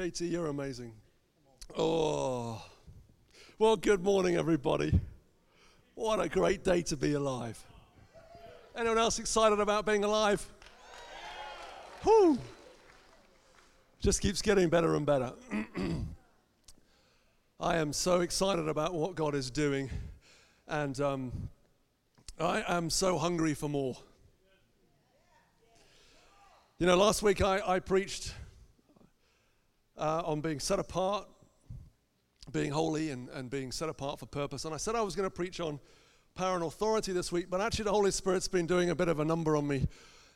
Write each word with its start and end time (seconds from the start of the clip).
JT, 0.00 0.30
you're 0.30 0.46
amazing. 0.46 0.94
Oh, 1.76 2.64
well, 3.58 3.76
good 3.76 4.02
morning, 4.02 4.34
everybody. 4.34 4.98
What 5.94 6.20
a 6.20 6.26
great 6.26 6.64
day 6.64 6.80
to 6.80 6.96
be 6.96 7.12
alive. 7.12 7.62
Anyone 8.74 8.96
else 8.96 9.18
excited 9.18 9.60
about 9.60 9.84
being 9.84 10.02
alive? 10.02 10.42
Whew. 12.02 12.38
Just 14.00 14.22
keeps 14.22 14.40
getting 14.40 14.70
better 14.70 14.94
and 14.94 15.04
better. 15.04 15.34
I 17.60 17.76
am 17.76 17.92
so 17.92 18.22
excited 18.22 18.68
about 18.68 18.94
what 18.94 19.16
God 19.16 19.34
is 19.34 19.50
doing, 19.50 19.90
and 20.66 20.98
um, 20.98 21.50
I 22.40 22.64
am 22.74 22.88
so 22.88 23.18
hungry 23.18 23.52
for 23.52 23.68
more. 23.68 23.98
You 26.78 26.86
know, 26.86 26.96
last 26.96 27.22
week 27.22 27.42
I, 27.42 27.60
I 27.66 27.80
preached 27.80 28.32
uh, 30.00 30.22
on 30.24 30.40
being 30.40 30.58
set 30.58 30.78
apart, 30.78 31.28
being 32.50 32.72
holy, 32.72 33.10
and, 33.10 33.28
and 33.28 33.50
being 33.50 33.70
set 33.70 33.88
apart 33.88 34.18
for 34.18 34.26
purpose. 34.26 34.64
And 34.64 34.74
I 34.74 34.78
said 34.78 34.96
I 34.96 35.02
was 35.02 35.14
going 35.14 35.26
to 35.26 35.34
preach 35.34 35.60
on 35.60 35.78
power 36.34 36.56
and 36.56 36.64
authority 36.64 37.12
this 37.12 37.30
week, 37.30 37.50
but 37.50 37.60
actually 37.60 37.84
the 37.84 37.92
Holy 37.92 38.10
Spirit's 38.10 38.48
been 38.48 38.66
doing 38.66 38.90
a 38.90 38.94
bit 38.94 39.08
of 39.08 39.20
a 39.20 39.24
number 39.24 39.56
on 39.56 39.68
me. 39.68 39.86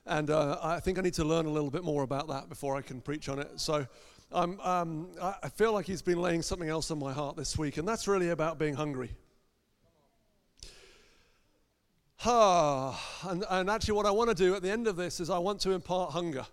And 0.07 0.31
uh, 0.31 0.59
I 0.63 0.81
think 0.81 0.99
I 0.99 1.03
need 1.03 1.15
to 1.15 1.25
learn 1.25 1.47
a 1.47 1.51
little 1.51 1.71
bit 1.71 1.83
more 1.83 2.03
about 2.03 2.29
that 2.29 2.49
before 2.49 2.77
I 2.77 2.83
can 2.83 3.01
preach 3.01 3.29
on 3.29 3.39
it. 3.39 3.59
So 3.59 3.87
um, 4.33 4.61
um, 4.63 5.09
I 5.21 5.49
feel 5.49 5.73
like 5.73 5.87
He's 5.87 6.03
been 6.03 6.21
laying 6.21 6.43
something 6.43 6.69
else 6.69 6.91
on 6.91 6.99
my 6.99 7.13
heart 7.13 7.37
this 7.37 7.57
week, 7.57 7.79
and 7.79 7.89
that's 7.89 8.07
really 8.07 8.31
about 8.31 8.59
being 8.59 8.75
hungry. 8.75 9.13
Ah, 12.27 13.01
and, 13.29 13.45
and 13.51 13.71
actually, 13.71 13.95
what 13.95 14.07
I 14.07 14.11
want 14.11 14.31
to 14.31 14.35
do 14.35 14.55
at 14.55 14.63
the 14.63 14.71
end 14.71 14.87
of 14.87 14.97
this 14.97 15.21
is 15.21 15.31
I 15.31 15.39
want 15.39 15.61
to 15.61 15.73
impart 15.73 16.13
hunger. 16.13 16.47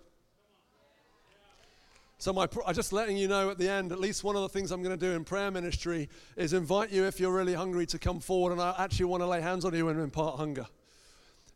So, 2.22 2.32
my, 2.32 2.46
I'm 2.64 2.72
just 2.72 2.92
letting 2.92 3.16
you 3.16 3.26
know 3.26 3.50
at 3.50 3.58
the 3.58 3.68
end, 3.68 3.90
at 3.90 3.98
least 3.98 4.22
one 4.22 4.36
of 4.36 4.42
the 4.42 4.48
things 4.48 4.70
I'm 4.70 4.80
going 4.80 4.96
to 4.96 5.06
do 5.06 5.10
in 5.16 5.24
prayer 5.24 5.50
ministry 5.50 6.08
is 6.36 6.52
invite 6.52 6.92
you, 6.92 7.04
if 7.04 7.18
you're 7.18 7.32
really 7.32 7.54
hungry, 7.54 7.84
to 7.86 7.98
come 7.98 8.20
forward. 8.20 8.52
And 8.52 8.60
I 8.60 8.76
actually 8.78 9.06
want 9.06 9.24
to 9.24 9.26
lay 9.26 9.40
hands 9.40 9.64
on 9.64 9.74
you 9.74 9.88
and 9.88 9.98
impart 9.98 10.36
hunger. 10.36 10.68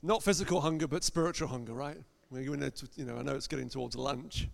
Not 0.03 0.25
physical 0.25 0.61
hunger, 0.61 0.89
but 0.89 1.05
spiritual 1.05 1.47
hunger, 1.47 1.73
right? 1.73 1.99
We're 2.33 2.45
going 2.45 2.69
to, 2.69 2.89
you 2.97 3.05
know, 3.05 3.17
I 3.17 3.23
know 3.23 3.37
it's 3.37 3.47
getting 3.47 3.69
towards 3.69 3.95
lunch 3.95 4.49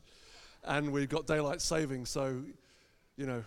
and 0.64 0.92
we've 0.92 1.08
got 1.08 1.26
daylight 1.26 1.62
saving. 1.62 2.04
So, 2.04 2.42
you 3.16 3.24
know, 3.24 3.42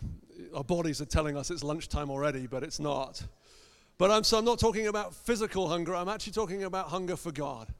our 0.55 0.63
bodies 0.63 0.99
are 1.01 1.05
telling 1.05 1.37
us 1.37 1.51
it's 1.51 1.63
lunchtime 1.63 2.09
already, 2.09 2.47
but 2.47 2.63
it's 2.63 2.79
not. 2.79 3.21
But 3.99 4.09
I'm, 4.09 4.23
so 4.23 4.39
I'm 4.39 4.45
not 4.45 4.57
talking 4.57 4.87
about 4.87 5.13
physical 5.13 5.69
hunger, 5.69 5.95
I'm 5.95 6.09
actually 6.09 6.33
talking 6.33 6.63
about 6.63 6.87
hunger 6.87 7.15
for 7.15 7.31
God 7.31 7.71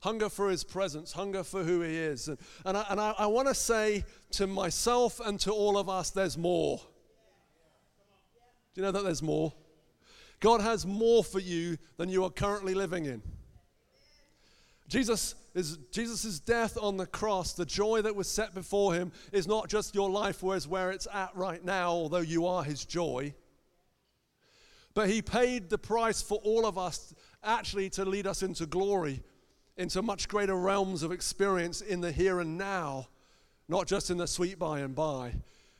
hunger 0.00 0.28
for 0.28 0.50
his 0.50 0.64
presence, 0.64 1.12
hunger 1.12 1.42
for 1.42 1.64
who 1.64 1.80
he 1.80 1.96
is. 1.96 2.28
And, 2.28 2.38
and 2.64 2.76
I, 2.76 2.86
and 2.90 3.00
I, 3.00 3.14
I 3.18 3.26
want 3.26 3.48
to 3.48 3.54
say 3.54 4.04
to 4.32 4.46
myself 4.46 5.20
and 5.20 5.38
to 5.40 5.52
all 5.52 5.76
of 5.76 5.88
us, 5.88 6.10
there's 6.10 6.38
more. 6.38 6.80
Do 8.74 8.80
you 8.80 8.82
know 8.82 8.92
that 8.92 9.04
there's 9.04 9.22
more? 9.22 9.52
God 10.40 10.60
has 10.60 10.86
more 10.86 11.24
for 11.24 11.40
you 11.40 11.78
than 11.96 12.08
you 12.08 12.24
are 12.24 12.30
currently 12.30 12.74
living 12.74 13.06
in. 13.06 13.22
Jesus 14.88 15.34
is 15.54 15.76
Jesus' 15.90 16.38
death 16.38 16.78
on 16.80 16.96
the 16.96 17.06
cross, 17.06 17.52
the 17.52 17.66
joy 17.66 18.00
that 18.02 18.14
was 18.14 18.30
set 18.30 18.54
before 18.54 18.94
him, 18.94 19.12
is 19.32 19.46
not 19.46 19.68
just 19.68 19.94
your 19.94 20.08
life 20.08 20.42
where's 20.42 20.66
where 20.66 20.90
it's 20.90 21.08
at 21.12 21.34
right 21.34 21.62
now, 21.62 21.90
although 21.90 22.18
you 22.18 22.46
are 22.46 22.62
his 22.62 22.84
joy. 22.84 23.34
But 24.94 25.10
he 25.10 25.20
paid 25.20 25.68
the 25.68 25.78
price 25.78 26.22
for 26.22 26.38
all 26.38 26.64
of 26.64 26.78
us 26.78 27.14
actually 27.44 27.90
to 27.90 28.04
lead 28.04 28.26
us 28.26 28.42
into 28.42 28.66
glory 28.66 29.22
into 29.78 30.02
much 30.02 30.28
greater 30.28 30.56
realms 30.56 31.02
of 31.02 31.12
experience 31.12 31.80
in 31.80 32.00
the 32.00 32.12
here 32.12 32.40
and 32.40 32.58
now, 32.58 33.08
not 33.68 33.86
just 33.86 34.10
in 34.10 34.18
the 34.18 34.26
sweet 34.26 34.58
by 34.58 34.80
and 34.80 34.94
by, 34.94 35.32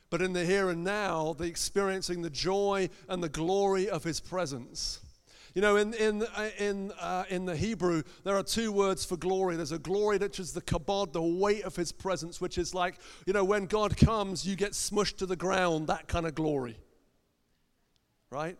but 0.09 0.21
in 0.21 0.33
the 0.33 0.45
here 0.45 0.69
and 0.69 0.83
now, 0.83 1.33
the 1.37 1.43
experiencing 1.43 2.21
the 2.21 2.29
joy 2.29 2.89
and 3.07 3.21
the 3.21 3.29
glory 3.29 3.87
of 3.89 4.03
His 4.03 4.19
presence. 4.19 5.01
You 5.55 5.61
know, 5.61 5.75
in, 5.75 5.93
in, 5.95 6.23
uh, 6.23 6.49
in, 6.57 6.91
uh, 6.99 7.25
in 7.29 7.45
the 7.45 7.55
Hebrew, 7.55 8.03
there 8.23 8.37
are 8.37 8.43
two 8.43 8.71
words 8.71 9.03
for 9.03 9.17
glory. 9.17 9.55
There's 9.55 9.71
a 9.71 9.79
glory 9.79 10.17
which 10.17 10.39
is 10.39 10.53
the 10.53 10.61
kabod, 10.61 11.11
the 11.11 11.21
weight 11.21 11.63
of 11.63 11.75
his 11.75 11.91
presence, 11.91 12.39
which 12.39 12.57
is 12.57 12.75
like, 12.75 12.95
you 13.25 13.33
know, 13.33 13.43
when 13.43 13.65
God 13.65 13.97
comes, 13.97 14.45
you 14.47 14.55
get 14.55 14.73
smushed 14.73 15.17
to 15.17 15.25
the 15.25 15.35
ground, 15.35 15.87
that 15.87 16.07
kind 16.07 16.27
of 16.27 16.35
glory. 16.35 16.77
Right? 18.29 18.57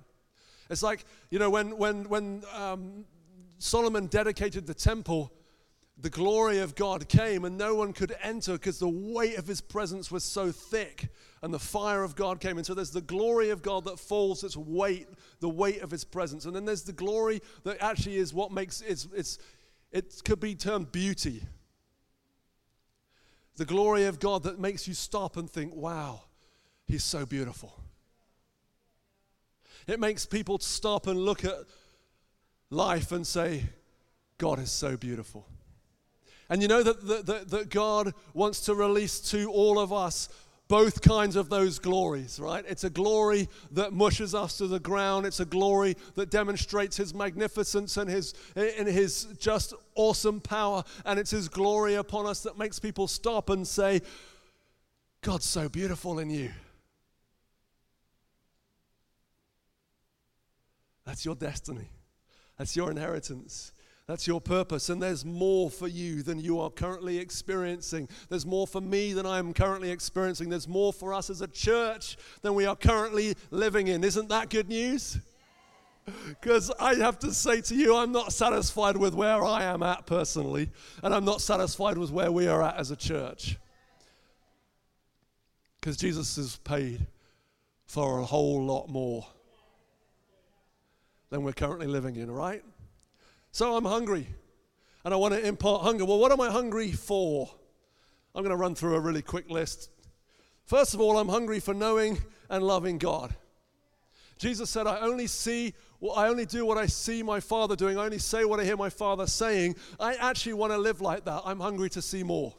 It's 0.69 0.81
like, 0.81 1.05
you 1.29 1.37
know, 1.37 1.51
when, 1.51 1.77
when, 1.77 2.09
when 2.09 2.43
um, 2.55 3.05
Solomon 3.59 4.07
dedicated 4.07 4.65
the 4.65 4.73
temple, 4.73 5.31
the 6.01 6.09
glory 6.09 6.59
of 6.59 6.75
God 6.75 7.09
came 7.09 7.43
and 7.43 7.57
no 7.57 7.75
one 7.75 7.91
could 7.91 8.15
enter 8.23 8.53
because 8.53 8.79
the 8.79 8.87
weight 8.87 9.37
of 9.37 9.45
his 9.45 9.59
presence 9.59 10.09
was 10.09 10.23
so 10.23 10.51
thick 10.51 11.09
and 11.41 11.53
the 11.53 11.59
fire 11.59 12.03
of 12.03 12.15
God 12.15 12.39
came 12.39 12.57
And 12.57 12.65
So 12.65 12.73
there's 12.73 12.91
the 12.91 13.01
glory 13.01 13.49
of 13.49 13.61
God 13.61 13.83
that 13.85 13.99
falls, 13.99 14.43
its 14.45 14.55
weight, 14.55 15.07
the 15.41 15.49
weight 15.49 15.81
of 15.81 15.91
his 15.91 16.05
presence. 16.05 16.45
And 16.45 16.55
then 16.55 16.63
there's 16.63 16.83
the 16.83 16.93
glory 16.93 17.41
that 17.63 17.81
actually 17.81 18.15
is 18.15 18.33
what 18.33 18.51
makes 18.51 18.81
it's, 18.81 19.07
it's 19.13 19.37
it 19.91 20.21
could 20.23 20.39
be 20.39 20.55
termed 20.55 20.91
beauty. 20.91 21.43
The 23.57 23.65
glory 23.65 24.05
of 24.05 24.19
God 24.19 24.43
that 24.43 24.57
makes 24.57 24.87
you 24.87 24.93
stop 24.93 25.35
and 25.35 25.49
think, 25.49 25.75
wow, 25.75 26.21
he's 26.87 27.03
so 27.03 27.25
beautiful. 27.25 27.77
It 29.85 29.99
makes 29.99 30.25
people 30.25 30.59
stop 30.59 31.07
and 31.07 31.19
look 31.19 31.43
at 31.43 31.55
life 32.69 33.11
and 33.11 33.25
say, 33.25 33.63
God 34.37 34.59
is 34.59 34.71
so 34.71 34.97
beautiful. 34.97 35.45
And 36.49 36.61
you 36.61 36.67
know 36.67 36.81
that, 36.81 37.25
that, 37.25 37.49
that 37.49 37.69
God 37.69 38.13
wants 38.33 38.61
to 38.61 38.73
release 38.73 39.19
to 39.31 39.51
all 39.51 39.77
of 39.77 39.93
us 39.93 40.29
both 40.67 41.01
kinds 41.01 41.35
of 41.35 41.49
those 41.49 41.79
glories, 41.79 42.39
right? 42.39 42.63
It's 42.67 42.83
a 42.83 42.91
glory 42.91 43.49
that 43.71 43.91
mushes 43.91 44.35
us 44.35 44.57
to 44.59 44.67
the 44.67 44.79
ground. 44.79 45.25
It's 45.25 45.39
a 45.39 45.45
glory 45.45 45.97
that 46.13 46.29
demonstrates 46.29 46.95
his 46.95 47.13
magnificence 47.13 47.97
and 47.97 48.07
his, 48.07 48.35
in 48.55 48.85
his 48.85 49.25
just 49.39 49.73
awesome 49.95 50.39
power. 50.39 50.83
And 51.05 51.19
it's 51.19 51.31
his 51.31 51.49
glory 51.49 51.95
upon 51.95 52.27
us 52.27 52.43
that 52.43 52.57
makes 52.57 52.77
people 52.77 53.07
stop 53.07 53.49
and 53.49 53.67
say, 53.67 54.01
God's 55.21 55.45
so 55.45 55.69
beautiful 55.69 56.19
in 56.19 56.29
you. 56.29 56.51
That's 61.03 61.25
your 61.25 61.35
destiny. 61.35 61.89
That's 62.59 62.75
your 62.75 62.91
inheritance. 62.91 63.71
That's 64.05 64.27
your 64.27 64.41
purpose. 64.41 64.89
And 64.89 65.01
there's 65.01 65.23
more 65.23 65.69
for 65.69 65.87
you 65.87 66.21
than 66.21 66.39
you 66.39 66.59
are 66.59 66.69
currently 66.69 67.17
experiencing. 67.17 68.09
There's 68.27 68.45
more 68.45 68.67
for 68.67 68.81
me 68.81 69.13
than 69.13 69.25
I'm 69.25 69.53
currently 69.53 69.91
experiencing. 69.91 70.49
There's 70.49 70.67
more 70.67 70.91
for 70.91 71.13
us 71.13 71.29
as 71.29 71.41
a 71.41 71.47
church 71.47 72.17
than 72.41 72.53
we 72.53 72.65
are 72.65 72.75
currently 72.75 73.35
living 73.49 73.87
in. 73.87 74.03
Isn't 74.03 74.29
that 74.29 74.49
good 74.49 74.69
news? 74.69 75.17
Because 76.27 76.71
I 76.79 76.95
have 76.95 77.19
to 77.19 77.31
say 77.31 77.61
to 77.61 77.75
you, 77.75 77.95
I'm 77.95 78.11
not 78.11 78.33
satisfied 78.33 78.97
with 78.97 79.13
where 79.13 79.45
I 79.45 79.65
am 79.65 79.83
at 79.83 80.07
personally, 80.07 80.71
and 81.03 81.13
I'm 81.13 81.23
not 81.23 81.39
satisfied 81.39 81.99
with 81.99 82.09
where 82.09 82.31
we 82.31 82.47
are 82.47 82.63
at 82.63 82.77
as 82.77 82.89
a 82.89 82.95
church. 82.95 83.57
Because 85.79 85.97
Jesus 85.97 86.35
has 86.37 86.55
paid 86.55 87.05
for 87.85 88.21
a 88.21 88.25
whole 88.25 88.63
lot 88.65 88.87
more 88.89 89.27
than 91.29 91.43
we're 91.43 91.53
currently 91.53 91.87
living 91.87 92.15
in, 92.15 92.29
right? 92.31 92.63
So 93.51 93.75
I'm 93.75 93.85
hungry 93.85 94.27
and 95.03 95.13
I 95.13 95.17
want 95.17 95.33
to 95.33 95.45
impart 95.45 95.81
hunger. 95.83 96.05
Well, 96.05 96.19
what 96.19 96.31
am 96.31 96.41
I 96.41 96.49
hungry 96.49 96.91
for? 96.91 97.49
I'm 98.35 98.43
going 98.43 98.51
to 98.51 98.57
run 98.57 98.75
through 98.75 98.95
a 98.95 98.99
really 98.99 99.21
quick 99.21 99.49
list. 99.49 99.89
First 100.65 100.93
of 100.93 101.01
all, 101.01 101.17
I'm 101.17 101.29
hungry 101.29 101.59
for 101.59 101.73
knowing 101.73 102.21
and 102.49 102.63
loving 102.63 102.97
God. 102.97 103.33
Jesus 104.37 104.69
said, 104.69 104.87
I 104.87 104.99
only 104.99 105.27
see, 105.27 105.73
well, 105.99 106.13
I 106.13 106.29
only 106.29 106.45
do 106.45 106.65
what 106.65 106.77
I 106.77 106.85
see 106.85 107.23
my 107.23 107.39
Father 107.39 107.75
doing. 107.75 107.97
I 107.97 108.05
only 108.05 108.19
say 108.19 108.45
what 108.45 108.59
I 108.59 108.63
hear 108.63 108.77
my 108.77 108.89
Father 108.89 109.27
saying. 109.27 109.75
I 109.99 110.13
actually 110.15 110.53
want 110.53 110.71
to 110.71 110.77
live 110.77 111.01
like 111.01 111.25
that. 111.25 111.41
I'm 111.43 111.59
hungry 111.59 111.89
to 111.89 112.01
see 112.01 112.23
more. 112.23 112.53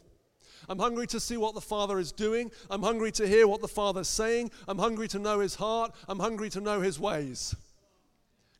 I'm 0.69 0.79
hungry 0.79 1.07
to 1.09 1.21
see 1.21 1.37
what 1.37 1.55
the 1.55 1.61
Father 1.61 1.99
is 1.99 2.13
doing. 2.13 2.51
I'm 2.69 2.83
hungry 2.83 3.11
to 3.13 3.27
hear 3.27 3.49
what 3.49 3.63
the 3.63 3.69
Father's 3.69 4.09
saying. 4.09 4.51
I'm 4.69 4.79
hungry 4.79 5.09
to 5.09 5.19
know 5.19 5.41
His 5.41 5.55
heart. 5.55 5.93
I'm 6.07 6.19
hungry 6.19 6.51
to 6.51 6.61
know 6.61 6.81
His 6.81 7.01
ways. 7.01 7.55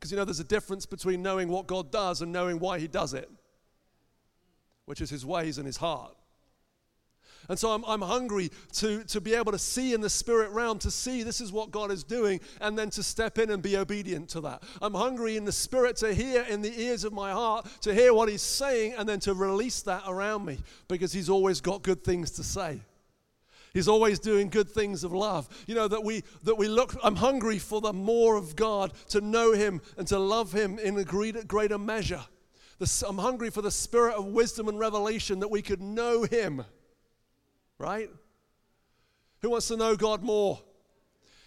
Because 0.01 0.11
you 0.11 0.17
know, 0.17 0.25
there's 0.25 0.39
a 0.39 0.43
difference 0.43 0.87
between 0.87 1.21
knowing 1.21 1.47
what 1.47 1.67
God 1.67 1.91
does 1.91 2.23
and 2.23 2.31
knowing 2.31 2.57
why 2.57 2.79
He 2.79 2.87
does 2.87 3.13
it, 3.13 3.29
which 4.85 4.99
is 4.99 5.11
His 5.11 5.23
ways 5.23 5.59
and 5.59 5.67
His 5.67 5.77
heart. 5.77 6.15
And 7.49 7.59
so 7.59 7.71
I'm, 7.71 7.83
I'm 7.85 8.01
hungry 8.01 8.49
to, 8.73 9.03
to 9.03 9.21
be 9.21 9.35
able 9.35 9.51
to 9.51 9.59
see 9.59 9.93
in 9.93 10.01
the 10.01 10.09
spirit 10.09 10.49
realm, 10.49 10.79
to 10.79 10.89
see 10.89 11.21
this 11.21 11.39
is 11.39 11.51
what 11.51 11.69
God 11.69 11.91
is 11.91 12.03
doing, 12.03 12.39
and 12.61 12.75
then 12.75 12.89
to 12.91 13.03
step 13.03 13.37
in 13.37 13.51
and 13.51 13.61
be 13.61 13.77
obedient 13.77 14.29
to 14.29 14.41
that. 14.41 14.63
I'm 14.81 14.95
hungry 14.95 15.37
in 15.37 15.45
the 15.45 15.51
spirit 15.51 15.97
to 15.97 16.15
hear 16.15 16.43
in 16.49 16.63
the 16.63 16.81
ears 16.81 17.03
of 17.03 17.13
my 17.13 17.31
heart, 17.31 17.67
to 17.81 17.93
hear 17.93 18.11
what 18.11 18.27
He's 18.27 18.41
saying, 18.41 18.95
and 18.97 19.07
then 19.07 19.19
to 19.19 19.35
release 19.35 19.83
that 19.83 20.01
around 20.07 20.45
me 20.45 20.57
because 20.87 21.13
He's 21.13 21.29
always 21.29 21.61
got 21.61 21.83
good 21.83 22.03
things 22.03 22.31
to 22.31 22.43
say. 22.43 22.81
He's 23.73 23.87
always 23.87 24.19
doing 24.19 24.49
good 24.49 24.69
things 24.69 25.03
of 25.03 25.13
love. 25.13 25.47
You 25.65 25.75
know, 25.75 25.87
that 25.87 26.03
we 26.03 26.23
that 26.43 26.55
we 26.55 26.67
look, 26.67 26.95
I'm 27.03 27.15
hungry 27.15 27.57
for 27.57 27.79
the 27.79 27.93
more 27.93 28.35
of 28.35 28.55
God, 28.55 28.93
to 29.09 29.21
know 29.21 29.53
him 29.53 29.81
and 29.97 30.07
to 30.07 30.19
love 30.19 30.51
him 30.51 30.77
in 30.77 30.97
a 30.97 31.03
greater, 31.03 31.77
measure. 31.77 32.23
I'm 33.07 33.17
hungry 33.17 33.49
for 33.49 33.61
the 33.61 33.71
spirit 33.71 34.15
of 34.15 34.25
wisdom 34.25 34.67
and 34.67 34.79
revelation 34.79 35.39
that 35.39 35.49
we 35.49 35.61
could 35.61 35.81
know 35.81 36.23
him. 36.23 36.65
Right? 37.77 38.09
Who 39.41 39.51
wants 39.51 39.67
to 39.69 39.77
know 39.77 39.95
God 39.95 40.23
more? 40.23 40.59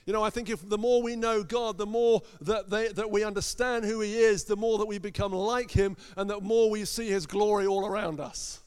You 0.06 0.12
know, 0.12 0.22
I 0.22 0.30
think 0.30 0.50
if 0.50 0.68
the 0.68 0.78
more 0.78 1.02
we 1.02 1.16
know 1.16 1.42
God, 1.42 1.78
the 1.78 1.86
more 1.86 2.22
that, 2.42 2.68
they, 2.68 2.88
that 2.88 3.10
we 3.10 3.24
understand 3.24 3.84
who 3.84 4.00
He 4.00 4.16
is, 4.16 4.44
the 4.44 4.56
more 4.56 4.78
that 4.78 4.86
we 4.86 4.98
become 4.98 5.32
like 5.32 5.70
Him, 5.70 5.96
and 6.16 6.28
the 6.28 6.40
more 6.40 6.70
we 6.70 6.84
see 6.84 7.08
His 7.08 7.26
glory 7.26 7.66
all 7.66 7.86
around 7.86 8.20
us. 8.20 8.63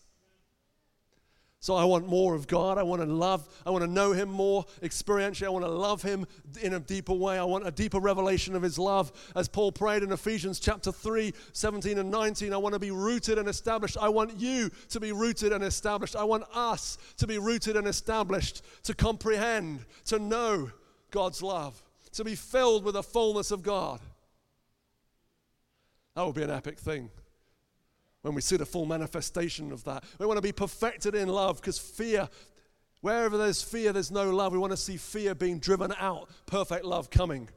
So 1.59 1.74
I 1.74 1.86
want 1.86 2.07
more 2.07 2.36
of 2.36 2.48
God. 2.48 2.77
I 2.77 2.83
want 2.83 3.01
to 3.01 3.07
love, 3.07 3.48
I 3.65 3.71
want 3.71 3.83
to 3.83 3.89
know 3.89 4.12
Him 4.12 4.30
more 4.30 4.65
experientially. 4.83 5.48
I 5.48 5.50
want 5.50 5.65
to 5.65 5.71
love 5.71 6.04
Him 6.04 6.27
in 6.62 6.74
a 6.74 6.80
deeper 6.80 7.13
way. 7.13 7.39
I 7.39 7.44
want 7.44 7.68
a 7.68 7.71
deeper 7.71 8.00
revelation 8.00 8.56
of 8.56 8.62
His 8.62 8.77
love. 8.77 9.12
As 9.36 9.48
Paul 9.48 9.71
prayed 9.71 10.04
in 10.04 10.12
Ephesians 10.12 10.59
chapter 10.59 10.92
3, 10.92 11.33
17 11.54 11.98
and 11.98 12.12
19, 12.12 12.54
I 12.54 12.57
want 12.57 12.74
to 12.74 12.80
be 12.80 12.92
rooted 12.92 13.39
and 13.39 13.50
established. 13.50 13.98
I 14.00 14.09
want 14.09 14.39
you 14.39 14.69
to 14.89 15.00
be 15.00 15.12
rooted 15.12 15.51
and 15.51 15.63
established. 15.63 16.15
I 16.15 16.24
want 16.24 16.44
us 16.54 17.00
to 17.18 17.25
be 17.25 17.39
rooted 17.39 17.75
and 17.75 17.88
established, 17.88 18.62
to 18.83 18.94
comprehend, 18.94 19.83
to 20.06 20.19
know 20.19 20.69
God's 21.09 21.42
love, 21.42 21.81
to 22.13 22.24
be 22.24 22.36
filled 22.36 22.83
with 22.83 22.94
the 22.94 23.04
fullness 23.04 23.50
of 23.50 23.63
God. 23.63 24.00
That 26.15 26.25
would 26.25 26.36
be 26.36 26.44
an 26.44 26.51
epic 26.51 26.77
thing 26.77 27.09
when 28.28 28.36
we 28.36 28.42
see 28.42 28.58
the 28.58 28.66
full 28.66 28.86
manifestation 28.86 29.72
of 29.72 29.84
that. 29.86 30.04
We 30.20 30.26
want 30.26 30.38
to 30.38 30.42
be 30.42 30.52
perfected 30.52 31.16
in 31.16 31.30
love 31.30 31.62
because 31.62 31.80
fear, 31.80 32.28
wherever 33.02 33.38
there's 33.38 33.62
fear, 33.62 33.94
there's 33.94 34.12
no 34.12 34.30
love. 34.30 34.52
We 34.52 34.60
want 34.60 34.72
to 34.72 34.78
see 34.78 34.98
fear 34.98 35.34
being 35.34 35.60
driven 35.60 35.94
out, 35.98 36.30
perfect 36.46 36.84
love 36.86 37.10
coming. 37.10 37.50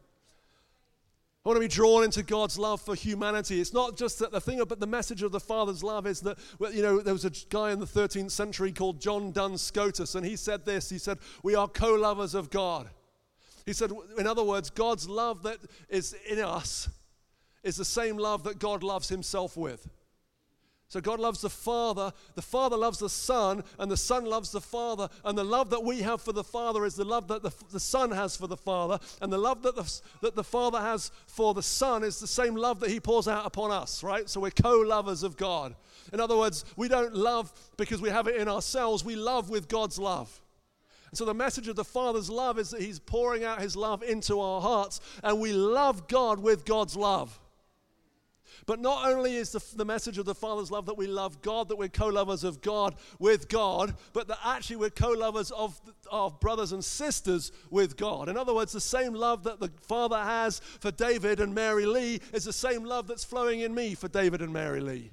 I 1.44 1.48
want 1.48 1.56
to 1.56 1.60
be 1.60 1.68
drawn 1.68 2.04
into 2.04 2.22
God's 2.22 2.58
love 2.58 2.82
for 2.82 2.94
humanity. 2.94 3.60
It's 3.60 3.72
not 3.72 3.96
just 3.96 4.18
that 4.18 4.30
the 4.30 4.40
thing, 4.40 4.62
but 4.68 4.78
the 4.78 4.86
message 4.86 5.22
of 5.22 5.32
the 5.32 5.40
Father's 5.40 5.82
love 5.82 6.06
is 6.06 6.20
that, 6.20 6.38
you 6.72 6.82
know, 6.82 7.00
there 7.00 7.14
was 7.14 7.24
a 7.24 7.30
guy 7.48 7.72
in 7.72 7.80
the 7.80 7.86
13th 7.86 8.30
century 8.30 8.72
called 8.72 9.00
John 9.00 9.32
Duns 9.32 9.62
Scotus, 9.62 10.14
and 10.14 10.24
he 10.24 10.36
said 10.36 10.66
this 10.66 10.90
He 10.90 10.98
said, 10.98 11.18
We 11.42 11.54
are 11.54 11.66
co 11.66 11.94
lovers 11.94 12.34
of 12.34 12.50
God. 12.50 12.90
He 13.66 13.72
said, 13.72 13.90
in 14.18 14.26
other 14.26 14.42
words, 14.42 14.70
God's 14.70 15.08
love 15.08 15.42
that 15.44 15.58
is 15.88 16.14
in 16.28 16.38
us 16.38 16.88
is 17.62 17.76
the 17.76 17.84
same 17.84 18.16
love 18.16 18.44
that 18.44 18.58
God 18.58 18.82
loves 18.82 19.08
himself 19.08 19.56
with. 19.56 19.88
So 20.90 21.00
God 21.00 21.20
loves 21.20 21.40
the 21.40 21.48
Father, 21.48 22.12
the 22.34 22.42
Father 22.42 22.76
loves 22.76 22.98
the 22.98 23.08
Son, 23.08 23.62
and 23.78 23.88
the 23.88 23.96
Son 23.96 24.24
loves 24.24 24.50
the 24.50 24.60
Father. 24.60 25.08
And 25.24 25.38
the 25.38 25.44
love 25.44 25.70
that 25.70 25.84
we 25.84 26.02
have 26.02 26.20
for 26.20 26.32
the 26.32 26.42
Father 26.42 26.84
is 26.84 26.96
the 26.96 27.04
love 27.04 27.28
that 27.28 27.44
the, 27.44 27.52
the 27.70 27.78
Son 27.78 28.10
has 28.10 28.36
for 28.36 28.48
the 28.48 28.56
Father. 28.56 28.98
And 29.22 29.32
the 29.32 29.38
love 29.38 29.62
that 29.62 29.76
the, 29.76 30.00
that 30.20 30.34
the 30.34 30.42
Father 30.42 30.80
has 30.80 31.12
for 31.28 31.54
the 31.54 31.62
Son 31.62 32.02
is 32.02 32.18
the 32.18 32.26
same 32.26 32.56
love 32.56 32.80
that 32.80 32.90
He 32.90 32.98
pours 32.98 33.28
out 33.28 33.46
upon 33.46 33.70
us, 33.70 34.02
right? 34.02 34.28
So 34.28 34.40
we're 34.40 34.50
co 34.50 34.78
lovers 34.80 35.22
of 35.22 35.36
God. 35.36 35.76
In 36.12 36.18
other 36.18 36.36
words, 36.36 36.64
we 36.76 36.88
don't 36.88 37.14
love 37.14 37.52
because 37.76 38.02
we 38.02 38.10
have 38.10 38.26
it 38.26 38.34
in 38.34 38.48
ourselves, 38.48 39.04
we 39.04 39.14
love 39.14 39.48
with 39.48 39.68
God's 39.68 39.96
love. 39.96 40.42
And 41.10 41.18
so 41.18 41.24
the 41.24 41.34
message 41.34 41.68
of 41.68 41.76
the 41.76 41.84
Father's 41.84 42.28
love 42.28 42.58
is 42.58 42.70
that 42.70 42.80
He's 42.80 42.98
pouring 42.98 43.44
out 43.44 43.60
His 43.60 43.76
love 43.76 44.02
into 44.02 44.40
our 44.40 44.60
hearts, 44.60 45.00
and 45.22 45.38
we 45.38 45.52
love 45.52 46.08
God 46.08 46.40
with 46.40 46.64
God's 46.64 46.96
love. 46.96 47.38
But 48.66 48.80
not 48.80 49.08
only 49.08 49.36
is 49.36 49.52
the, 49.52 49.64
the 49.76 49.84
message 49.84 50.18
of 50.18 50.26
the 50.26 50.34
Father's 50.34 50.70
love 50.70 50.86
that 50.86 50.96
we 50.96 51.06
love 51.06 51.42
God, 51.42 51.68
that 51.68 51.76
we're 51.76 51.88
co 51.88 52.08
lovers 52.08 52.44
of 52.44 52.60
God 52.60 52.94
with 53.18 53.48
God, 53.48 53.94
but 54.12 54.28
that 54.28 54.38
actually 54.44 54.76
we're 54.76 54.90
co 54.90 55.10
lovers 55.10 55.50
of 55.50 55.80
our 56.10 56.30
brothers 56.30 56.72
and 56.72 56.84
sisters 56.84 57.52
with 57.70 57.96
God. 57.96 58.28
In 58.28 58.36
other 58.36 58.54
words, 58.54 58.72
the 58.72 58.80
same 58.80 59.14
love 59.14 59.44
that 59.44 59.60
the 59.60 59.70
Father 59.82 60.18
has 60.18 60.60
for 60.80 60.90
David 60.90 61.40
and 61.40 61.54
Mary 61.54 61.86
Lee 61.86 62.20
is 62.32 62.44
the 62.44 62.52
same 62.52 62.84
love 62.84 63.06
that's 63.06 63.24
flowing 63.24 63.60
in 63.60 63.74
me 63.74 63.94
for 63.94 64.08
David 64.08 64.42
and 64.42 64.52
Mary 64.52 64.80
Lee 64.80 65.10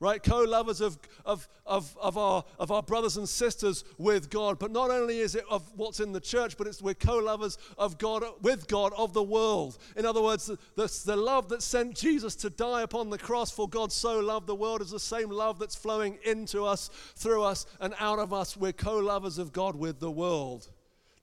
right? 0.00 0.22
Co 0.22 0.40
lovers 0.40 0.80
of, 0.80 0.98
of, 1.24 1.48
of, 1.66 1.96
of, 2.00 2.18
our, 2.18 2.44
of 2.58 2.70
our 2.70 2.82
brothers 2.82 3.16
and 3.16 3.28
sisters 3.28 3.84
with 3.98 4.28
God. 4.30 4.58
But 4.58 4.70
not 4.70 4.90
only 4.90 5.20
is 5.20 5.34
it 5.34 5.44
of 5.48 5.62
what's 5.76 6.00
in 6.00 6.12
the 6.12 6.20
church, 6.20 6.56
but 6.56 6.66
it's 6.66 6.82
we're 6.82 6.94
co 6.94 7.18
lovers 7.18 7.58
of 7.78 7.98
God 7.98 8.24
with 8.42 8.66
God 8.68 8.92
of 8.96 9.12
the 9.12 9.22
world. 9.22 9.78
In 9.96 10.04
other 10.04 10.22
words, 10.22 10.46
the, 10.46 11.02
the, 11.06 11.16
love 11.16 11.48
that 11.48 11.62
sent 11.62 11.96
Jesus 11.96 12.34
to 12.36 12.50
die 12.50 12.82
upon 12.82 13.10
the 13.10 13.18
cross 13.18 13.50
for 13.50 13.68
God 13.68 13.92
so 13.92 14.20
loved 14.20 14.46
the 14.46 14.54
world 14.54 14.82
is 14.82 14.90
the 14.90 15.00
same 15.00 15.30
love 15.30 15.58
that's 15.58 15.74
flowing 15.76 16.18
into 16.24 16.64
us, 16.64 16.90
through 17.16 17.42
us, 17.42 17.66
and 17.80 17.94
out 17.98 18.18
of 18.18 18.32
us. 18.32 18.56
We're 18.56 18.72
co 18.72 18.98
lovers 18.98 19.38
of 19.38 19.52
God 19.52 19.76
with 19.76 20.00
the 20.00 20.10
world. 20.10 20.68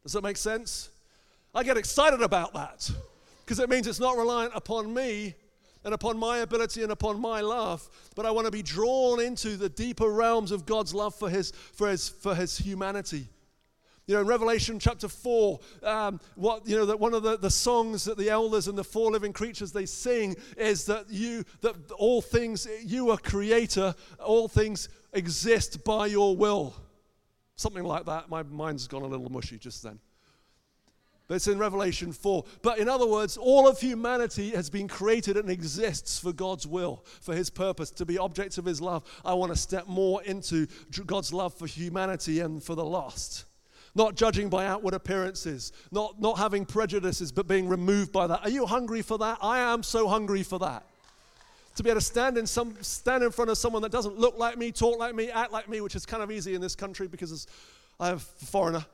Does 0.03 0.13
that 0.13 0.23
make 0.23 0.37
sense? 0.37 0.89
I 1.53 1.63
get 1.63 1.77
excited 1.77 2.21
about 2.21 2.53
that 2.53 2.89
because 3.45 3.59
it 3.59 3.69
means 3.69 3.85
it's 3.85 3.99
not 3.99 4.17
reliant 4.17 4.53
upon 4.55 4.93
me, 4.93 5.35
and 5.83 5.93
upon 5.93 6.17
my 6.17 6.39
ability 6.39 6.83
and 6.83 6.91
upon 6.91 7.19
my 7.19 7.41
love, 7.41 7.89
but 8.15 8.25
I 8.25 8.31
want 8.31 8.45
to 8.45 8.51
be 8.51 8.61
drawn 8.61 9.19
into 9.19 9.57
the 9.57 9.69
deeper 9.69 10.09
realms 10.09 10.51
of 10.51 10.65
God's 10.65 10.93
love 10.93 11.15
for 11.15 11.29
his, 11.29 11.51
for 11.73 11.89
his, 11.89 12.09
for 12.09 12.35
his 12.35 12.57
humanity. 12.57 13.27
You 14.07 14.15
know, 14.15 14.21
in 14.21 14.27
Revelation 14.27 14.79
chapter 14.79 15.07
4, 15.07 15.59
um, 15.83 16.19
what, 16.35 16.67
you 16.67 16.75
know, 16.75 16.85
that 16.85 16.99
one 16.99 17.13
of 17.13 17.23
the, 17.23 17.37
the 17.37 17.49
songs 17.49 18.03
that 18.05 18.17
the 18.17 18.29
elders 18.29 18.67
and 18.67 18.77
the 18.77 18.83
four 18.83 19.11
living 19.11 19.31
creatures 19.31 19.71
they 19.71 19.85
sing 19.85 20.35
is 20.57 20.85
that 20.85 21.09
you, 21.09 21.45
that 21.61 21.75
all 21.91 22.21
things, 22.21 22.67
you 22.83 23.11
are 23.11 23.17
creator, 23.17 23.95
all 24.19 24.47
things 24.47 24.89
exist 25.13 25.83
by 25.83 26.07
your 26.07 26.35
will. 26.35 26.75
Something 27.55 27.83
like 27.83 28.05
that. 28.05 28.29
My 28.29 28.43
mind's 28.43 28.87
gone 28.87 29.03
a 29.03 29.07
little 29.07 29.29
mushy 29.29 29.57
just 29.57 29.83
then. 29.83 29.99
That's 31.27 31.47
in 31.47 31.57
Revelation 31.59 32.11
4. 32.11 32.43
But 32.61 32.79
in 32.79 32.89
other 32.89 33.05
words, 33.05 33.37
all 33.37 33.67
of 33.67 33.79
humanity 33.79 34.49
has 34.49 34.69
been 34.69 34.87
created 34.87 35.37
and 35.37 35.49
exists 35.49 36.19
for 36.19 36.33
God's 36.33 36.67
will, 36.67 37.05
for 37.21 37.33
His 37.33 37.49
purpose, 37.49 37.89
to 37.91 38.05
be 38.05 38.17
objects 38.17 38.57
of 38.57 38.65
His 38.65 38.81
love. 38.81 39.03
I 39.23 39.33
want 39.33 39.51
to 39.53 39.57
step 39.57 39.87
more 39.87 40.21
into 40.23 40.67
God's 41.05 41.31
love 41.31 41.53
for 41.53 41.67
humanity 41.67 42.41
and 42.41 42.61
for 42.61 42.75
the 42.75 42.83
lost. 42.83 43.45
Not 43.95 44.15
judging 44.15 44.49
by 44.49 44.65
outward 44.65 44.93
appearances, 44.93 45.71
not, 45.91 46.19
not 46.19 46.37
having 46.37 46.65
prejudices, 46.65 47.31
but 47.31 47.47
being 47.47 47.67
removed 47.67 48.11
by 48.11 48.27
that. 48.27 48.41
Are 48.43 48.49
you 48.49 48.65
hungry 48.65 49.01
for 49.01 49.17
that? 49.17 49.37
I 49.41 49.59
am 49.59 49.83
so 49.83 50.07
hungry 50.07 50.43
for 50.43 50.59
that 50.59 50.85
to 51.75 51.83
be 51.83 51.89
able 51.89 51.99
to 51.99 52.05
stand 52.05 52.37
in 52.37 52.45
some 52.45 52.75
stand 52.81 53.23
in 53.23 53.31
front 53.31 53.49
of 53.49 53.57
someone 53.57 53.81
that 53.81 53.91
doesn't 53.91 54.17
look 54.17 54.37
like 54.37 54.57
me, 54.57 54.71
talk 54.71 54.99
like 54.99 55.15
me, 55.15 55.29
act 55.29 55.51
like 55.51 55.69
me, 55.69 55.81
which 55.81 55.95
is 55.95 56.05
kind 56.05 56.21
of 56.21 56.31
easy 56.31 56.53
in 56.53 56.61
this 56.61 56.75
country 56.75 57.07
because 57.07 57.47
I'm 57.99 58.15
a 58.15 58.19
foreigner. 58.19 58.85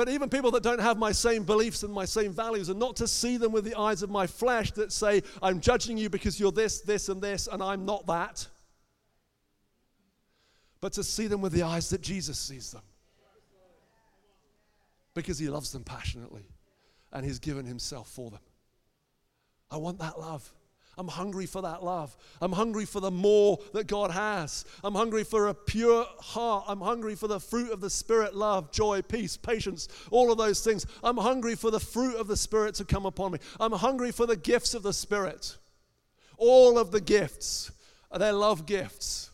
But 0.00 0.08
even 0.08 0.30
people 0.30 0.50
that 0.52 0.62
don't 0.62 0.80
have 0.80 0.96
my 0.96 1.12
same 1.12 1.42
beliefs 1.42 1.82
and 1.82 1.92
my 1.92 2.06
same 2.06 2.32
values, 2.32 2.70
and 2.70 2.80
not 2.80 2.96
to 2.96 3.06
see 3.06 3.36
them 3.36 3.52
with 3.52 3.66
the 3.66 3.78
eyes 3.78 4.02
of 4.02 4.08
my 4.08 4.26
flesh 4.26 4.72
that 4.72 4.92
say, 4.92 5.22
I'm 5.42 5.60
judging 5.60 5.98
you 5.98 6.08
because 6.08 6.40
you're 6.40 6.52
this, 6.52 6.80
this, 6.80 7.10
and 7.10 7.20
this, 7.20 7.48
and 7.48 7.62
I'm 7.62 7.84
not 7.84 8.06
that. 8.06 8.48
But 10.80 10.94
to 10.94 11.04
see 11.04 11.26
them 11.26 11.42
with 11.42 11.52
the 11.52 11.64
eyes 11.64 11.90
that 11.90 12.00
Jesus 12.00 12.38
sees 12.38 12.72
them. 12.72 12.80
Because 15.12 15.38
he 15.38 15.50
loves 15.50 15.70
them 15.70 15.84
passionately 15.84 16.46
and 17.12 17.22
he's 17.22 17.38
given 17.38 17.66
himself 17.66 18.08
for 18.08 18.30
them. 18.30 18.40
I 19.70 19.76
want 19.76 19.98
that 19.98 20.18
love. 20.18 20.50
I'm 20.98 21.08
hungry 21.08 21.46
for 21.46 21.62
that 21.62 21.82
love. 21.82 22.14
I'm 22.42 22.52
hungry 22.52 22.84
for 22.84 23.00
the 23.00 23.10
more 23.10 23.58
that 23.72 23.86
God 23.86 24.10
has. 24.10 24.64
I'm 24.84 24.94
hungry 24.94 25.24
for 25.24 25.48
a 25.48 25.54
pure 25.54 26.04
heart. 26.18 26.64
I'm 26.68 26.80
hungry 26.80 27.14
for 27.14 27.26
the 27.26 27.40
fruit 27.40 27.72
of 27.72 27.80
the 27.80 27.88
Spirit 27.88 28.34
love, 28.34 28.70
joy, 28.70 29.00
peace, 29.02 29.36
patience, 29.36 29.88
all 30.10 30.30
of 30.30 30.38
those 30.38 30.62
things. 30.62 30.86
I'm 31.02 31.16
hungry 31.16 31.54
for 31.54 31.70
the 31.70 31.80
fruit 31.80 32.16
of 32.16 32.26
the 32.26 32.36
Spirit 32.36 32.74
to 32.76 32.84
come 32.84 33.06
upon 33.06 33.32
me. 33.32 33.38
I'm 33.58 33.72
hungry 33.72 34.12
for 34.12 34.26
the 34.26 34.36
gifts 34.36 34.74
of 34.74 34.82
the 34.82 34.92
Spirit. 34.92 35.56
All 36.36 36.78
of 36.78 36.90
the 36.90 37.00
gifts, 37.00 37.70
they're 38.14 38.32
love 38.32 38.66
gifts. 38.66 39.29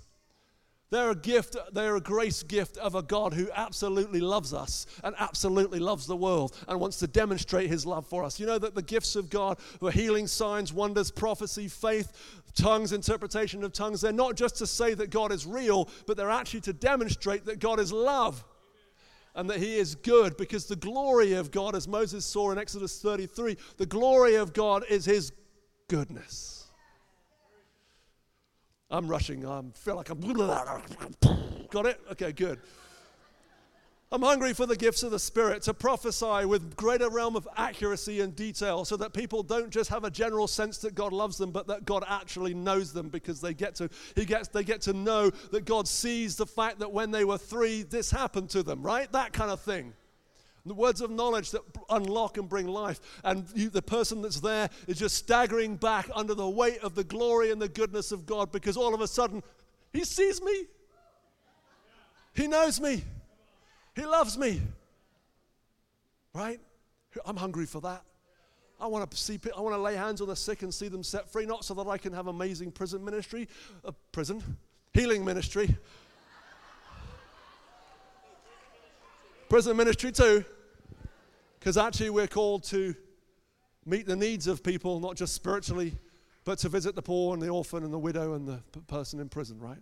They're 0.91 1.11
a 1.11 1.17
gift, 1.17 1.57
they're 1.73 1.97
a 1.97 2.01
grace 2.01 2.45
gift 2.45 2.77
of 2.79 2.95
a 2.95 3.03
God 3.03 3.35
who 3.35 3.51
absolutely 3.53 4.21
loves 4.21 4.55
us 4.55 4.87
and 5.03 5.17
absolutely 5.19 5.81
loves 5.81 6.07
the 6.07 6.17
world 6.17 6.57
and 6.69 6.79
wants 6.79 7.01
to 7.01 7.09
demonstrate 7.09 7.69
his 7.69 7.85
love 7.85 8.07
for 8.07 8.23
us. 8.23 8.39
You 8.39 8.47
know 8.47 8.59
that 8.59 8.77
the 8.77 8.83
gifts 8.83 9.17
of 9.17 9.29
God 9.29 9.59
were 9.81 9.91
healing, 9.91 10.29
signs, 10.29 10.73
wonders, 10.73 11.11
prophecy, 11.11 11.67
faith, 11.67 12.13
tongues, 12.55 12.93
interpretation 12.93 13.65
of 13.65 13.73
tongues. 13.73 14.01
They're 14.01 14.13
not 14.13 14.37
just 14.37 14.57
to 14.59 14.67
say 14.67 14.95
that 14.95 15.11
God 15.11 15.33
is 15.33 15.45
real, 15.45 15.89
but 16.07 16.17
they're 16.17 16.31
actually 16.31 16.61
to 16.63 16.73
demonstrate 16.73 17.47
that 17.47 17.59
God 17.59 17.81
is 17.81 17.93
love 17.93 18.45
and 19.35 19.51
that 19.51 19.59
he 19.59 19.77
is 19.77 19.97
good 19.97 20.37
because 20.37 20.67
the 20.67 20.77
glory 20.77 21.35
of 21.35 21.51
God, 21.51 21.75
as 21.75 21.89
Moses 21.89 22.25
saw 22.25 22.53
in 22.53 22.59
Exodus 22.59 23.03
33, 23.03 23.57
the 23.77 23.87
glory 23.87 24.37
of 24.37 24.53
God 24.53 24.85
is 24.89 25.05
his 25.05 25.33
goodness. 25.89 26.56
I'm 28.91 29.09
rushing. 29.09 29.47
I 29.47 29.63
feel 29.75 29.97
like 29.97 30.11
I'm. 30.11 30.21
Got 31.71 31.87
it? 31.87 32.01
Okay, 32.13 32.33
good. 32.33 32.61
I'm 34.13 34.23
hungry 34.23 34.53
for 34.53 34.67
the 34.67 34.77
gifts 34.77 35.03
of 35.03 35.11
the 35.11 35.19
Spirit 35.19 35.63
to 35.63 35.75
prophesy 35.75 36.45
with 36.45 36.77
greater 36.77 37.11
realm 37.11 37.35
of 37.35 37.49
accuracy 37.57 38.21
and 38.21 38.37
detail 38.37 38.85
so 38.85 38.97
that 38.99 39.13
people 39.13 39.43
don't 39.43 39.71
just 39.71 39.91
have 39.91 40.05
a 40.05 40.11
general 40.11 40.47
sense 40.47 40.79
that 40.79 40.95
God 40.95 41.13
loves 41.13 41.37
them, 41.37 41.51
but 41.51 41.67
that 41.67 41.85
God 41.85 42.05
actually 42.07 42.55
knows 42.55 42.93
them 42.93 43.09
because 43.09 43.41
they 43.41 43.53
get 43.53 43.75
to, 43.77 43.91
he 44.15 44.25
gets, 44.25 44.47
they 44.47 44.63
get 44.63 44.81
to 44.83 44.93
know 44.93 45.31
that 45.51 45.65
God 45.65 45.89
sees 45.89 46.37
the 46.37 46.47
fact 46.47 46.79
that 46.79 46.93
when 46.93 47.11
they 47.11 47.25
were 47.25 47.37
three, 47.37 47.83
this 47.83 48.13
happened 48.13 48.49
to 48.51 48.63
them, 48.63 48.81
right? 48.81 49.11
That 49.11 49.33
kind 49.33 49.51
of 49.51 49.61
thing 49.61 49.93
the 50.71 50.75
words 50.75 51.01
of 51.01 51.11
knowledge 51.11 51.51
that 51.53 51.63
unlock 51.91 52.39
and 52.39 52.49
bring 52.49 52.67
life. 52.67 53.01
And 53.25 53.47
you, 53.55 53.71
the 53.71 53.83
person 53.83 54.23
that's 54.23 54.41
there 54.41 54.69
is 54.87 54.99
just 54.99 55.17
staggering 55.17 55.77
back 55.77 56.09
under 56.15 56.35
the 56.35 56.49
weight 56.49 56.79
of 56.79 56.95
the 56.95 57.05
glory 57.05 57.51
and 57.51 57.61
the 57.61 57.69
goodness 57.69 58.13
of 58.13 58.27
God 58.27 58.53
because 58.53 58.77
all 58.77 58.95
of 58.95 59.01
a 59.01 59.09
sudden, 59.09 59.43
He 59.93 60.05
sees 60.05 60.43
me. 60.43 60.67
He 62.35 62.47
knows 62.47 62.81
me. 62.81 63.03
He 63.95 64.05
loves 64.05 64.37
me. 64.37 64.61
right? 66.35 66.61
I'm 67.25 67.37
hungry 67.37 67.65
for 67.65 67.81
that. 67.81 68.03
I 68.79 68.87
want 68.87 69.11
to 69.11 69.17
see. 69.17 69.41
I 69.57 69.61
want 69.61 69.75
to 69.75 69.81
lay 69.81 69.95
hands 69.95 70.21
on 70.21 70.29
the 70.29 70.37
sick 70.37 70.63
and 70.63 70.73
see 70.73 70.89
them 70.89 71.03
set 71.03 71.31
free, 71.31 71.47
not 71.47 71.65
so 71.65 71.73
that 71.75 71.89
I 71.89 71.97
can 71.97 72.13
have 72.13 72.27
amazing 72.27 72.73
prison 72.73 73.03
ministry, 73.03 73.49
uh, 73.85 73.93
prison 74.13 74.43
healing 74.93 75.25
ministry, 75.25 75.75
prison 79.49 79.79
ministry 79.79 80.13
too, 80.13 80.45
because 81.59 81.77
actually 81.77 82.11
we're 82.11 82.27
called 82.27 82.65
to 82.65 82.95
meet 83.85 84.07
the 84.07 84.17
needs 84.17 84.47
of 84.47 84.63
people, 84.63 85.01
not 85.01 85.17
just 85.17 85.35
spiritually, 85.35 85.97
but 86.45 86.59
to 86.59 86.69
visit 86.69 86.95
the 86.95 87.03
poor 87.03 87.35
and 87.35 87.43
the 87.43 87.49
orphan 87.49 87.85
and 87.85 87.93
the 87.93 87.99
widow 87.99 88.35
and 88.35 88.47
the 88.47 88.61
person 88.89 89.21
in 89.21 89.29
prison. 89.29 89.59
Right? 89.59 89.79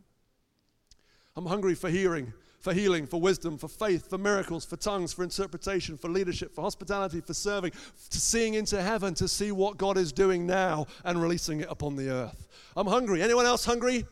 I'm 1.36 1.46
hungry 1.46 1.74
for 1.74 1.90
hearing 1.90 2.32
for 2.64 2.72
healing, 2.72 3.06
for 3.06 3.20
wisdom, 3.20 3.58
for 3.58 3.68
faith, 3.68 4.08
for 4.08 4.16
miracles, 4.16 4.64
for 4.64 4.76
tongues, 4.76 5.12
for 5.12 5.22
interpretation, 5.22 5.98
for 5.98 6.08
leadership, 6.08 6.54
for 6.54 6.62
hospitality, 6.62 7.20
for 7.20 7.34
serving, 7.34 7.70
to 8.08 8.18
seeing 8.18 8.54
into 8.54 8.80
heaven, 8.80 9.12
to 9.12 9.28
see 9.28 9.52
what 9.52 9.76
God 9.76 9.98
is 9.98 10.14
doing 10.14 10.46
now 10.46 10.86
and 11.04 11.20
releasing 11.20 11.60
it 11.60 11.68
upon 11.68 11.94
the 11.94 12.08
earth. 12.08 12.48
I'm 12.74 12.86
hungry. 12.86 13.20
Anyone 13.20 13.44
else 13.44 13.66
hungry? 13.66 14.06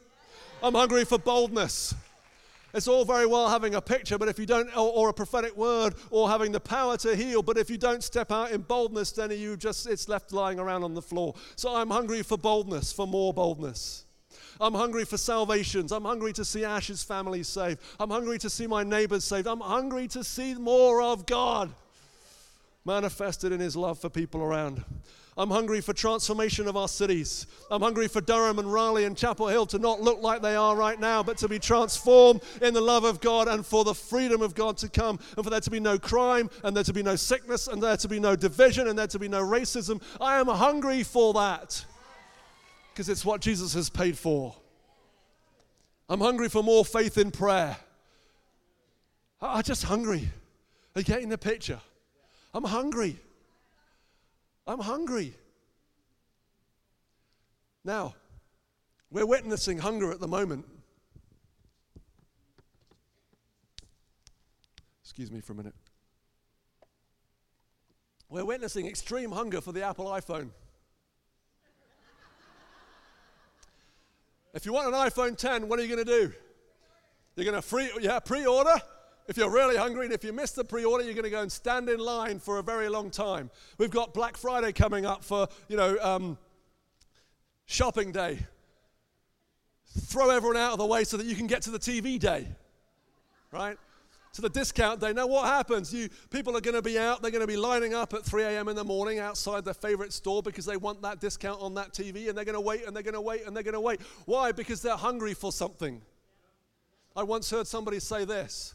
I'm 0.62 0.74
hungry 0.74 1.06
for 1.06 1.16
boldness. 1.16 1.94
It's 2.74 2.88
all 2.88 3.04
very 3.04 3.26
well 3.26 3.48
having 3.48 3.74
a 3.74 3.80
picture, 3.80 4.16
but 4.16 4.28
if 4.28 4.38
you 4.38 4.46
don't, 4.46 4.68
or, 4.76 4.90
or, 4.92 5.08
a 5.10 5.14
prophetic 5.14 5.56
word, 5.56 5.94
or 6.10 6.28
having 6.28 6.52
the 6.52 6.60
power 6.60 6.96
to 6.98 7.14
heal, 7.14 7.42
but 7.42 7.58
if 7.58 7.68
you 7.68 7.76
don't 7.76 8.02
step 8.02 8.32
out 8.32 8.50
in 8.50 8.62
boldness, 8.62 9.12
then 9.12 9.30
you 9.30 9.56
just 9.56 9.86
it's 9.86 10.08
left 10.08 10.32
lying 10.32 10.58
around 10.58 10.82
on 10.82 10.94
the 10.94 11.02
floor. 11.02 11.34
So 11.56 11.74
I'm 11.74 11.90
hungry 11.90 12.22
for 12.22 12.38
boldness, 12.38 12.92
for 12.92 13.06
more 13.06 13.34
boldness. 13.34 14.06
I'm 14.60 14.74
hungry 14.74 15.04
for 15.04 15.16
salvations. 15.16 15.92
I'm 15.92 16.04
hungry 16.04 16.32
to 16.34 16.44
see 16.44 16.64
Ash's 16.64 17.02
family 17.02 17.42
saved. 17.42 17.80
I'm 17.98 18.10
hungry 18.10 18.38
to 18.38 18.48
see 18.48 18.66
my 18.66 18.82
neighbors 18.82 19.24
saved. 19.24 19.46
I'm 19.46 19.60
hungry 19.60 20.08
to 20.08 20.22
see 20.22 20.54
more 20.54 21.02
of 21.02 21.26
God 21.26 21.70
manifested 22.84 23.52
in 23.52 23.60
his 23.60 23.76
love 23.76 23.98
for 23.98 24.08
people 24.08 24.40
around. 24.40 24.84
I'm 25.34 25.48
hungry 25.48 25.80
for 25.80 25.94
transformation 25.94 26.68
of 26.68 26.76
our 26.76 26.88
cities. 26.88 27.46
I'm 27.70 27.80
hungry 27.80 28.06
for 28.06 28.20
Durham 28.20 28.58
and 28.58 28.70
Raleigh 28.70 29.06
and 29.06 29.16
Chapel 29.16 29.48
Hill 29.48 29.64
to 29.66 29.78
not 29.78 30.02
look 30.02 30.20
like 30.20 30.42
they 30.42 30.54
are 30.54 30.76
right 30.76 31.00
now, 31.00 31.22
but 31.22 31.38
to 31.38 31.48
be 31.48 31.58
transformed 31.58 32.42
in 32.60 32.74
the 32.74 32.82
love 32.82 33.04
of 33.04 33.20
God 33.22 33.48
and 33.48 33.64
for 33.64 33.82
the 33.82 33.94
freedom 33.94 34.42
of 34.42 34.54
God 34.54 34.76
to 34.78 34.90
come, 34.90 35.18
and 35.36 35.44
for 35.44 35.48
there 35.48 35.60
to 35.60 35.70
be 35.70 35.80
no 35.80 35.98
crime, 35.98 36.50
and 36.64 36.76
there 36.76 36.84
to 36.84 36.92
be 36.92 37.02
no 37.02 37.16
sickness, 37.16 37.66
and 37.66 37.82
there 37.82 37.96
to 37.96 38.08
be 38.08 38.20
no 38.20 38.36
division, 38.36 38.88
and 38.88 38.98
there 38.98 39.06
to 39.06 39.18
be 39.18 39.28
no 39.28 39.42
racism. 39.42 40.02
I 40.20 40.38
am 40.38 40.48
hungry 40.48 41.02
for 41.02 41.32
that 41.32 41.82
because 42.92 43.08
it's 43.08 43.24
what 43.24 43.40
Jesus 43.40 43.72
has 43.72 43.88
paid 43.88 44.18
for. 44.18 44.54
I'm 46.10 46.20
hungry 46.20 46.50
for 46.50 46.62
more 46.62 46.84
faith 46.84 47.16
in 47.16 47.30
prayer. 47.30 47.74
I'm 49.40 49.62
just 49.62 49.84
hungry. 49.84 50.28
Are 50.94 51.00
you 51.00 51.04
getting 51.04 51.30
the 51.30 51.38
picture? 51.38 51.80
I'm 52.52 52.64
hungry. 52.64 53.18
I'm 54.66 54.80
hungry. 54.80 55.34
Now, 57.84 58.14
we're 59.10 59.26
witnessing 59.26 59.78
hunger 59.78 60.10
at 60.12 60.20
the 60.20 60.28
moment. 60.28 60.66
Excuse 65.02 65.30
me 65.30 65.40
for 65.40 65.52
a 65.52 65.56
minute. 65.56 65.74
We're 68.28 68.44
witnessing 68.44 68.86
extreme 68.86 69.30
hunger 69.30 69.60
for 69.60 69.72
the 69.72 69.82
Apple 69.82 70.06
iPhone. 70.06 70.50
If 74.54 74.64
you 74.64 74.72
want 74.72 74.86
an 74.86 74.94
iPhone 74.94 75.36
10, 75.36 75.68
what 75.68 75.78
are 75.78 75.82
you 75.82 75.94
going 75.94 76.06
to 76.06 76.10
do? 76.10 76.32
You're 77.36 77.44
going 77.44 77.56
to 77.56 77.62
free, 77.62 77.90
yeah, 78.00 78.20
pre-order. 78.20 78.80
If 79.32 79.38
you're 79.38 79.48
really 79.48 79.78
hungry 79.78 80.04
and 80.04 80.12
if 80.12 80.24
you 80.24 80.32
miss 80.34 80.50
the 80.50 80.62
pre-order, 80.62 81.02
you're 81.02 81.14
going 81.14 81.24
to 81.24 81.30
go 81.30 81.40
and 81.40 81.50
stand 81.50 81.88
in 81.88 81.98
line 81.98 82.38
for 82.38 82.58
a 82.58 82.62
very 82.62 82.90
long 82.90 83.10
time. 83.10 83.48
We've 83.78 83.90
got 83.90 84.12
Black 84.12 84.36
Friday 84.36 84.72
coming 84.72 85.06
up 85.06 85.24
for, 85.24 85.48
you 85.68 85.76
know, 85.78 85.96
um, 86.02 86.36
shopping 87.64 88.12
day. 88.12 88.40
Throw 90.00 90.28
everyone 90.28 90.58
out 90.58 90.72
of 90.72 90.78
the 90.78 90.84
way 90.84 91.04
so 91.04 91.16
that 91.16 91.24
you 91.24 91.34
can 91.34 91.46
get 91.46 91.62
to 91.62 91.70
the 91.70 91.78
TV 91.78 92.18
day, 92.18 92.46
right? 93.50 93.78
to 94.34 94.42
the 94.42 94.50
discount 94.50 95.00
day. 95.00 95.14
Now, 95.14 95.26
what 95.26 95.46
happens? 95.46 95.94
You 95.94 96.10
people 96.28 96.54
are 96.54 96.60
going 96.60 96.74
to 96.74 96.82
be 96.82 96.98
out. 96.98 97.22
They're 97.22 97.30
going 97.30 97.40
to 97.40 97.46
be 97.46 97.56
lining 97.56 97.94
up 97.94 98.12
at 98.12 98.26
3 98.26 98.42
a.m. 98.42 98.68
in 98.68 98.76
the 98.76 98.84
morning 98.84 99.18
outside 99.18 99.64
their 99.64 99.72
favorite 99.72 100.12
store 100.12 100.42
because 100.42 100.66
they 100.66 100.76
want 100.76 101.00
that 101.00 101.20
discount 101.20 101.62
on 101.62 101.72
that 101.76 101.94
TV, 101.94 102.28
and 102.28 102.36
they're 102.36 102.44
going 102.44 102.52
to 102.52 102.60
wait 102.60 102.86
and 102.86 102.94
they're 102.94 103.02
going 103.02 103.14
to 103.14 103.20
wait 103.22 103.46
and 103.46 103.56
they're 103.56 103.62
going 103.62 103.72
to 103.72 103.80
wait. 103.80 104.02
Why? 104.26 104.52
Because 104.52 104.82
they're 104.82 104.94
hungry 104.94 105.32
for 105.32 105.52
something. 105.52 106.02
I 107.16 107.22
once 107.22 107.50
heard 107.50 107.66
somebody 107.66 107.98
say 107.98 108.26
this: 108.26 108.74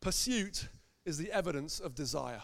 "Pursuit 0.00 0.68
is 1.04 1.18
the 1.18 1.32
evidence 1.32 1.80
of 1.80 1.94
desire." 1.94 2.42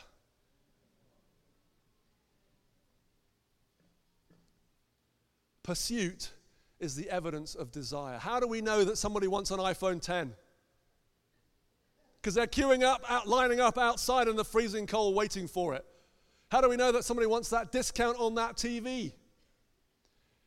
Pursuit 5.62 6.32
is 6.78 6.94
the 6.94 7.08
evidence 7.08 7.54
of 7.54 7.70
desire. 7.72 8.18
How 8.18 8.38
do 8.38 8.46
we 8.46 8.60
know 8.60 8.84
that 8.84 8.98
somebody 8.98 9.26
wants 9.26 9.50
an 9.50 9.58
iPhone 9.58 10.00
10? 10.02 10.36
because 12.24 12.34
they're 12.34 12.46
queuing 12.46 12.82
up, 12.82 13.04
out, 13.06 13.28
lining 13.28 13.60
up 13.60 13.76
outside 13.76 14.28
in 14.28 14.36
the 14.36 14.44
freezing 14.46 14.86
cold 14.86 15.14
waiting 15.14 15.46
for 15.46 15.74
it. 15.74 15.84
How 16.50 16.62
do 16.62 16.70
we 16.70 16.76
know 16.76 16.90
that 16.90 17.04
somebody 17.04 17.26
wants 17.26 17.50
that 17.50 17.70
discount 17.70 18.18
on 18.18 18.34
that 18.36 18.56
TV? 18.56 19.12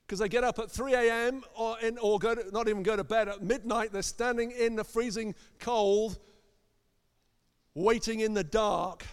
Because 0.01 0.17
they 0.17 0.27
get 0.27 0.43
up 0.43 0.57
at 0.57 0.71
3 0.71 0.95
a.m. 0.95 1.43
or, 1.55 1.79
in, 1.81 1.99
or 1.99 2.17
go 2.17 2.33
to, 2.33 2.49
not 2.49 2.67
even 2.67 2.81
go 2.81 2.95
to 2.95 3.03
bed 3.03 3.27
at 3.27 3.43
midnight. 3.43 3.91
They're 3.93 4.01
standing 4.01 4.49
in 4.49 4.75
the 4.75 4.83
freezing 4.83 5.35
cold, 5.59 6.17
waiting 7.77 8.21
in 8.21 8.33
the 8.33 8.43
dark 8.43 9.05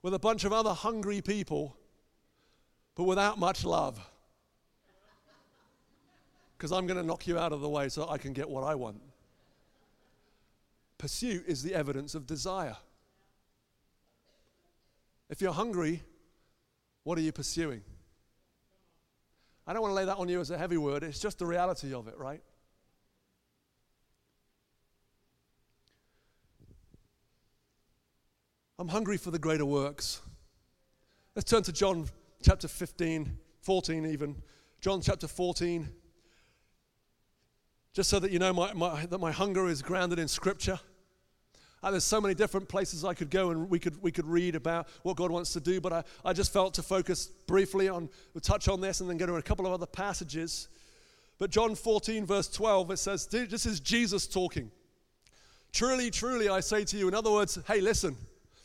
with 0.00 0.14
a 0.14 0.18
bunch 0.18 0.44
of 0.44 0.52
other 0.52 0.72
hungry 0.72 1.20
people, 1.20 1.76
but 2.94 3.02
without 3.02 3.36
much 3.36 3.64
love. 3.64 3.98
Because 6.56 6.70
I'm 6.70 6.86
going 6.86 6.98
to 6.98 7.02
knock 7.02 7.26
you 7.26 7.36
out 7.36 7.52
of 7.52 7.60
the 7.60 7.68
way 7.68 7.88
so 7.88 8.08
I 8.08 8.16
can 8.16 8.32
get 8.32 8.48
what 8.48 8.62
I 8.62 8.76
want. 8.76 9.00
Pursuit 10.98 11.44
is 11.48 11.64
the 11.64 11.74
evidence 11.74 12.14
of 12.14 12.26
desire. 12.26 12.76
If 15.28 15.40
you're 15.40 15.52
hungry, 15.52 16.02
what 17.02 17.18
are 17.18 17.22
you 17.22 17.32
pursuing? 17.32 17.82
I 19.66 19.72
don't 19.72 19.82
want 19.82 19.90
to 19.90 19.96
lay 19.96 20.04
that 20.04 20.16
on 20.16 20.28
you 20.28 20.40
as 20.40 20.50
a 20.52 20.58
heavy 20.58 20.76
word, 20.76 21.02
it's 21.02 21.18
just 21.18 21.40
the 21.40 21.46
reality 21.46 21.92
of 21.92 22.06
it, 22.06 22.16
right? 22.18 22.42
I'm 28.84 28.90
hungry 28.90 29.16
for 29.16 29.30
the 29.30 29.38
greater 29.38 29.64
works. 29.64 30.20
Let's 31.34 31.50
turn 31.50 31.62
to 31.62 31.72
John 31.72 32.06
chapter 32.42 32.68
15, 32.68 33.34
14 33.62 34.04
even. 34.04 34.36
John 34.82 35.00
chapter 35.00 35.26
14. 35.26 35.88
Just 37.94 38.10
so 38.10 38.18
that 38.18 38.30
you 38.30 38.38
know 38.38 38.52
my, 38.52 38.74
my, 38.74 39.06
that 39.06 39.16
my 39.16 39.32
hunger 39.32 39.68
is 39.68 39.80
grounded 39.80 40.18
in 40.18 40.28
Scripture. 40.28 40.78
And 41.82 41.94
there's 41.94 42.04
so 42.04 42.20
many 42.20 42.34
different 42.34 42.68
places 42.68 43.06
I 43.06 43.14
could 43.14 43.30
go 43.30 43.52
and 43.52 43.70
we 43.70 43.78
could, 43.78 44.02
we 44.02 44.12
could 44.12 44.26
read 44.26 44.54
about 44.54 44.86
what 45.02 45.16
God 45.16 45.30
wants 45.30 45.54
to 45.54 45.60
do, 45.60 45.80
but 45.80 45.94
I, 45.94 46.04
I 46.22 46.34
just 46.34 46.52
felt 46.52 46.74
to 46.74 46.82
focus 46.82 47.28
briefly 47.46 47.88
on, 47.88 48.10
touch 48.42 48.68
on 48.68 48.82
this 48.82 49.00
and 49.00 49.08
then 49.08 49.16
go 49.16 49.24
to 49.24 49.36
a 49.36 49.42
couple 49.42 49.66
of 49.66 49.72
other 49.72 49.86
passages. 49.86 50.68
But 51.38 51.48
John 51.48 51.74
14, 51.74 52.26
verse 52.26 52.48
12, 52.50 52.90
it 52.90 52.98
says, 52.98 53.26
This 53.28 53.64
is 53.64 53.80
Jesus 53.80 54.26
talking. 54.26 54.70
Truly, 55.72 56.10
truly, 56.10 56.50
I 56.50 56.60
say 56.60 56.84
to 56.84 56.98
you, 56.98 57.08
in 57.08 57.14
other 57.14 57.32
words, 57.32 57.58
hey, 57.66 57.80
listen. 57.80 58.18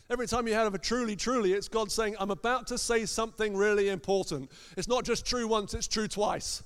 Every 0.09 0.25
time 0.25 0.47
you 0.47 0.53
have 0.55 0.73
a 0.73 0.79
truly, 0.79 1.15
truly, 1.15 1.53
it's 1.53 1.67
God 1.67 1.91
saying, 1.91 2.15
I'm 2.19 2.31
about 2.31 2.67
to 2.67 2.77
say 2.77 3.05
something 3.05 3.55
really 3.55 3.89
important. 3.89 4.51
It's 4.75 4.87
not 4.87 5.05
just 5.05 5.25
true 5.25 5.47
once, 5.47 5.73
it's 5.73 5.87
true 5.87 6.07
twice. 6.07 6.63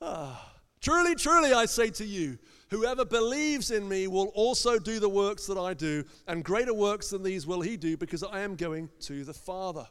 Ah. 0.00 0.54
Truly, 0.80 1.16
truly, 1.16 1.52
I 1.52 1.66
say 1.66 1.90
to 1.90 2.04
you, 2.04 2.38
whoever 2.70 3.04
believes 3.04 3.72
in 3.72 3.88
me 3.88 4.06
will 4.06 4.28
also 4.28 4.78
do 4.78 5.00
the 5.00 5.08
works 5.08 5.46
that 5.46 5.58
I 5.58 5.74
do, 5.74 6.04
and 6.28 6.44
greater 6.44 6.72
works 6.72 7.10
than 7.10 7.24
these 7.24 7.46
will 7.46 7.60
he 7.60 7.76
do, 7.76 7.96
because 7.96 8.22
I 8.22 8.40
am 8.40 8.54
going 8.54 8.88
to 9.00 9.24
the 9.24 9.34
Father. 9.34 9.88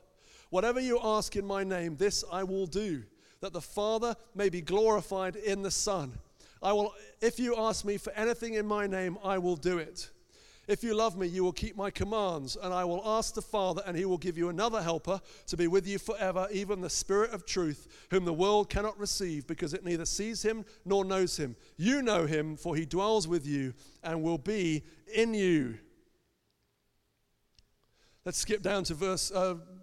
Whatever 0.49 0.79
you 0.79 0.99
ask 1.03 1.35
in 1.35 1.45
my 1.45 1.65
name, 1.65 1.97
this 1.97 2.23
I 2.31 2.43
will 2.43 2.67
do, 2.67 3.03
that 3.41 3.51
the 3.51 3.61
Father 3.61 4.15
may 4.33 4.47
be 4.47 4.61
glorified 4.61 5.35
in 5.35 5.61
the 5.61 5.71
Son. 5.71 6.17
I 6.61 6.73
will, 6.73 6.93
if 7.21 7.39
you 7.39 7.55
ask 7.57 7.85
me 7.85 7.97
for 7.97 8.11
anything 8.13 8.55
in 8.55 8.65
my 8.65 8.87
name, 8.87 9.17
I 9.23 9.37
will 9.37 9.55
do 9.55 9.77
it. 9.77 10.09
If 10.67 10.83
you 10.83 10.95
love 10.95 11.17
me, 11.17 11.27
you 11.27 11.45
will 11.45 11.53
keep 11.53 11.77
my 11.77 11.89
commands, 11.89 12.57
and 12.61 12.73
I 12.73 12.83
will 12.83 13.01
ask 13.05 13.33
the 13.33 13.41
Father, 13.41 13.81
and 13.85 13.95
he 13.95 14.03
will 14.03 14.17
give 14.17 14.37
you 14.37 14.49
another 14.49 14.81
helper 14.81 15.21
to 15.45 15.55
be 15.55 15.67
with 15.67 15.87
you 15.87 15.97
forever, 15.97 16.47
even 16.51 16.81
the 16.81 16.89
Spirit 16.89 17.31
of 17.31 17.45
truth, 17.45 17.87
whom 18.11 18.25
the 18.25 18.33
world 18.33 18.69
cannot 18.69 18.99
receive 18.99 19.47
because 19.47 19.73
it 19.73 19.85
neither 19.85 20.05
sees 20.05 20.43
him 20.43 20.65
nor 20.83 21.05
knows 21.05 21.37
him. 21.37 21.55
You 21.77 22.01
know 22.01 22.25
him, 22.25 22.57
for 22.57 22.75
he 22.75 22.85
dwells 22.85 23.29
with 23.29 23.47
you 23.47 23.73
and 24.03 24.21
will 24.21 24.37
be 24.37 24.83
in 25.15 25.33
you. 25.33 25.77
Let's 28.25 28.39
skip 28.39 28.61
down 28.61 28.83
to 28.85 28.93
verse, 28.93 29.31
uh, 29.31 29.55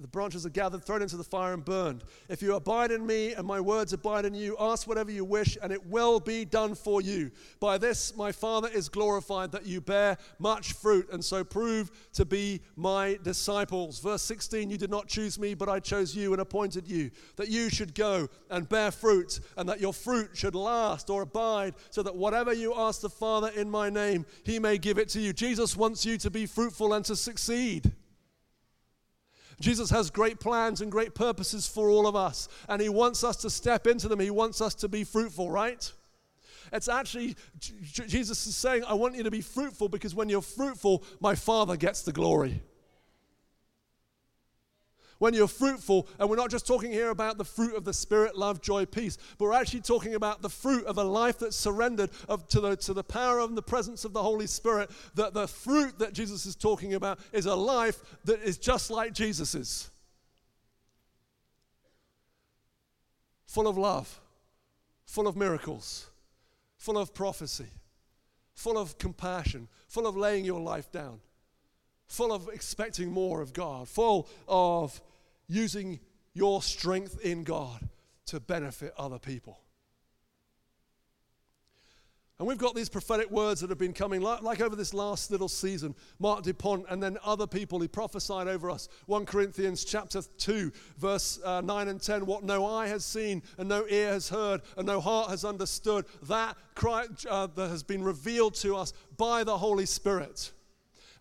the 0.00 0.08
branches 0.08 0.46
are 0.46 0.50
gathered, 0.50 0.84
thrown 0.84 1.02
into 1.02 1.16
the 1.16 1.24
fire, 1.24 1.52
and 1.52 1.64
burned. 1.64 2.04
If 2.28 2.42
you 2.42 2.54
abide 2.54 2.90
in 2.90 3.06
me 3.06 3.34
and 3.34 3.46
my 3.46 3.60
words 3.60 3.92
abide 3.92 4.24
in 4.24 4.34
you, 4.34 4.56
ask 4.58 4.86
whatever 4.86 5.10
you 5.10 5.24
wish, 5.24 5.56
and 5.62 5.72
it 5.72 5.86
will 5.86 6.20
be 6.20 6.44
done 6.44 6.74
for 6.74 7.00
you. 7.00 7.30
By 7.60 7.78
this 7.78 8.16
my 8.16 8.32
Father 8.32 8.68
is 8.68 8.88
glorified, 8.88 9.52
that 9.52 9.66
you 9.66 9.80
bear 9.80 10.18
much 10.38 10.72
fruit, 10.72 11.08
and 11.12 11.24
so 11.24 11.44
prove 11.44 11.90
to 12.14 12.24
be 12.24 12.60
my 12.76 13.18
disciples. 13.22 14.00
Verse 14.00 14.22
16 14.22 14.70
You 14.70 14.78
did 14.78 14.90
not 14.90 15.08
choose 15.08 15.38
me, 15.38 15.54
but 15.54 15.68
I 15.68 15.80
chose 15.80 16.14
you 16.14 16.32
and 16.32 16.40
appointed 16.40 16.88
you, 16.88 17.10
that 17.36 17.48
you 17.48 17.70
should 17.70 17.94
go 17.94 18.28
and 18.50 18.68
bear 18.68 18.90
fruit, 18.90 19.40
and 19.56 19.68
that 19.68 19.80
your 19.80 19.92
fruit 19.92 20.30
should 20.34 20.54
last 20.54 21.10
or 21.10 21.22
abide, 21.22 21.74
so 21.90 22.02
that 22.02 22.16
whatever 22.16 22.52
you 22.52 22.74
ask 22.74 23.00
the 23.00 23.10
Father 23.10 23.48
in 23.48 23.70
my 23.70 23.90
name, 23.90 24.26
he 24.44 24.58
may 24.58 24.78
give 24.78 24.98
it 24.98 25.08
to 25.10 25.20
you. 25.20 25.32
Jesus 25.32 25.76
wants 25.76 26.04
you 26.04 26.18
to 26.18 26.30
be 26.30 26.46
fruitful 26.46 26.94
and 26.94 27.04
to 27.04 27.16
succeed. 27.16 27.92
Jesus 29.62 29.90
has 29.90 30.10
great 30.10 30.40
plans 30.40 30.80
and 30.80 30.90
great 30.90 31.14
purposes 31.14 31.66
for 31.66 31.88
all 31.88 32.06
of 32.06 32.16
us, 32.16 32.48
and 32.68 32.82
He 32.82 32.88
wants 32.88 33.22
us 33.22 33.36
to 33.36 33.50
step 33.50 33.86
into 33.86 34.08
them. 34.08 34.20
He 34.20 34.30
wants 34.30 34.60
us 34.60 34.74
to 34.76 34.88
be 34.88 35.04
fruitful, 35.04 35.50
right? 35.50 35.90
It's 36.72 36.88
actually, 36.88 37.36
Jesus 37.58 38.46
is 38.46 38.56
saying, 38.56 38.82
I 38.84 38.94
want 38.94 39.14
you 39.14 39.22
to 39.22 39.30
be 39.30 39.40
fruitful 39.40 39.88
because 39.88 40.14
when 40.14 40.28
you're 40.28 40.42
fruitful, 40.42 41.04
my 41.20 41.34
Father 41.34 41.76
gets 41.76 42.02
the 42.02 42.12
glory 42.12 42.62
when 45.22 45.34
you're 45.34 45.46
fruitful, 45.46 46.08
and 46.18 46.28
we're 46.28 46.34
not 46.34 46.50
just 46.50 46.66
talking 46.66 46.90
here 46.90 47.10
about 47.10 47.38
the 47.38 47.44
fruit 47.44 47.76
of 47.76 47.84
the 47.84 47.92
Spirit, 47.92 48.36
love, 48.36 48.60
joy, 48.60 48.84
peace, 48.84 49.16
but 49.38 49.44
we're 49.44 49.52
actually 49.52 49.80
talking 49.80 50.16
about 50.16 50.42
the 50.42 50.48
fruit 50.48 50.84
of 50.84 50.98
a 50.98 51.04
life 51.04 51.38
that's 51.38 51.54
surrendered 51.54 52.10
of, 52.28 52.48
to, 52.48 52.60
the, 52.60 52.74
to 52.74 52.92
the 52.92 53.04
power 53.04 53.38
and 53.38 53.56
the 53.56 53.62
presence 53.62 54.04
of 54.04 54.12
the 54.12 54.20
Holy 54.20 54.48
Spirit. 54.48 54.90
That 55.14 55.32
the 55.32 55.46
fruit 55.46 56.00
that 56.00 56.12
Jesus 56.12 56.44
is 56.44 56.56
talking 56.56 56.94
about 56.94 57.20
is 57.32 57.46
a 57.46 57.54
life 57.54 58.02
that 58.24 58.42
is 58.42 58.58
just 58.58 58.90
like 58.90 59.14
Jesus's 59.14 59.90
full 63.46 63.68
of 63.68 63.78
love, 63.78 64.20
full 65.06 65.28
of 65.28 65.36
miracles, 65.36 66.10
full 66.78 66.98
of 66.98 67.14
prophecy, 67.14 67.70
full 68.56 68.76
of 68.76 68.98
compassion, 68.98 69.68
full 69.86 70.08
of 70.08 70.16
laying 70.16 70.44
your 70.44 70.60
life 70.60 70.90
down 70.90 71.20
full 72.12 72.30
of 72.30 72.50
expecting 72.52 73.10
more 73.10 73.40
of 73.40 73.54
God, 73.54 73.88
full 73.88 74.28
of 74.46 75.00
using 75.52 76.00
your 76.34 76.62
strength 76.62 77.20
in 77.24 77.44
God 77.44 77.88
to 78.26 78.40
benefit 78.40 78.94
other 78.96 79.18
people. 79.18 79.60
And 82.38 82.48
we've 82.48 82.58
got 82.58 82.74
these 82.74 82.88
prophetic 82.88 83.30
words 83.30 83.60
that 83.60 83.70
have 83.70 83.78
been 83.78 83.92
coming, 83.92 84.20
like, 84.20 84.42
like, 84.42 84.60
over 84.60 84.74
this 84.74 84.92
last 84.92 85.30
little 85.30 85.48
season. 85.48 85.94
Marc 86.18 86.42
Dupont 86.42 86.84
and 86.88 87.00
then 87.00 87.16
other 87.22 87.46
people 87.46 87.78
he 87.78 87.86
prophesied 87.86 88.48
over 88.48 88.68
us. 88.68 88.88
1 89.06 89.26
Corinthians 89.26 89.84
chapter 89.84 90.22
2, 90.38 90.72
verse 90.98 91.38
uh, 91.44 91.60
9 91.60 91.86
and 91.86 92.02
10. 92.02 92.26
What 92.26 92.42
no 92.42 92.66
eye 92.66 92.88
has 92.88 93.04
seen, 93.04 93.44
and 93.58 93.68
no 93.68 93.86
ear 93.88 94.14
has 94.14 94.28
heard, 94.28 94.62
and 94.76 94.86
no 94.88 95.00
heart 95.00 95.30
has 95.30 95.44
understood, 95.44 96.04
that, 96.24 96.56
cry, 96.74 97.06
uh, 97.30 97.46
that 97.54 97.68
has 97.68 97.84
been 97.84 98.02
revealed 98.02 98.54
to 98.56 98.74
us 98.74 98.92
by 99.16 99.44
the 99.44 99.58
Holy 99.58 99.86
Spirit. 99.86 100.50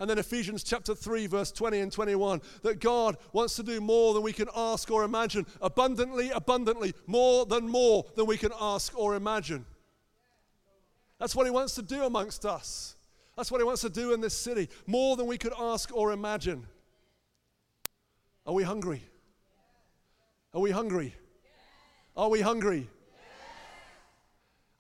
And 0.02 0.10
then 0.10 0.18
Ephesians 0.18 0.64
chapter 0.64 0.96
3, 0.96 1.28
verse 1.28 1.52
20 1.52 1.80
and 1.80 1.92
21, 1.92 2.42
that 2.64 2.80
God 2.80 3.18
wants 3.34 3.56
to 3.58 3.64
do 3.64 3.80
more 3.80 4.16
than 4.16 4.24
we 4.24 4.34
can 4.34 4.48
ask 4.56 4.90
or 4.90 5.04
imagine, 5.04 5.46
abundantly, 5.62 6.32
abundantly, 6.32 6.96
more 7.06 7.46
than 7.46 7.70
more 7.70 8.08
than 8.16 8.26
we 8.26 8.36
can 8.36 8.52
ask 8.60 8.98
or 8.98 9.14
imagine. 9.14 9.64
That's 11.20 11.36
what 11.36 11.46
He 11.46 11.52
wants 11.52 11.76
to 11.76 11.84
do 11.84 12.04
amongst 12.04 12.48
us. 12.48 12.96
That's 13.38 13.52
what 13.52 13.62
He 13.62 13.64
wants 13.64 13.82
to 13.82 13.92
do 13.92 14.12
in 14.12 14.22
this 14.22 14.36
city, 14.36 14.70
more 14.88 15.16
than 15.16 15.28
we 15.28 15.38
could 15.38 15.54
ask 15.56 15.96
or 15.96 16.14
imagine. 16.14 16.66
Are 18.48 18.56
we 18.56 18.64
hungry? 18.64 19.04
Are 20.52 20.62
we 20.62 20.72
hungry? 20.72 21.14
Are 22.18 22.30
we 22.32 22.42
hungry? 22.42 22.90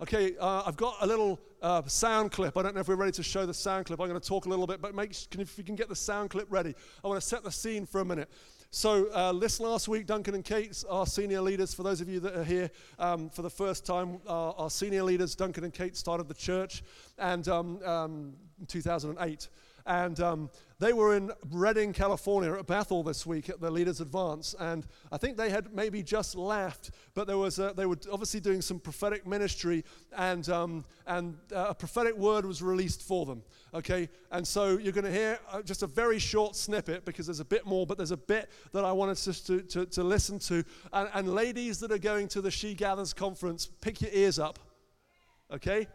Okay, 0.01 0.35
uh, 0.39 0.63
I've 0.65 0.77
got 0.77 0.95
a 1.01 1.05
little 1.05 1.39
uh, 1.61 1.81
sound 1.85 2.31
clip. 2.31 2.57
I 2.57 2.63
don't 2.63 2.75
know 2.75 2.81
if 2.81 2.87
we're 2.87 2.95
ready 2.95 3.11
to 3.13 3.23
show 3.23 3.45
the 3.45 3.53
sound 3.53 3.85
clip. 3.85 3.99
I'm 3.99 4.07
going 4.07 4.19
to 4.19 4.27
talk 4.27 4.45
a 4.45 4.49
little 4.49 4.67
bit, 4.67 4.81
but 4.81 4.95
make, 4.95 5.13
can, 5.29 5.41
if 5.41 5.57
you 5.57 5.63
can 5.63 5.75
get 5.75 5.89
the 5.89 5.95
sound 5.95 6.29
clip 6.29 6.47
ready, 6.49 6.75
I 7.03 7.07
want 7.07 7.21
to 7.21 7.27
set 7.27 7.43
the 7.43 7.51
scene 7.51 7.85
for 7.85 8.01
a 8.01 8.05
minute. 8.05 8.29
So, 8.73 9.07
uh, 9.07 9.33
this 9.33 9.59
last 9.59 9.89
week, 9.89 10.05
Duncan 10.05 10.33
and 10.33 10.45
Kate, 10.45 10.81
our 10.89 11.05
senior 11.05 11.41
leaders, 11.41 11.73
for 11.73 11.83
those 11.83 11.99
of 11.99 12.07
you 12.07 12.21
that 12.21 12.37
are 12.37 12.43
here 12.43 12.71
um, 12.99 13.29
for 13.29 13.41
the 13.41 13.49
first 13.49 13.85
time, 13.85 14.19
uh, 14.25 14.51
our 14.51 14.69
senior 14.69 15.03
leaders, 15.03 15.35
Duncan 15.35 15.65
and 15.65 15.73
Kate, 15.73 15.97
started 15.97 16.29
the 16.29 16.33
church 16.33 16.81
and 17.17 17.47
um, 17.49 17.83
um, 17.83 18.33
in 18.61 18.65
2008. 18.67 19.49
And 19.85 20.47
they 20.81 20.93
were 20.93 21.15
in 21.15 21.31
Redding, 21.51 21.93
California 21.93 22.53
at 22.53 22.65
Bethel 22.65 23.03
this 23.03 23.23
week 23.23 23.49
at 23.49 23.61
the 23.61 23.69
Leaders 23.69 24.01
Advance. 24.01 24.55
And 24.59 24.87
I 25.11 25.17
think 25.19 25.37
they 25.37 25.51
had 25.51 25.71
maybe 25.75 26.01
just 26.01 26.35
left, 26.35 26.89
but 27.13 27.27
there 27.27 27.37
was 27.37 27.59
a, 27.59 27.71
they 27.77 27.85
were 27.85 27.99
obviously 28.11 28.39
doing 28.39 28.63
some 28.63 28.79
prophetic 28.79 29.27
ministry, 29.27 29.85
and, 30.17 30.49
um, 30.49 30.83
and 31.05 31.37
uh, 31.55 31.67
a 31.69 31.75
prophetic 31.75 32.17
word 32.17 32.47
was 32.47 32.63
released 32.63 33.03
for 33.03 33.27
them. 33.27 33.43
Okay? 33.75 34.09
And 34.31 34.45
so 34.45 34.79
you're 34.79 34.91
going 34.91 35.05
to 35.05 35.11
hear 35.11 35.37
uh, 35.51 35.61
just 35.61 35.83
a 35.83 35.87
very 35.87 36.17
short 36.17 36.55
snippet 36.55 37.05
because 37.05 37.27
there's 37.27 37.39
a 37.39 37.45
bit 37.45 37.67
more, 37.67 37.85
but 37.85 37.97
there's 37.97 38.09
a 38.09 38.17
bit 38.17 38.49
that 38.71 38.83
I 38.83 38.91
wanted 38.91 39.11
us 39.11 39.39
to, 39.41 39.61
to, 39.61 39.85
to 39.85 40.03
listen 40.03 40.39
to. 40.39 40.63
And, 40.93 41.09
and 41.13 41.35
ladies 41.35 41.79
that 41.81 41.91
are 41.91 41.99
going 41.99 42.27
to 42.29 42.41
the 42.41 42.49
She 42.49 42.73
Gathers 42.73 43.13
conference, 43.13 43.67
pick 43.67 44.01
your 44.01 44.11
ears 44.11 44.39
up. 44.39 44.57
Okay? 45.53 45.85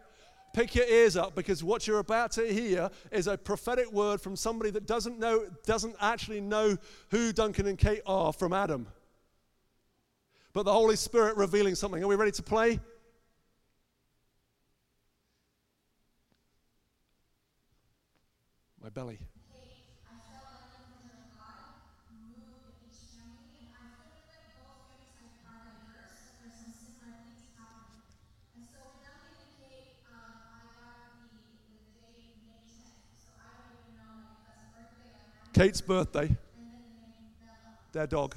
Pick 0.57 0.75
your 0.75 0.87
ears 0.87 1.19
up 1.19 1.35
because 1.35 1.63
what 1.63 1.87
you're 1.87 1.99
about 1.99 2.31
to 2.33 2.51
hear 2.51 2.89
is 3.13 3.27
a 3.27 3.37
prophetic 3.37 3.93
word 3.93 4.23
from 4.23 4.37
somebody 4.37 4.71
that 4.71 4.87
doesn't 4.87 5.19
know, 5.19 5.47
doesn't 5.67 5.95
actually 6.01 6.41
know 6.41 6.79
who 7.11 7.31
Duncan 7.31 7.67
and 7.67 7.77
Kate 7.77 8.01
are 8.07 8.33
from 8.33 8.55
Adam. 8.55 8.87
But 10.55 10.63
the 10.63 10.73
Holy 10.73 10.97
Spirit 10.97 11.37
revealing 11.37 11.75
something. 11.75 12.03
Are 12.03 12.07
we 12.07 12.15
ready 12.15 12.31
to 12.31 12.43
play? 12.43 12.81
My 18.83 18.89
belly. 18.89 19.19
Kate's 35.57 35.81
birthday. 35.81 36.37
Their 37.93 38.07
dog. 38.07 38.35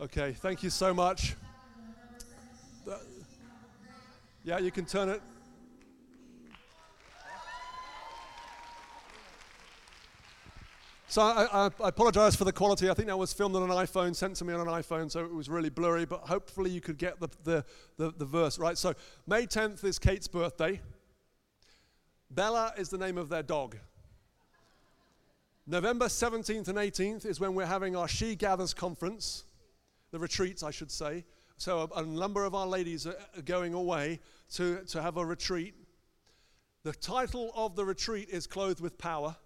Okay, 0.00 0.32
thank 0.32 0.62
you 0.62 0.70
so 0.70 0.94
much. 0.94 1.36
Yeah, 4.42 4.58
you 4.58 4.70
can 4.70 4.86
turn 4.86 5.10
it. 5.10 5.20
So 11.08 11.20
I, 11.20 11.66
I, 11.66 11.88
apologize 11.88 12.34
for 12.34 12.44
the 12.44 12.52
quality. 12.52 12.88
I 12.88 12.94
think 12.94 13.08
that 13.08 13.18
was 13.18 13.34
filmed 13.34 13.56
on 13.56 13.64
an 13.64 13.68
iPhone, 13.68 14.16
sent 14.16 14.36
to 14.36 14.44
me 14.46 14.54
on 14.54 14.60
an 14.60 14.68
iPhone, 14.68 15.10
so 15.10 15.22
it 15.22 15.34
was 15.34 15.50
really 15.50 15.68
blurry, 15.68 16.06
but 16.06 16.20
hopefully 16.20 16.70
you 16.70 16.80
could 16.80 16.96
get 16.96 17.20
the, 17.20 17.28
the, 17.44 17.64
the, 17.98 18.12
the 18.16 18.24
verse 18.24 18.58
right. 18.58 18.78
So 18.78 18.94
May 19.26 19.44
10th 19.44 19.84
is 19.84 19.98
Kate's 19.98 20.28
birthday. 20.28 20.80
Bella 22.30 22.72
is 22.78 22.88
the 22.88 22.96
name 22.96 23.18
of 23.18 23.28
their 23.28 23.42
dog. 23.42 23.76
November 25.66 26.06
17th 26.06 26.68
and 26.68 26.78
18th 26.78 27.26
is 27.26 27.38
when 27.38 27.54
we're 27.54 27.66
having 27.66 27.96
our 27.96 28.08
She 28.08 28.34
Gathers 28.34 28.72
conference 28.72 29.44
the 30.10 30.18
retreats, 30.18 30.62
I 30.62 30.70
should 30.70 30.90
say. 30.90 31.24
So 31.56 31.90
a, 31.94 32.00
a 32.00 32.02
number 32.04 32.44
of 32.44 32.54
our 32.54 32.66
ladies 32.66 33.06
are 33.06 33.16
going 33.44 33.74
away 33.74 34.20
to, 34.54 34.82
to 34.86 35.02
have 35.02 35.16
a 35.16 35.24
retreat. 35.24 35.74
The 36.82 36.92
title 36.92 37.52
of 37.54 37.76
the 37.76 37.84
retreat 37.84 38.30
is 38.30 38.46
Clothed 38.46 38.80
with 38.80 38.96
Power. 38.96 39.36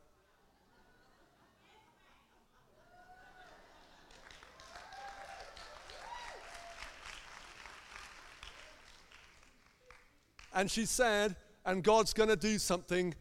And 10.55 10.71
she 10.71 10.87
said, 10.87 11.35
and 11.67 11.83
God's 11.83 12.13
going 12.13 12.29
to 12.29 12.37
do 12.37 12.59
something 12.59 13.15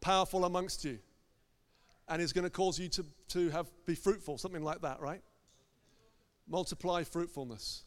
powerful 0.00 0.44
amongst 0.44 0.84
you. 0.84 1.00
And 2.08 2.20
He's 2.20 2.32
going 2.32 2.44
to 2.44 2.50
cause 2.50 2.78
you 2.78 2.88
to, 2.90 3.04
to 3.30 3.50
have, 3.50 3.66
be 3.84 3.96
fruitful, 3.96 4.38
something 4.38 4.62
like 4.62 4.80
that, 4.82 5.00
right? 5.00 5.20
Multiply 6.48 7.04
fruitfulness. 7.04 7.84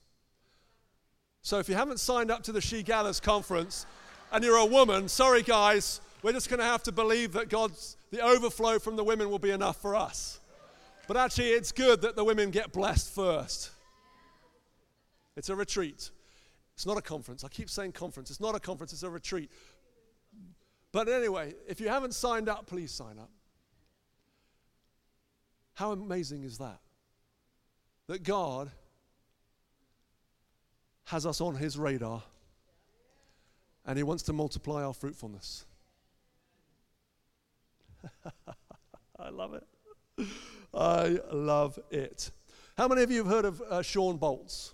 So 1.41 1.57
if 1.57 1.67
you 1.67 1.75
haven't 1.75 1.99
signed 1.99 2.29
up 2.29 2.43
to 2.43 2.51
the 2.51 2.61
She 2.61 2.83
Gathers 2.83 3.19
conference 3.19 3.85
and 4.31 4.43
you're 4.43 4.57
a 4.57 4.65
woman, 4.65 5.07
sorry 5.07 5.41
guys, 5.41 5.99
we're 6.21 6.33
just 6.33 6.49
going 6.49 6.59
to 6.59 6.65
have 6.65 6.83
to 6.83 6.91
believe 6.91 7.33
that 7.33 7.49
God's, 7.49 7.97
the 8.11 8.21
overflow 8.21 8.77
from 8.77 8.95
the 8.95 9.03
women 9.03 9.29
will 9.29 9.39
be 9.39 9.49
enough 9.49 9.81
for 9.81 9.95
us. 9.95 10.39
But 11.07 11.17
actually, 11.17 11.49
it's 11.49 11.71
good 11.71 12.01
that 12.01 12.15
the 12.15 12.23
women 12.23 12.51
get 12.51 12.71
blessed 12.71 13.13
first. 13.13 13.71
It's 15.35 15.49
a 15.49 15.55
retreat. 15.55 16.11
It's 16.75 16.85
not 16.85 16.97
a 16.97 17.01
conference. 17.01 17.43
I 17.43 17.47
keep 17.47 17.69
saying 17.69 17.93
conference. 17.93 18.29
It's 18.29 18.39
not 18.39 18.55
a 18.55 18.59
conference, 18.59 18.93
it's 18.93 19.03
a 19.03 19.09
retreat. 19.09 19.49
But 20.91 21.07
anyway, 21.07 21.55
if 21.67 21.81
you 21.81 21.87
haven't 21.87 22.13
signed 22.13 22.49
up, 22.49 22.67
please 22.67 22.91
sign 22.91 23.17
up. 23.17 23.31
How 25.73 25.91
amazing 25.91 26.43
is 26.43 26.57
that? 26.59 26.79
That 28.11 28.23
God 28.23 28.69
has 31.05 31.25
us 31.25 31.39
on 31.39 31.55
his 31.55 31.77
radar 31.77 32.21
and 33.85 33.95
he 33.95 34.03
wants 34.03 34.23
to 34.23 34.33
multiply 34.33 34.83
our 34.83 34.93
fruitfulness. 34.93 35.63
I 39.17 39.29
love 39.29 39.53
it. 39.53 40.27
I 40.73 41.19
love 41.31 41.79
it. 41.89 42.31
How 42.77 42.89
many 42.89 43.01
of 43.01 43.11
you 43.11 43.19
have 43.19 43.27
heard 43.27 43.45
of 43.45 43.61
uh, 43.61 43.81
Shawn 43.81 44.19
Bolz? 44.19 44.73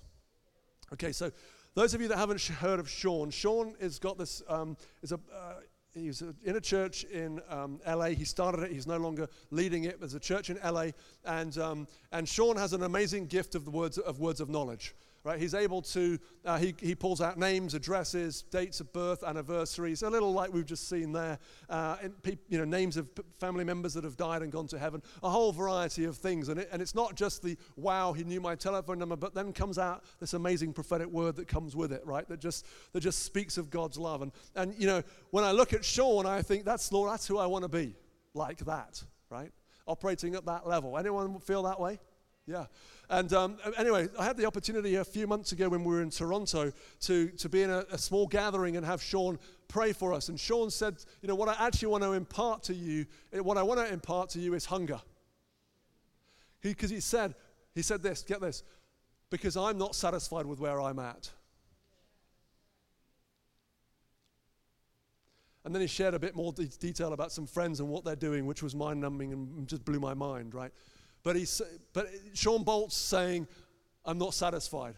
Okay, 0.93 1.11
so 1.11 1.31
those 1.75 1.93
of 1.93 2.01
you 2.01 2.07
that 2.07 2.17
haven't 2.17 2.41
heard 2.41 2.79
of 2.79 2.89
Shawn, 2.89 3.29
Shawn 3.29 3.75
has 3.79 3.99
got 3.99 4.17
this, 4.17 4.41
um, 4.49 4.75
is 5.03 5.11
a, 5.11 5.19
uh, 5.31 5.59
he's 5.97 6.21
in 6.21 6.55
a 6.55 6.61
church 6.61 7.03
in 7.05 7.41
um, 7.49 7.79
LA. 7.87 8.07
He 8.07 8.25
started 8.25 8.63
it. 8.63 8.71
He's 8.71 8.87
no 8.87 8.97
longer 8.97 9.27
leading 9.51 9.85
it. 9.85 9.99
There's 9.99 10.13
a 10.13 10.19
church 10.19 10.49
in 10.49 10.57
LA, 10.63 10.87
and 11.25 11.57
um, 11.57 11.87
and 12.11 12.27
Shawn 12.27 12.55
has 12.57 12.73
an 12.73 12.83
amazing 12.83 13.27
gift 13.27 13.55
of 13.55 13.65
the 13.65 13.71
words 13.71 13.97
of 13.97 14.19
words 14.19 14.39
of 14.39 14.49
knowledge 14.49 14.95
right? 15.27 15.41
He's 15.41 15.53
able 15.53 15.81
to, 15.81 16.17
uh, 16.45 16.57
he, 16.57 16.73
he 16.79 16.95
pulls 16.95 17.19
out 17.19 17.37
names, 17.37 17.73
addresses, 17.73 18.43
dates 18.43 18.79
of 18.79 18.93
birth, 18.93 19.25
anniversaries, 19.25 20.01
a 20.01 20.09
little 20.09 20.31
like 20.31 20.53
we've 20.53 20.65
just 20.65 20.87
seen 20.87 21.11
there, 21.11 21.37
uh, 21.69 21.97
pe- 22.23 22.37
you 22.47 22.57
know, 22.57 22.63
names 22.63 22.95
of 22.95 23.09
family 23.37 23.65
members 23.65 23.93
that 23.95 24.05
have 24.05 24.15
died 24.15 24.41
and 24.41 24.53
gone 24.53 24.67
to 24.67 24.79
heaven, 24.79 25.03
a 25.23 25.29
whole 25.29 25.51
variety 25.51 26.05
of 26.05 26.15
things. 26.15 26.47
And, 26.47 26.61
it, 26.61 26.69
and 26.71 26.81
it's 26.81 26.95
not 26.95 27.15
just 27.15 27.43
the, 27.43 27.57
wow, 27.75 28.13
he 28.13 28.23
knew 28.23 28.39
my 28.39 28.55
telephone 28.55 28.99
number, 28.99 29.17
but 29.17 29.35
then 29.35 29.51
comes 29.51 29.77
out 29.77 30.05
this 30.21 30.33
amazing 30.33 30.71
prophetic 30.71 31.07
word 31.07 31.35
that 31.35 31.49
comes 31.49 31.75
with 31.75 31.91
it, 31.91 32.05
right? 32.05 32.25
That 32.29 32.39
just, 32.39 32.65
that 32.93 33.01
just 33.01 33.25
speaks 33.25 33.57
of 33.57 33.69
God's 33.69 33.97
love. 33.97 34.21
And, 34.21 34.31
and, 34.55 34.73
you 34.77 34.87
know, 34.87 35.03
when 35.31 35.43
I 35.43 35.51
look 35.51 35.73
at 35.73 35.83
Shawn, 35.83 36.25
I 36.25 36.41
think, 36.41 36.63
that's, 36.63 36.89
Lord, 36.93 37.11
that's 37.11 37.27
who 37.27 37.37
I 37.37 37.47
want 37.47 37.63
to 37.63 37.69
be, 37.69 37.95
like 38.33 38.59
that, 38.59 39.03
right? 39.29 39.51
Operating 39.87 40.35
at 40.35 40.45
that 40.45 40.65
level. 40.65 40.97
Anyone 40.97 41.37
feel 41.41 41.63
that 41.63 41.81
way? 41.81 41.99
Yeah. 42.45 42.67
And 43.09 43.31
um, 43.31 43.57
anyway, 43.77 44.09
I 44.19 44.25
had 44.25 44.35
the 44.35 44.45
opportunity 44.45 44.95
a 44.95 45.05
few 45.05 45.27
months 45.27 45.53
ago 45.53 45.69
when 45.69 45.83
we 45.83 45.93
were 45.93 46.01
in 46.01 46.09
Toronto 46.09 46.73
to, 47.01 47.29
to 47.29 47.49
be 47.49 47.63
in 47.63 47.69
a, 47.69 47.85
a, 47.89 47.97
small 47.97 48.27
gathering 48.27 48.75
and 48.75 48.85
have 48.85 49.01
Shawn 49.01 49.39
pray 49.69 49.93
for 49.93 50.13
us. 50.13 50.27
And 50.27 50.37
Shawn 50.37 50.69
said, 50.69 50.97
You 51.21 51.29
know, 51.29 51.35
what 51.35 51.47
I 51.47 51.67
actually 51.67 51.87
want 51.87 52.03
to 52.03 52.11
impart 52.13 52.63
to 52.63 52.73
you, 52.73 53.05
eh, 53.31 53.39
what 53.39 53.57
I 53.57 53.63
want 53.63 53.79
to 53.79 53.91
impart 53.91 54.29
to 54.31 54.39
you 54.39 54.55
is 54.55 54.65
hunger. 54.65 54.99
Because 56.61 56.89
he, 56.89 56.97
he 56.97 57.01
said, 57.01 57.33
he 57.73 57.81
said 57.81 58.01
this, 58.01 58.23
get 58.23 58.41
this, 58.41 58.63
because 59.29 59.55
I'm 59.55 59.77
not 59.77 59.95
satisfied 59.95 60.45
with 60.45 60.59
where 60.59 60.81
I'm 60.81 60.99
at. 60.99 61.29
And 65.63 65.75
then 65.75 65.81
he 65.81 65.87
shared 65.87 66.13
a 66.13 66.19
bit 66.19 66.35
more 66.35 66.53
de- 66.53 66.65
detail 66.65 67.13
about 67.13 67.31
some 67.31 67.45
friends 67.45 67.79
and 67.79 67.87
what 67.87 68.03
they're 68.03 68.15
doing, 68.15 68.45
which 68.45 68.63
was 68.63 68.73
mind 68.73 68.99
numbing 68.99 69.33
and 69.33 69.67
just 69.67 69.85
blew 69.85 69.99
my 69.99 70.13
mind, 70.13 70.55
right? 70.55 70.71
But, 71.27 71.35
he's, 71.35 71.61
but 71.91 72.07
Shawn 72.35 72.63
Bolz 72.63 72.93
saying, 72.93 73.49
I'm 74.05 74.17
not 74.17 74.33
satisfied. 74.33 74.95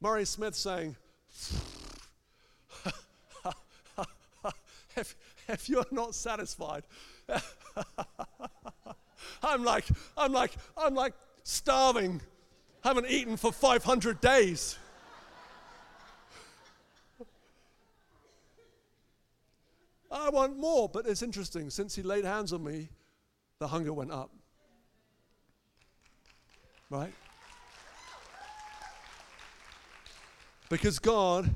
Murray 0.00 0.24
Smith 0.24 0.54
saying, 0.54 0.94
if, 4.96 5.16
if 5.48 5.68
you're 5.68 5.84
not 5.90 6.14
satisfied, 6.14 6.84
I'm 9.42 9.64
like, 9.64 9.86
I'm 10.16 10.32
like, 10.32 10.52
I'm 10.76 10.94
like 10.94 11.14
starving. 11.42 12.20
Haven't 12.84 13.08
eaten 13.08 13.36
for 13.36 13.50
500 13.50 14.20
days. 14.20 14.78
I 20.12 20.30
want 20.30 20.56
more, 20.56 20.88
but 20.88 21.08
it's 21.08 21.22
interesting. 21.22 21.70
Since 21.70 21.96
he 21.96 22.04
laid 22.04 22.24
hands 22.24 22.52
on 22.52 22.62
me, 22.62 22.90
the 23.58 23.66
hunger 23.66 23.92
went 23.92 24.12
up 24.12 24.30
right? 26.90 27.12
Because 30.68 30.98
God 30.98 31.48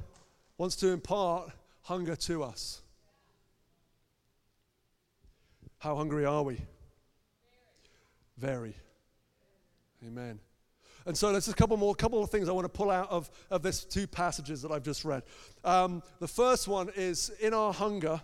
wants 0.57 0.77
to 0.77 0.89
impart 0.89 1.51
hunger 1.83 2.17
to 2.17 2.43
us. 2.45 2.81
How 5.79 5.97
hungry 5.97 6.25
are 6.25 6.43
we? 6.43 6.59
Very. 8.39 8.75
Amen. 10.07 10.39
And 11.07 11.17
so 11.17 11.31
there's 11.33 11.49
a 11.49 11.55
couple 11.55 11.77
more, 11.77 11.95
couple 11.95 12.23
of 12.23 12.31
things 12.31 12.49
I 12.49 12.53
want 12.53 12.65
to 12.65 12.71
pull 12.71 12.91
out 12.91 13.11
of, 13.11 13.31
of 13.51 13.63
this 13.63 13.85
two 13.85 14.07
passages 14.07 14.63
that 14.63 14.73
I've 14.73 14.83
just 14.83 15.05
read. 15.05 15.23
Um, 15.63 16.03
the 16.19 16.29
first 16.29 16.67
one 16.67 16.91
is 16.97 17.31
in 17.41 17.53
our 17.53 17.73
hunger. 17.73 18.21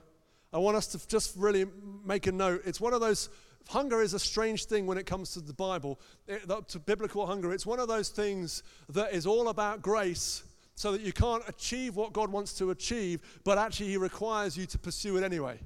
I 0.52 0.58
want 0.58 0.76
us 0.76 0.86
to 0.88 1.08
just 1.08 1.36
really 1.36 1.66
make 2.04 2.26
a 2.26 2.32
note. 2.32 2.62
It's 2.64 2.80
one 2.80 2.94
of 2.94 3.00
those 3.00 3.28
hunger 3.68 4.00
is 4.00 4.14
a 4.14 4.18
strange 4.18 4.64
thing 4.64 4.86
when 4.86 4.98
it 4.98 5.06
comes 5.06 5.32
to 5.32 5.40
the 5.40 5.52
Bible, 5.52 6.00
eh, 6.28 6.38
it, 6.48 6.68
to 6.68 6.78
biblical 6.78 7.26
hunger. 7.26 7.52
It's 7.52 7.66
one 7.66 7.80
of 7.80 7.88
those 7.88 8.08
things 8.08 8.62
that 8.88 9.12
is 9.12 9.26
all 9.26 9.48
about 9.48 9.82
grace, 9.82 10.42
so 10.74 10.92
that 10.92 11.02
you 11.02 11.12
can't 11.12 11.42
achieve 11.46 11.96
what 11.96 12.12
God 12.12 12.32
wants 12.32 12.54
to 12.54 12.70
achieve, 12.70 13.20
but 13.44 13.58
actually 13.58 13.88
He 13.88 13.96
requires 13.96 14.56
you 14.56 14.66
to 14.66 14.78
pursue 14.78 15.16
it 15.18 15.22
anyway. 15.22 15.58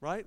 Right? 0.00 0.26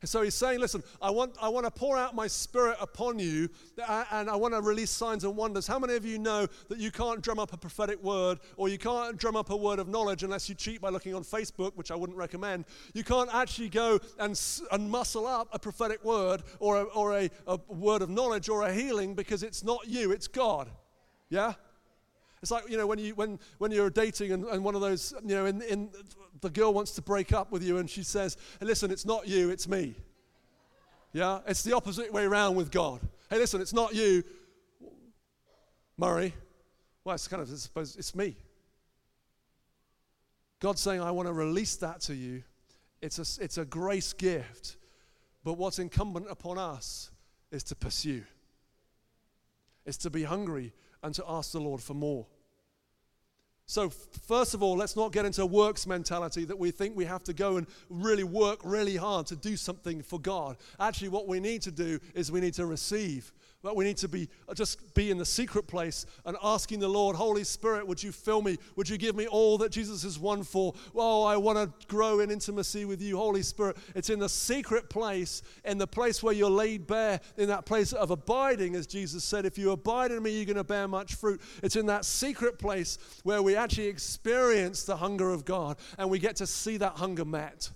And 0.00 0.08
so 0.08 0.22
he's 0.22 0.34
saying, 0.34 0.60
listen, 0.60 0.82
I 1.00 1.10
want, 1.10 1.36
I 1.40 1.48
want 1.48 1.64
to 1.64 1.70
pour 1.70 1.96
out 1.96 2.14
my 2.14 2.26
spirit 2.26 2.76
upon 2.80 3.18
you 3.18 3.48
uh, 3.86 4.04
and 4.10 4.28
I 4.28 4.36
want 4.36 4.54
to 4.54 4.60
release 4.60 4.90
signs 4.90 5.24
and 5.24 5.36
wonders. 5.36 5.66
How 5.66 5.78
many 5.78 5.94
of 5.94 6.04
you 6.04 6.18
know 6.18 6.46
that 6.68 6.78
you 6.78 6.90
can't 6.90 7.22
drum 7.22 7.38
up 7.38 7.52
a 7.52 7.56
prophetic 7.56 8.02
word 8.02 8.40
or 8.56 8.68
you 8.68 8.78
can't 8.78 9.16
drum 9.16 9.36
up 9.36 9.50
a 9.50 9.56
word 9.56 9.78
of 9.78 9.88
knowledge 9.88 10.22
unless 10.22 10.48
you 10.48 10.54
cheat 10.54 10.80
by 10.80 10.88
looking 10.88 11.14
on 11.14 11.22
Facebook, 11.22 11.76
which 11.76 11.90
I 11.90 11.94
wouldn't 11.94 12.18
recommend? 12.18 12.64
You 12.94 13.04
can't 13.04 13.32
actually 13.32 13.68
go 13.68 14.00
and, 14.18 14.40
and 14.72 14.90
muscle 14.90 15.26
up 15.26 15.48
a 15.52 15.58
prophetic 15.58 16.04
word 16.04 16.42
or, 16.58 16.80
a, 16.80 16.82
or 16.84 17.16
a, 17.16 17.30
a 17.46 17.58
word 17.68 18.02
of 18.02 18.10
knowledge 18.10 18.48
or 18.48 18.62
a 18.62 18.72
healing 18.72 19.14
because 19.14 19.42
it's 19.42 19.62
not 19.62 19.86
you, 19.86 20.10
it's 20.10 20.26
God. 20.26 20.68
Yeah? 21.30 21.54
It's 22.42 22.50
like, 22.50 22.68
you 22.68 22.76
know, 22.76 22.88
when, 22.88 22.98
you, 22.98 23.14
when, 23.14 23.38
when 23.58 23.70
you're 23.70 23.88
dating 23.88 24.32
and, 24.32 24.44
and 24.46 24.64
one 24.64 24.74
of 24.74 24.80
those, 24.80 25.14
you 25.24 25.36
know, 25.36 25.46
in, 25.46 25.62
in, 25.62 25.90
the 26.42 26.50
girl 26.50 26.74
wants 26.74 26.92
to 26.92 27.02
break 27.02 27.32
up 27.32 27.50
with 27.50 27.62
you 27.62 27.78
and 27.78 27.88
she 27.88 28.02
says, 28.02 28.36
hey, 28.60 28.66
listen, 28.66 28.90
it's 28.90 29.06
not 29.06 29.26
you, 29.26 29.48
it's 29.50 29.66
me. 29.66 29.94
Yeah? 31.12 31.40
It's 31.46 31.62
the 31.62 31.74
opposite 31.74 32.12
way 32.12 32.24
around 32.24 32.56
with 32.56 32.70
God. 32.70 33.00
Hey, 33.30 33.38
listen, 33.38 33.60
it's 33.60 33.72
not 33.72 33.94
you, 33.94 34.22
Murray. 35.96 36.34
Well, 37.04 37.14
it's 37.14 37.28
kind 37.28 37.42
of, 37.42 37.50
I 37.50 37.54
suppose, 37.54 37.96
it's 37.96 38.14
me. 38.14 38.36
God's 40.60 40.80
saying, 40.80 41.00
I 41.00 41.10
want 41.10 41.28
to 41.28 41.32
release 41.32 41.76
that 41.76 42.00
to 42.02 42.14
you. 42.14 42.42
It's 43.00 43.18
a, 43.18 43.42
it's 43.42 43.58
a 43.58 43.64
grace 43.64 44.12
gift. 44.12 44.76
But 45.44 45.54
what's 45.54 45.78
incumbent 45.78 46.26
upon 46.30 46.58
us 46.58 47.10
is 47.50 47.62
to 47.64 47.74
pursue, 47.74 48.22
it's 49.84 49.96
to 49.98 50.10
be 50.10 50.22
hungry 50.22 50.72
and 51.02 51.14
to 51.14 51.24
ask 51.28 51.52
the 51.52 51.60
Lord 51.60 51.80
for 51.80 51.94
more. 51.94 52.26
So, 53.66 53.88
first 53.88 54.54
of 54.54 54.62
all, 54.62 54.76
let's 54.76 54.96
not 54.96 55.12
get 55.12 55.24
into 55.24 55.42
a 55.42 55.46
works 55.46 55.86
mentality 55.86 56.44
that 56.44 56.58
we 56.58 56.70
think 56.70 56.96
we 56.96 57.04
have 57.04 57.24
to 57.24 57.32
go 57.32 57.56
and 57.56 57.66
really 57.88 58.24
work 58.24 58.60
really 58.64 58.96
hard 58.96 59.26
to 59.28 59.36
do 59.36 59.56
something 59.56 60.02
for 60.02 60.18
God. 60.18 60.56
Actually, 60.80 61.08
what 61.08 61.28
we 61.28 61.40
need 61.40 61.62
to 61.62 61.70
do 61.70 61.98
is 62.14 62.30
we 62.30 62.40
need 62.40 62.54
to 62.54 62.66
receive. 62.66 63.32
But 63.62 63.76
we 63.76 63.84
need 63.84 63.96
to 63.98 64.08
be 64.08 64.28
uh, 64.48 64.54
just 64.54 64.92
be 64.94 65.10
in 65.12 65.18
the 65.18 65.24
secret 65.24 65.68
place 65.68 66.04
and 66.24 66.36
asking 66.42 66.80
the 66.80 66.88
Lord, 66.88 67.14
Holy 67.14 67.44
Spirit, 67.44 67.86
would 67.86 68.02
you 68.02 68.10
fill 68.10 68.42
me? 68.42 68.58
Would 68.74 68.88
you 68.88 68.98
give 68.98 69.14
me 69.14 69.28
all 69.28 69.56
that 69.58 69.70
Jesus 69.70 70.02
has 70.02 70.18
won 70.18 70.42
for? 70.42 70.74
Oh, 70.94 71.22
I 71.22 71.36
want 71.36 71.58
to 71.58 71.86
grow 71.86 72.20
in 72.20 72.30
intimacy 72.30 72.84
with 72.84 73.00
you, 73.00 73.16
Holy 73.16 73.42
Spirit. 73.42 73.76
It's 73.94 74.10
in 74.10 74.18
the 74.18 74.28
secret 74.28 74.90
place, 74.90 75.42
in 75.64 75.78
the 75.78 75.86
place 75.86 76.22
where 76.22 76.34
you're 76.34 76.50
laid 76.50 76.88
bare, 76.88 77.20
in 77.36 77.48
that 77.48 77.64
place 77.64 77.92
of 77.92 78.10
abiding, 78.10 78.74
as 78.74 78.88
Jesus 78.88 79.22
said, 79.22 79.46
if 79.46 79.56
you 79.56 79.70
abide 79.70 80.10
in 80.10 80.22
me, 80.22 80.30
you're 80.30 80.44
going 80.44 80.56
to 80.56 80.64
bear 80.64 80.88
much 80.88 81.14
fruit. 81.14 81.40
It's 81.62 81.76
in 81.76 81.86
that 81.86 82.04
secret 82.04 82.58
place 82.58 82.98
where 83.22 83.42
we 83.42 83.54
actually 83.54 83.86
experience 83.86 84.82
the 84.82 84.96
hunger 84.96 85.30
of 85.30 85.44
God 85.44 85.76
and 85.98 86.10
we 86.10 86.18
get 86.18 86.36
to 86.36 86.46
see 86.46 86.78
that 86.78 86.94
hunger 86.94 87.24
met. 87.24 87.70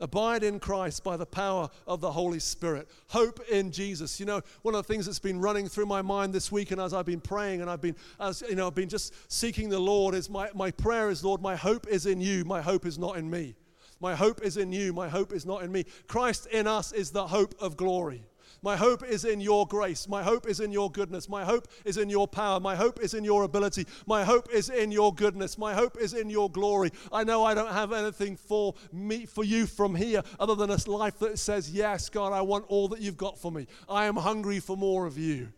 Abide 0.00 0.42
in 0.42 0.58
Christ 0.58 1.04
by 1.04 1.16
the 1.16 1.26
power 1.26 1.68
of 1.86 2.00
the 2.00 2.10
Holy 2.10 2.38
Spirit. 2.38 2.88
Hope 3.08 3.40
in 3.50 3.70
Jesus. 3.70 4.18
You 4.18 4.26
know, 4.26 4.40
one 4.62 4.74
of 4.74 4.86
the 4.86 4.92
things 4.92 5.06
that's 5.06 5.18
been 5.18 5.40
running 5.40 5.68
through 5.68 5.86
my 5.86 6.00
mind 6.00 6.32
this 6.32 6.50
week, 6.50 6.70
and 6.70 6.80
as 6.80 6.94
I've 6.94 7.06
been 7.06 7.20
praying 7.20 7.60
and 7.60 7.70
I've 7.70 7.82
been, 7.82 7.96
as 8.18 8.42
you 8.48 8.54
know, 8.54 8.66
I've 8.66 8.74
been 8.74 8.88
just 8.88 9.14
seeking 9.30 9.68
the 9.68 9.78
Lord, 9.78 10.14
is 10.14 10.30
my, 10.30 10.48
my 10.54 10.70
prayer 10.70 11.10
is, 11.10 11.22
Lord, 11.22 11.42
my 11.42 11.54
hope 11.54 11.86
is 11.86 12.06
in 12.06 12.20
you. 12.20 12.44
My 12.44 12.62
hope 12.62 12.86
is 12.86 12.98
not 12.98 13.16
in 13.18 13.28
me. 13.28 13.54
My 14.00 14.14
hope 14.14 14.42
is 14.42 14.56
in 14.56 14.72
you. 14.72 14.92
My 14.94 15.08
hope 15.08 15.32
is 15.32 15.44
not 15.44 15.62
in 15.62 15.70
me. 15.70 15.84
Christ 16.08 16.46
in 16.46 16.66
us 16.66 16.92
is 16.92 17.10
the 17.10 17.26
hope 17.26 17.54
of 17.60 17.76
glory. 17.76 18.24
My 18.62 18.76
hope 18.76 19.02
is 19.02 19.24
in 19.24 19.40
your 19.40 19.66
grace. 19.66 20.08
My 20.08 20.22
hope 20.22 20.46
is 20.46 20.60
in 20.60 20.70
your 20.72 20.90
goodness. 20.90 21.28
My 21.28 21.44
hope 21.44 21.68
is 21.84 21.96
in 21.96 22.10
your 22.10 22.28
power. 22.28 22.60
My 22.60 22.76
hope 22.76 23.00
is 23.00 23.14
in 23.14 23.24
your 23.24 23.44
ability. 23.44 23.86
My 24.06 24.24
hope 24.24 24.48
is 24.52 24.68
in 24.68 24.92
your 24.92 25.14
goodness. 25.14 25.56
My 25.56 25.74
hope 25.74 25.96
is 25.98 26.12
in 26.12 26.28
your 26.28 26.50
glory. 26.50 26.90
I 27.12 27.24
know 27.24 27.44
I 27.44 27.54
don't 27.54 27.72
have 27.72 27.92
anything 27.92 28.36
for 28.36 28.74
me 28.92 29.26
for 29.26 29.44
you 29.44 29.66
from 29.66 29.94
here 29.94 30.22
other 30.38 30.54
than 30.54 30.70
a 30.70 30.90
life 30.90 31.18
that 31.20 31.38
says, 31.38 31.70
"Yes, 31.70 32.08
God, 32.08 32.32
I 32.32 32.42
want 32.42 32.66
all 32.68 32.88
that 32.88 33.00
you've 33.00 33.16
got 33.16 33.38
for 33.38 33.50
me. 33.50 33.66
I 33.88 34.06
am 34.06 34.16
hungry 34.16 34.60
for 34.60 34.76
more 34.76 35.06
of 35.06 35.16
you." 35.16 35.52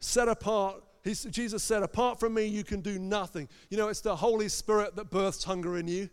Set 0.00 0.28
apart 0.28 0.84
He's, 1.04 1.24
Jesus 1.24 1.62
said, 1.62 1.82
Apart 1.82 2.20
from 2.20 2.34
me, 2.34 2.44
you 2.46 2.64
can 2.64 2.80
do 2.80 2.98
nothing. 2.98 3.48
You 3.70 3.78
know, 3.78 3.88
it's 3.88 4.00
the 4.02 4.16
Holy 4.16 4.48
Spirit 4.48 4.96
that 4.96 5.10
births 5.10 5.44
hunger 5.44 5.78
in 5.78 5.88
you. 5.88 6.10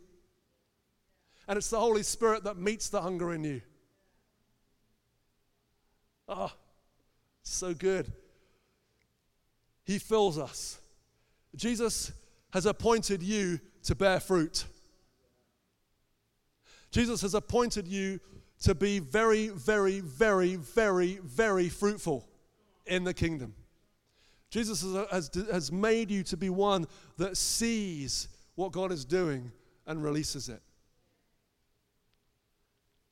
And 1.47 1.57
it's 1.57 1.69
the 1.69 1.79
Holy 1.79 2.03
Spirit 2.03 2.43
that 2.45 2.57
meets 2.57 2.89
the 2.89 3.01
hunger 3.01 3.33
in 3.33 3.43
you. 3.43 3.61
Oh, 6.27 6.51
so 7.43 7.73
good. 7.73 8.11
He 9.83 9.99
fills 9.99 10.37
us. 10.37 10.79
Jesus 11.55 12.11
has 12.51 12.65
appointed 12.65 13.21
you 13.21 13.59
to 13.83 13.95
bear 13.95 14.19
fruit. 14.19 14.65
Jesus 16.91 17.21
has 17.21 17.33
appointed 17.33 17.87
you 17.87 18.19
to 18.63 18.73
be 18.73 18.99
very, 18.99 19.49
very, 19.49 19.99
very, 19.99 20.55
very, 20.55 21.19
very 21.23 21.69
fruitful 21.69 22.27
in 22.85 23.03
the 23.03 23.13
kingdom. 23.13 23.53
Jesus 24.49 24.81
has, 25.11 25.29
has 25.51 25.71
made 25.71 26.09
you 26.09 26.23
to 26.23 26.37
be 26.37 26.49
one 26.49 26.87
that 27.17 27.35
sees 27.35 28.29
what 28.55 28.71
God 28.71 28.91
is 28.91 29.03
doing 29.03 29.51
and 29.85 30.03
releases 30.03 30.49
it. 30.49 30.61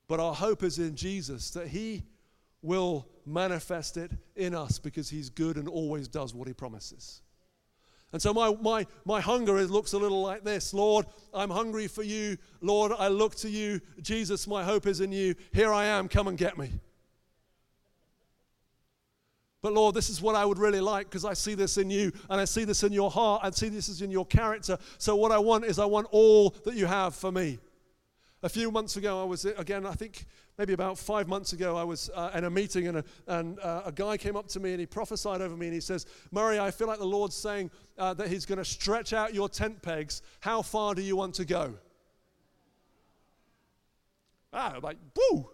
But 0.08 0.20
our 0.20 0.34
hope 0.34 0.62
is 0.62 0.78
in 0.78 0.96
Jesus 0.96 1.50
that 1.50 1.68
He 1.68 2.04
will 2.64 3.06
manifest 3.26 3.96
it 3.96 4.10
in 4.34 4.54
us 4.54 4.78
because 4.78 5.08
he's 5.08 5.30
good 5.30 5.56
and 5.56 5.68
always 5.68 6.08
does 6.08 6.34
what 6.34 6.48
he 6.48 6.54
promises. 6.54 7.20
And 8.12 8.22
so 8.22 8.32
my, 8.32 8.56
my, 8.60 8.86
my 9.04 9.20
hunger 9.20 9.60
looks 9.64 9.92
a 9.92 9.98
little 9.98 10.22
like 10.22 10.44
this 10.44 10.72
Lord, 10.72 11.06
I'm 11.32 11.50
hungry 11.50 11.88
for 11.88 12.02
you. 12.02 12.38
Lord, 12.60 12.92
I 12.96 13.08
look 13.08 13.34
to 13.36 13.50
you. 13.50 13.80
Jesus, 14.00 14.46
my 14.46 14.64
hope 14.64 14.86
is 14.86 15.00
in 15.00 15.12
you. 15.12 15.34
Here 15.52 15.72
I 15.72 15.86
am. 15.86 16.08
Come 16.08 16.28
and 16.28 16.38
get 16.38 16.56
me. 16.56 16.70
But 19.62 19.72
Lord, 19.72 19.94
this 19.94 20.10
is 20.10 20.20
what 20.20 20.36
I 20.36 20.44
would 20.44 20.58
really 20.58 20.80
like 20.80 21.06
because 21.06 21.24
I 21.24 21.32
see 21.32 21.54
this 21.54 21.78
in 21.78 21.90
you 21.90 22.12
and 22.28 22.40
I 22.40 22.44
see 22.44 22.64
this 22.64 22.84
in 22.84 22.92
your 22.92 23.10
heart. 23.10 23.40
I 23.42 23.50
see 23.50 23.68
this 23.68 23.88
is 23.88 24.02
in 24.02 24.10
your 24.10 24.26
character. 24.26 24.78
So 24.98 25.16
what 25.16 25.32
I 25.32 25.38
want 25.38 25.64
is 25.64 25.78
I 25.78 25.86
want 25.86 26.06
all 26.10 26.50
that 26.64 26.74
you 26.74 26.86
have 26.86 27.14
for 27.14 27.32
me. 27.32 27.58
A 28.42 28.48
few 28.48 28.70
months 28.70 28.96
ago, 28.96 29.22
I 29.22 29.24
was, 29.24 29.46
again, 29.46 29.86
I 29.86 29.94
think 29.94 30.26
maybe 30.58 30.72
about 30.72 30.98
five 30.98 31.28
months 31.28 31.52
ago, 31.52 31.76
I 31.76 31.84
was 31.84 32.10
uh, 32.14 32.30
in 32.34 32.44
a 32.44 32.50
meeting 32.50 32.88
and, 32.88 32.98
a, 32.98 33.04
and 33.26 33.58
uh, 33.60 33.82
a 33.86 33.92
guy 33.92 34.16
came 34.16 34.36
up 34.36 34.48
to 34.48 34.60
me 34.60 34.70
and 34.72 34.80
he 34.80 34.86
prophesied 34.86 35.40
over 35.40 35.56
me 35.56 35.66
and 35.66 35.74
he 35.74 35.80
says, 35.80 36.06
Murray, 36.30 36.58
I 36.58 36.70
feel 36.70 36.86
like 36.86 36.98
the 36.98 37.06
Lord's 37.06 37.36
saying 37.36 37.70
uh, 37.98 38.14
that 38.14 38.28
he's 38.28 38.46
going 38.46 38.58
to 38.58 38.64
stretch 38.64 39.12
out 39.12 39.34
your 39.34 39.48
tent 39.48 39.82
pegs. 39.82 40.22
How 40.40 40.62
far 40.62 40.94
do 40.94 41.02
you 41.02 41.16
want 41.16 41.34
to 41.34 41.44
go? 41.44 41.74
Ah, 44.52 44.74
I'm 44.76 44.82
like, 44.82 44.98
woo! 45.16 45.50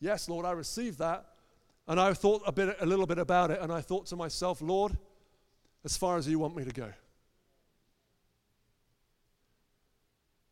Yes, 0.00 0.28
Lord, 0.28 0.44
I 0.44 0.50
received 0.52 0.98
that. 0.98 1.26
And 1.86 2.00
I 2.00 2.12
thought 2.14 2.42
a, 2.46 2.52
bit, 2.52 2.76
a 2.80 2.86
little 2.86 3.06
bit 3.06 3.18
about 3.18 3.50
it 3.50 3.60
and 3.60 3.72
I 3.72 3.80
thought 3.80 4.06
to 4.06 4.16
myself, 4.16 4.60
Lord, 4.60 4.96
as 5.84 5.96
far 5.96 6.16
as 6.16 6.26
you 6.26 6.38
want 6.38 6.56
me 6.56 6.64
to 6.64 6.72
go. 6.72 6.90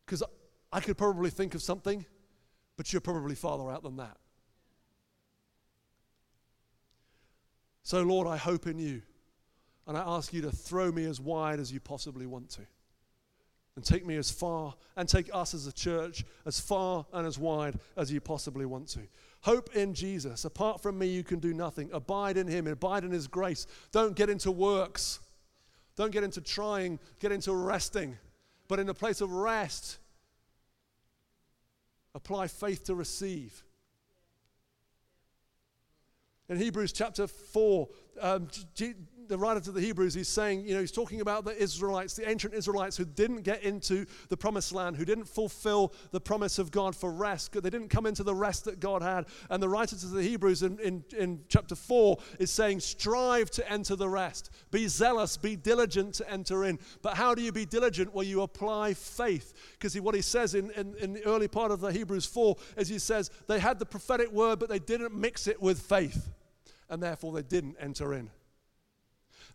Because 0.05 0.23
I 0.71 0.79
could 0.79 0.97
probably 0.97 1.29
think 1.29 1.55
of 1.55 1.61
something, 1.61 2.05
but 2.77 2.91
you're 2.91 3.01
probably 3.01 3.35
farther 3.35 3.69
out 3.69 3.83
than 3.83 3.97
that. 3.97 4.17
So, 7.83 8.01
Lord, 8.01 8.27
I 8.27 8.37
hope 8.37 8.65
in 8.67 8.79
you. 8.79 9.01
And 9.85 9.97
I 9.97 10.03
ask 10.05 10.33
you 10.33 10.41
to 10.43 10.51
throw 10.51 10.91
me 10.91 11.03
as 11.05 11.19
wide 11.19 11.59
as 11.59 11.71
you 11.71 11.79
possibly 11.79 12.25
want 12.25 12.49
to. 12.51 12.61
And 13.75 13.83
take 13.83 14.05
me 14.05 14.15
as 14.17 14.29
far, 14.29 14.75
and 14.95 15.09
take 15.09 15.29
us 15.33 15.53
as 15.55 15.65
a 15.65 15.73
church 15.73 16.23
as 16.45 16.59
far 16.59 17.07
and 17.11 17.25
as 17.25 17.39
wide 17.39 17.79
as 17.97 18.11
you 18.11 18.21
possibly 18.21 18.65
want 18.65 18.87
to. 18.89 18.99
Hope 19.41 19.75
in 19.75 19.93
Jesus. 19.93 20.45
Apart 20.45 20.81
from 20.81 20.97
me, 20.97 21.07
you 21.07 21.23
can 21.23 21.39
do 21.39 21.53
nothing. 21.53 21.89
Abide 21.91 22.37
in 22.37 22.47
Him, 22.47 22.67
abide 22.67 23.03
in 23.03 23.11
His 23.11 23.27
grace. 23.27 23.65
Don't 23.91 24.15
get 24.15 24.29
into 24.29 24.51
works. 24.51 25.19
Don't 25.95 26.11
get 26.11 26.23
into 26.23 26.39
trying, 26.39 26.99
get 27.19 27.31
into 27.31 27.53
resting. 27.53 28.17
But 28.67 28.79
in 28.79 28.87
the 28.87 28.93
place 28.93 29.21
of 29.21 29.31
rest, 29.31 29.97
Apply 32.15 32.47
faith 32.47 32.83
to 32.85 32.95
receive. 32.95 33.63
In 36.49 36.57
Hebrews 36.57 36.93
chapter 36.93 37.25
4, 37.25 37.87
um, 38.21 38.47
the 39.27 39.37
writer 39.37 39.59
to 39.59 39.71
the 39.71 39.81
Hebrews, 39.81 40.13
he's 40.13 40.27
saying, 40.27 40.65
you 40.65 40.73
know, 40.73 40.79
he's 40.79 40.91
talking 40.91 41.21
about 41.21 41.45
the 41.45 41.55
Israelites, 41.61 42.15
the 42.15 42.29
ancient 42.29 42.53
Israelites 42.53 42.97
who 42.97 43.05
didn't 43.05 43.41
get 43.41 43.63
into 43.63 44.05
the 44.29 44.37
promised 44.37 44.73
land, 44.73 44.97
who 44.97 45.05
didn't 45.05 45.25
fulfill 45.25 45.93
the 46.11 46.19
promise 46.19 46.59
of 46.59 46.71
God 46.71 46.95
for 46.95 47.11
rest. 47.11 47.51
They 47.51 47.69
didn't 47.69 47.89
come 47.89 48.05
into 48.05 48.23
the 48.23 48.35
rest 48.35 48.65
that 48.65 48.79
God 48.79 49.01
had. 49.01 49.25
And 49.49 49.61
the 49.61 49.69
writer 49.69 49.95
to 49.95 50.05
the 50.05 50.21
Hebrews 50.21 50.63
in, 50.63 50.79
in, 50.79 51.03
in 51.17 51.41
chapter 51.49 51.75
4 51.75 52.17
is 52.39 52.51
saying, 52.51 52.79
strive 52.79 53.49
to 53.51 53.71
enter 53.71 53.95
the 53.95 54.09
rest. 54.09 54.49
Be 54.71 54.87
zealous, 54.87 55.37
be 55.37 55.55
diligent 55.55 56.15
to 56.15 56.29
enter 56.29 56.65
in. 56.65 56.79
But 57.01 57.15
how 57.15 57.35
do 57.35 57.41
you 57.41 57.51
be 57.51 57.65
diligent? 57.65 58.13
Well, 58.13 58.25
you 58.25 58.41
apply 58.41 58.93
faith. 58.93 59.53
Because 59.73 59.99
what 59.99 60.15
he 60.15 60.21
says 60.21 60.55
in, 60.55 60.71
in, 60.71 60.95
in 60.95 61.13
the 61.13 61.25
early 61.25 61.47
part 61.47 61.71
of 61.71 61.79
the 61.79 61.91
Hebrews 61.91 62.25
4 62.25 62.55
is 62.77 62.87
he 62.87 62.99
says, 62.99 63.31
they 63.47 63.59
had 63.59 63.79
the 63.79 63.85
prophetic 63.85 64.31
word, 64.31 64.59
but 64.59 64.69
they 64.69 64.79
didn't 64.79 65.13
mix 65.13 65.47
it 65.47 65.61
with 65.61 65.79
faith. 65.79 66.29
And 66.89 67.01
therefore 67.01 67.33
they 67.33 67.41
didn't 67.41 67.77
enter 67.79 68.13
in. 68.13 68.29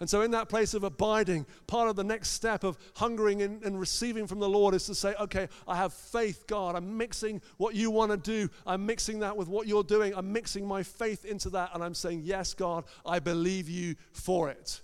And 0.01 0.09
so, 0.09 0.23
in 0.23 0.31
that 0.31 0.49
place 0.49 0.75
of 0.75 0.85
abiding, 0.85 1.45
part 1.67 1.89
of 1.89 1.97
the 1.97 2.05
next 2.05 2.31
step 2.31 2.63
of 2.63 2.79
hungering 2.95 3.43
and, 3.43 3.63
and, 3.65 3.81
receiving 3.81 4.29
from 4.29 4.39
the 4.39 4.49
Lord 4.49 4.75
is 4.75 4.87
to 4.87 4.95
say, 4.95 5.15
okay, 5.19 5.49
I 5.67 5.77
have 5.77 5.93
faith, 5.93 6.47
God. 6.47 6.77
I'm 6.77 6.97
mixing 6.97 7.43
what 7.57 7.75
you 7.75 7.91
want 7.91 8.13
to 8.13 8.17
do. 8.17 8.49
I'm 8.65 8.87
mixing 8.87 9.21
that 9.21 9.37
with 9.37 9.49
what 9.49 9.67
you're 9.67 9.83
doing. 9.83 10.13
I'm 10.15 10.33
mixing 10.33 10.65
my 10.67 10.85
faith 10.85 11.25
into 11.25 11.51
that. 11.51 11.71
And 11.75 11.83
I'm 11.83 11.95
saying, 11.95 12.23
yes, 12.25 12.55
God, 12.55 12.85
I 13.05 13.19
believe 13.19 13.69
you 13.69 13.97
for 14.13 14.51
it. 14.51 14.81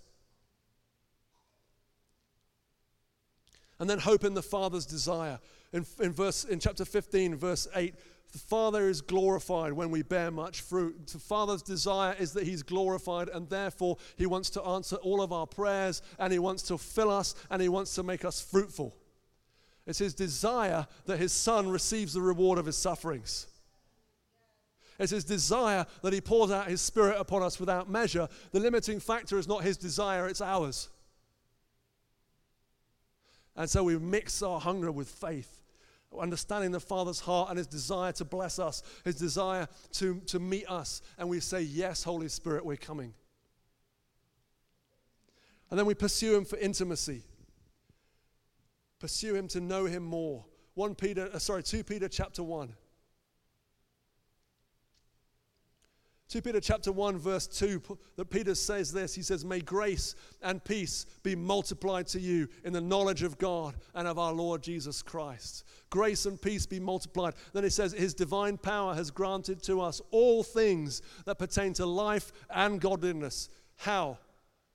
And 3.79 3.89
then 3.89 4.01
hope 4.01 4.25
in 4.25 4.35
the 4.35 4.43
Father's 4.43 4.87
desire. 4.87 5.39
In, 5.73 5.87
in, 6.01 6.13
verse, 6.13 6.45
in 6.45 6.59
chapter 6.59 6.85
15, 6.85 7.37
verse 7.37 7.69
8, 7.75 7.95
the 8.35 8.41
Father 8.41 8.89
is 8.89 9.01
glorified 9.01 9.73
when 9.75 9.93
we 9.93 10.03
bear 10.03 10.29
much 10.29 10.61
fruit. 10.61 11.07
The 11.07 11.21
Father's 11.21 11.63
desire 11.63 12.17
is 12.19 12.33
that 12.33 12.43
He's 12.43 12.65
glorified, 12.65 13.29
and 13.29 13.49
therefore 13.49 13.97
He 14.17 14.27
wants 14.27 14.51
to 14.51 14.63
answer 14.65 14.97
all 14.97 15.23
of 15.23 15.33
our 15.33 15.47
prayers, 15.47 16.03
and 16.19 16.33
He 16.33 16.41
wants 16.41 16.65
to 16.65 16.77
fill 16.77 17.13
us, 17.13 17.37
and 17.49 17.63
He 17.63 17.69
wants 17.69 17.95
to 17.95 18.03
make 18.03 18.25
us 18.25 18.41
fruitful. 18.41 18.93
It's 19.87 20.01
His 20.01 20.15
desire 20.15 20.89
that 21.07 21.21
His 21.21 21.33
Son 21.33 21.69
receives 21.69 22.15
the 22.15 22.23
reward 22.23 22.59
of 22.59 22.67
His 22.67 22.77
sufferings. 22.77 23.47
It's 24.99 25.13
His 25.13 25.25
desire 25.25 25.87
that 26.03 26.13
He 26.13 26.21
pours 26.21 26.51
out 26.51 26.67
His 26.67 26.81
Spirit 26.81 27.21
upon 27.21 27.45
us 27.45 27.61
without 27.61 27.89
measure. 27.89 28.27
The 28.51 28.59
limiting 28.59 28.99
factor 28.99 29.39
is 29.39 29.47
not 29.47 29.63
His 29.63 29.77
desire, 29.77 30.27
it's 30.27 30.41
ours. 30.41 30.89
And 33.55 33.71
so 33.71 33.85
we 33.85 33.97
mix 33.97 34.43
our 34.43 34.59
hunger 34.59 34.91
with 34.91 35.09
faith 35.09 35.61
understanding 36.21 36.71
the 36.71 36.81
Father's 36.81 37.21
heart 37.21 37.51
and 37.51 37.59
his 37.59 37.67
desire 37.67 38.13
to 38.13 38.25
bless 38.25 38.59
us, 38.59 38.83
his 39.05 39.17
desire 39.17 39.69
to, 39.93 40.21
to 40.27 40.39
meet 40.39 40.69
us. 40.71 41.03
And 41.19 41.29
we 41.29 41.41
say, 41.41 41.63
Yes, 41.63 42.03
Holy 42.03 42.29
Spirit, 42.29 42.65
we're 42.65 42.77
coming. 42.77 43.15
And 45.71 45.79
then 45.79 45.87
we 45.87 45.95
pursue 45.95 46.37
him 46.37 46.45
for 46.45 46.57
intimacy. 46.57 47.23
Pursue 49.01 49.35
him 49.35 49.49
to 49.49 49.61
know 49.61 49.87
him 49.87 50.05
more. 50.05 50.45
1 50.75 50.95
Peter, 50.95 51.29
uh, 51.33 51.39
sorry, 51.39 51.63
2 51.63 51.85
Peter 51.85 52.09
chapter 52.09 52.43
1. 52.43 52.75
2 56.29 56.41
Peter 56.41 56.61
chapter 56.61 56.91
1 56.91 57.19
verse 57.19 57.47
2 57.47 57.83
that 58.17 58.31
Peter 58.31 58.55
says 58.55 58.93
this. 58.93 59.15
He 59.15 59.23
says 59.23 59.45
may 59.45 59.61
grace 59.61 60.15
and 60.43 60.65
peace 60.65 61.05
be 61.23 61.37
multiplied 61.37 62.07
to 62.09 62.21
you 62.21 62.49
in 62.65 62.73
the 62.73 62.81
knowledge 62.81 63.23
of 63.23 63.39
God 63.39 63.75
and 63.95 64.09
of 64.09 64.19
our 64.19 64.33
Lord 64.33 64.63
Jesus 64.63 65.03
Christ. 65.03 65.65
Grace 65.91 66.25
and 66.27 66.41
peace 66.41 66.67
be 66.67 66.81
multiplied. 66.81 67.35
Then 67.53 67.65
he 67.65 67.71
says 67.71 67.93
his 67.93 68.15
divine 68.15 68.57
power 68.57 68.95
has 68.95 69.11
granted 69.11 69.63
to 69.65 69.81
us 69.81 70.01
all 70.11 70.43
things 70.43 71.03
that 71.27 71.39
pertain 71.39 71.75
to 71.75 71.87
life 71.87 72.33
and 72.51 72.81
godliness. 72.81 73.51
How? 73.77 74.19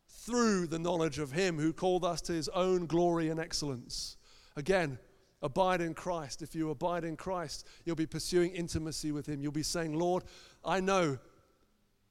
Through 0.08 0.68
the 0.68 0.80
knowledge 0.80 1.18
of 1.18 1.32
him 1.32 1.58
who 1.58 1.74
called 1.74 2.06
us 2.06 2.22
to 2.22 2.34
his 2.34 2.48
own 2.50 2.86
glory 2.86 3.30
and 3.30 3.40
excellence. 3.40 4.18
Again 4.56 5.00
Abide 5.42 5.80
in 5.80 5.94
Christ. 5.94 6.42
If 6.42 6.54
you 6.54 6.70
abide 6.70 7.06
in 7.06 7.16
Christ, 7.16 7.66
you'll 7.86 7.96
be 7.96 8.06
pursuing 8.06 8.52
intimacy 8.52 9.12
with 9.12 9.26
Him. 9.26 9.42
You'll 9.42 9.52
be 9.54 9.64
saying, 9.64 9.98
Lord, 9.98 10.24
I 10.66 10.82
know 10.82 11.18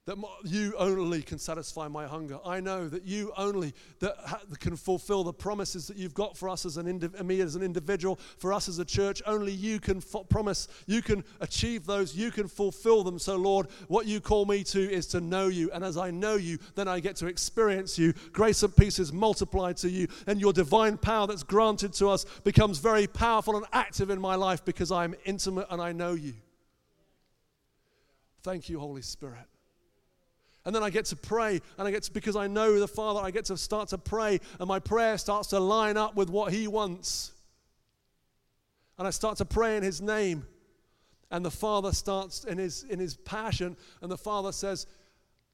that 0.09 0.17
you 0.43 0.73
only 0.79 1.21
can 1.21 1.37
satisfy 1.37 1.87
my 1.87 2.07
hunger. 2.07 2.39
I 2.43 2.59
know 2.61 2.89
that 2.89 3.03
you 3.03 3.31
only 3.37 3.75
that 3.99 4.15
can 4.59 4.75
fulfill 4.75 5.23
the 5.23 5.31
promises 5.31 5.85
that 5.85 5.97
you've 5.97 6.15
got 6.15 6.35
for 6.35 6.49
us 6.49 6.65
as 6.65 6.77
an 6.77 6.87
indiv- 6.87 7.23
me 7.23 7.41
as 7.41 7.53
an 7.53 7.61
individual, 7.61 8.15
for 8.39 8.51
us 8.51 8.67
as 8.67 8.79
a 8.79 8.85
church. 8.85 9.21
Only 9.27 9.51
you 9.51 9.79
can 9.79 10.01
promise, 10.01 10.67
you 10.87 11.03
can 11.03 11.23
achieve 11.41 11.85
those, 11.85 12.15
you 12.15 12.31
can 12.31 12.47
fulfill 12.47 13.03
them. 13.03 13.19
So, 13.19 13.35
Lord, 13.35 13.67
what 13.87 14.07
you 14.07 14.19
call 14.19 14.47
me 14.47 14.63
to 14.63 14.79
is 14.79 15.05
to 15.07 15.21
know 15.21 15.47
you, 15.47 15.69
and 15.73 15.83
as 15.83 15.95
I 15.95 16.09
know 16.09 16.37
you, 16.37 16.57
then 16.73 16.87
I 16.87 16.99
get 17.01 17.15
to 17.17 17.27
experience 17.27 17.99
you. 17.99 18.13
Grace 18.31 18.63
and 18.63 18.75
peace 18.75 18.97
is 18.97 19.13
multiplied 19.13 19.77
to 19.77 19.91
you, 19.91 20.07
and 20.25 20.41
your 20.41 20.53
divine 20.53 20.97
power 20.97 21.27
that's 21.27 21.43
granted 21.43 21.93
to 21.93 22.09
us 22.09 22.25
becomes 22.43 22.79
very 22.79 23.05
powerful 23.05 23.57
and 23.57 23.65
active 23.73 24.09
in 24.09 24.19
my 24.19 24.33
life 24.33 24.65
because 24.65 24.91
I'm 24.91 25.13
intimate 25.25 25.67
and 25.69 25.79
I 25.79 25.91
know 25.91 26.13
you. 26.13 26.33
Thank 28.41 28.69
you, 28.69 28.79
Holy 28.79 29.03
Spirit. 29.03 29.45
And 30.69 30.75
then 30.75 30.83
I 30.83 30.91
get 30.91 31.05
to 31.05 31.15
pray, 31.15 31.59
and 31.79 31.87
I 31.87 31.89
get 31.89 32.03
to, 32.03 32.11
because 32.11 32.35
I 32.35 32.45
know 32.45 32.79
the 32.79 32.87
Father, 32.87 33.21
I 33.21 33.31
get 33.31 33.45
to 33.45 33.57
start 33.57 33.89
to 33.89 33.97
pray, 33.97 34.39
and 34.59 34.67
my 34.67 34.77
prayer 34.77 35.17
starts 35.17 35.47
to 35.47 35.59
line 35.59 35.97
up 35.97 36.15
with 36.15 36.29
what 36.29 36.53
He 36.53 36.67
wants. 36.67 37.31
And 38.99 39.07
I 39.07 39.09
start 39.09 39.39
to 39.39 39.45
pray 39.45 39.77
in 39.77 39.81
His 39.81 39.99
name. 39.99 40.45
And 41.31 41.43
the 41.43 41.49
Father 41.49 41.91
starts 41.91 42.43
in 42.43 42.59
His, 42.59 42.83
in 42.83 42.99
his 42.99 43.17
passion, 43.17 43.77
and 44.03 44.11
the 44.11 44.17
Father 44.17 44.51
says, 44.51 44.85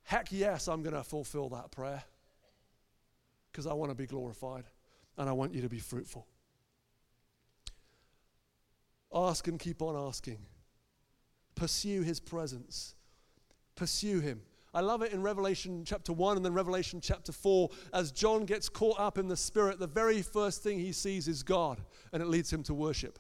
Heck 0.04 0.34
yes, 0.34 0.68
I'm 0.68 0.84
going 0.84 0.96
to 0.96 1.04
fulfill 1.06 1.48
that 1.48 1.72
prayer. 1.72 2.04
Because 3.54 3.68
I 3.68 3.74
want 3.74 3.92
to 3.92 3.96
be 3.96 4.08
glorified, 4.08 4.66
and 5.18 5.30
I 5.30 5.32
want 5.32 5.54
you 5.54 5.62
to 5.62 5.70
be 5.70 5.80
fruitful. 5.80 6.28
Ask 9.14 9.48
and 9.48 9.58
keep 9.58 9.82
on 9.82 9.96
asking. 9.96 10.40
Pursue 11.56 12.02
His 12.02 12.20
presence. 12.20 12.96
Pursue 13.78 14.20
Him. 14.20 14.42
I 14.76 14.82
love 14.82 15.02
it 15.02 15.14
in 15.14 15.24
Revelation 15.24 15.84
chapter 15.86 16.12
1 16.12 16.36
and 16.36 16.46
then 16.46 16.54
Revelation 16.54 17.00
chapter 17.00 17.32
4. 17.32 17.70
As 17.94 18.12
John 18.12 18.44
gets 18.44 18.68
caught 18.68 19.00
up 19.00 19.18
in 19.18 19.30
the 19.30 19.38
Spirit, 19.38 19.80
the 19.80 19.88
very 19.88 20.22
first 20.22 20.64
thing 20.64 20.78
he 20.78 20.92
sees 20.92 21.30
is 21.30 21.44
God, 21.44 21.80
and 22.12 22.22
it 22.22 22.28
leads 22.28 22.52
him 22.52 22.62
to 22.64 22.74
worship. 22.74 23.18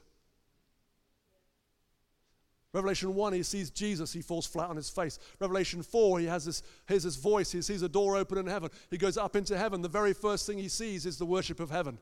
Revelation 2.73 3.15
1, 3.15 3.31
he 3.31 3.41
sees 3.41 3.69
Jesus, 3.69 4.11
he 4.11 4.21
falls 4.21 4.45
flat 4.45 4.69
on 4.69 4.75
his 4.75 4.89
face. 4.89 5.17
Revelation 5.39 5.81
4, 5.81 6.19
he 6.19 6.25
has 6.25 6.43
this, 6.43 6.61
hears 6.89 7.03
this 7.03 7.15
voice, 7.15 7.53
he 7.53 7.61
sees 7.61 7.81
a 7.83 7.87
door 7.87 8.17
open 8.17 8.37
in 8.37 8.47
heaven. 8.47 8.69
He 8.91 8.97
goes 8.97 9.17
up 9.17 9.37
into 9.37 9.57
heaven. 9.57 9.81
The 9.81 9.87
very 9.87 10.11
first 10.11 10.45
thing 10.45 10.57
he 10.57 10.67
sees 10.67 11.05
is 11.05 11.17
the 11.17 11.25
worship 11.25 11.61
of 11.61 11.71
heaven 11.71 11.99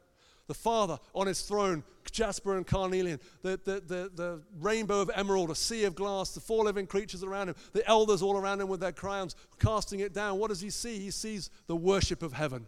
the 0.48 0.54
Father 0.54 1.00
on 1.14 1.28
his 1.28 1.42
throne, 1.42 1.84
jasper 2.12 2.58
and 2.58 2.68
carnelian, 2.68 3.20
the, 3.42 3.60
the, 3.64 3.82
the, 3.86 4.12
the, 4.14 4.42
rainbow 4.60 5.02
of 5.02 5.10
emerald, 5.16 5.50
a 5.50 5.56
sea 5.56 5.86
of 5.86 5.96
glass, 5.96 6.32
the 6.32 6.40
four 6.40 6.64
living 6.64 6.86
creatures 6.86 7.24
around 7.24 7.50
him, 7.50 7.56
the 7.72 7.88
elders 7.88 8.22
all 8.22 8.38
around 8.38 8.62
him 8.62 8.68
with 8.68 8.80
their 8.80 8.92
crowns, 8.92 9.36
casting 9.60 10.02
it 10.02 10.14
down. 10.14 10.38
What 10.38 10.50
does 10.50 10.62
he 10.62 10.70
see? 10.70 11.00
He 11.00 11.12
sees 11.12 11.50
the 11.68 11.76
worship 11.76 12.22
of 12.22 12.34
heaven. 12.34 12.68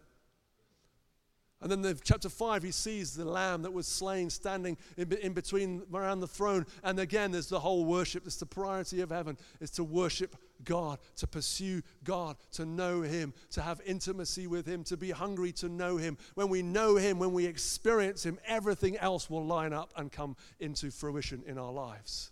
And 1.62 1.72
then 1.72 1.82
the 1.82 2.00
chapter 2.04 2.30
5, 2.30 2.64
he 2.64 2.72
sees 2.72 3.16
the 3.16 3.26
lamb 3.26 3.64
that 3.64 3.74
was 3.74 3.88
slain 3.88 4.30
standing 4.30 4.78
in, 4.98 5.12
in 5.14 5.34
between 5.34 5.84
around 5.94 6.20
the 6.20 6.28
throne. 6.28 6.66
And 6.84 7.00
again, 7.00 7.32
there's 7.32 7.48
the 7.50 7.60
whole 7.60 7.86
worship. 7.86 8.28
It's 8.28 8.36
the 8.38 8.46
priority 8.46 9.02
of 9.02 9.10
heaven 9.10 9.38
is 9.60 9.72
to 9.72 9.84
worship 9.84 10.36
God, 10.64 11.00
to 11.18 11.28
pursue 11.28 11.82
God, 12.04 12.38
to 12.54 12.66
know 12.66 13.02
him, 13.02 13.34
to 13.52 13.62
have 13.62 13.82
intimacy 13.86 14.48
with 14.48 14.66
him, 14.66 14.84
to 14.86 14.98
be 14.98 15.12
hungry 15.12 15.52
to 15.54 15.70
know 15.70 15.98
him. 15.98 16.18
When 16.36 16.50
we 16.50 16.62
know 16.62 16.96
him, 16.96 17.20
when 17.20 17.34
we 17.34 17.46
experience 17.46 18.26
him, 18.26 18.40
everything 18.46 18.98
else 18.98 19.30
will 19.30 19.46
line 19.46 19.74
up 19.74 19.92
and 19.96 20.12
come 20.12 20.36
into 20.60 20.92
fruition 20.92 21.44
in 21.46 21.58
our 21.58 21.72
lives. 21.72 22.32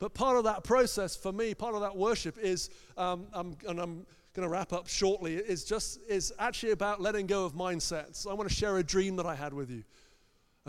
But 0.00 0.14
part 0.14 0.38
of 0.38 0.44
that 0.44 0.64
process 0.64 1.14
for 1.14 1.30
me, 1.30 1.54
part 1.54 1.74
of 1.74 1.82
that 1.82 1.94
worship 1.94 2.38
is, 2.38 2.70
um, 2.96 3.26
I'm, 3.34 3.54
and 3.68 3.78
I'm 3.78 4.06
going 4.32 4.48
to 4.48 4.48
wrap 4.48 4.72
up 4.72 4.88
shortly, 4.88 5.34
is 5.34 5.62
just 5.62 6.00
is 6.08 6.32
actually 6.38 6.72
about 6.72 7.02
letting 7.02 7.26
go 7.26 7.44
of 7.44 7.52
mindsets. 7.52 8.26
I 8.26 8.32
want 8.32 8.48
to 8.48 8.54
share 8.54 8.78
a 8.78 8.82
dream 8.82 9.16
that 9.16 9.26
I 9.26 9.34
had 9.34 9.52
with 9.52 9.70
you. 9.70 9.84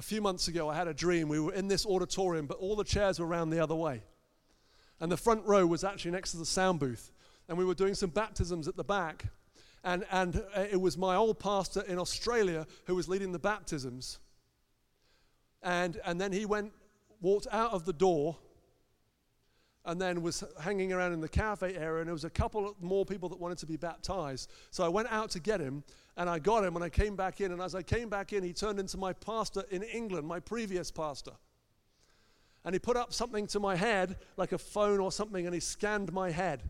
A 0.01 0.03
few 0.03 0.19
months 0.19 0.47
ago, 0.47 0.67
I 0.67 0.73
had 0.73 0.87
a 0.87 0.95
dream. 0.95 1.29
We 1.29 1.39
were 1.39 1.53
in 1.53 1.67
this 1.67 1.85
auditorium, 1.85 2.47
but 2.47 2.57
all 2.57 2.75
the 2.75 2.83
chairs 2.83 3.19
were 3.19 3.27
around 3.27 3.51
the 3.51 3.59
other 3.59 3.75
way. 3.75 4.01
And 4.99 5.11
the 5.11 5.15
front 5.15 5.45
row 5.45 5.63
was 5.67 5.83
actually 5.83 6.09
next 6.09 6.31
to 6.31 6.37
the 6.37 6.45
sound 6.45 6.79
booth. 6.79 7.11
And 7.47 7.55
we 7.55 7.65
were 7.65 7.75
doing 7.75 7.93
some 7.93 8.09
baptisms 8.09 8.67
at 8.67 8.75
the 8.75 8.83
back. 8.83 9.25
And, 9.83 10.03
and 10.11 10.43
uh, 10.55 10.65
it 10.71 10.81
was 10.81 10.97
my 10.97 11.15
old 11.15 11.37
pastor 11.37 11.81
in 11.81 11.99
Australia 11.99 12.65
who 12.85 12.95
was 12.95 13.07
leading 13.07 13.31
the 13.31 13.37
baptisms. 13.37 14.17
And, 15.61 15.99
and 16.03 16.19
then 16.19 16.31
he 16.31 16.47
went, 16.47 16.73
walked 17.21 17.45
out 17.51 17.71
of 17.71 17.85
the 17.85 17.93
door 17.93 18.37
and 19.85 20.01
then 20.01 20.23
was 20.23 20.43
hanging 20.59 20.93
around 20.93 21.13
in 21.13 21.21
the 21.21 21.29
cafe 21.29 21.75
area, 21.75 21.99
and 22.01 22.07
there 22.07 22.13
was 22.13 22.23
a 22.23 22.29
couple 22.29 22.75
more 22.81 23.05
people 23.05 23.29
that 23.29 23.39
wanted 23.39 23.57
to 23.59 23.65
be 23.65 23.77
baptized. 23.77 24.49
So 24.69 24.83
I 24.83 24.87
went 24.89 25.11
out 25.11 25.31
to 25.31 25.39
get 25.39 25.59
him, 25.59 25.83
and 26.21 26.29
I 26.29 26.37
got 26.37 26.63
him, 26.63 26.75
and 26.75 26.85
I 26.85 26.89
came 26.89 27.15
back 27.15 27.41
in. 27.41 27.51
And 27.51 27.59
as 27.59 27.73
I 27.73 27.81
came 27.81 28.07
back 28.07 28.31
in, 28.31 28.43
he 28.43 28.53
turned 28.53 28.79
into 28.79 28.95
my 28.95 29.11
pastor 29.11 29.63
in 29.71 29.81
England, 29.81 30.27
my 30.27 30.39
previous 30.39 30.91
pastor. 30.91 31.31
And 32.63 32.75
he 32.75 32.79
put 32.79 32.95
up 32.95 33.11
something 33.11 33.47
to 33.47 33.59
my 33.59 33.75
head, 33.75 34.17
like 34.37 34.51
a 34.51 34.59
phone 34.59 34.99
or 34.99 35.11
something, 35.11 35.47
and 35.47 35.53
he 35.55 35.59
scanned 35.59 36.13
my 36.13 36.29
head. 36.29 36.61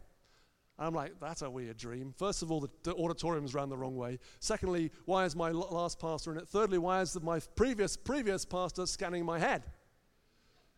And 0.77 0.87
I'm 0.87 0.93
like, 0.93 1.19
that's 1.19 1.41
a 1.41 1.49
weird 1.49 1.75
dream. 1.75 2.13
First 2.17 2.43
of 2.43 2.49
all, 2.49 2.61
the, 2.61 2.69
the 2.83 2.95
auditorium's 2.95 3.53
ran 3.53 3.67
the 3.67 3.75
wrong 3.75 3.97
way. 3.97 4.19
Secondly, 4.39 4.89
why 5.03 5.25
is 5.25 5.35
my 5.35 5.51
last 5.51 5.99
pastor 5.99 6.31
in 6.31 6.37
it? 6.37 6.47
Thirdly, 6.47 6.77
why 6.77 7.01
is 7.01 7.21
my 7.21 7.41
previous 7.57 7.97
previous 7.97 8.45
pastor 8.45 8.85
scanning 8.85 9.25
my 9.25 9.37
head? 9.37 9.63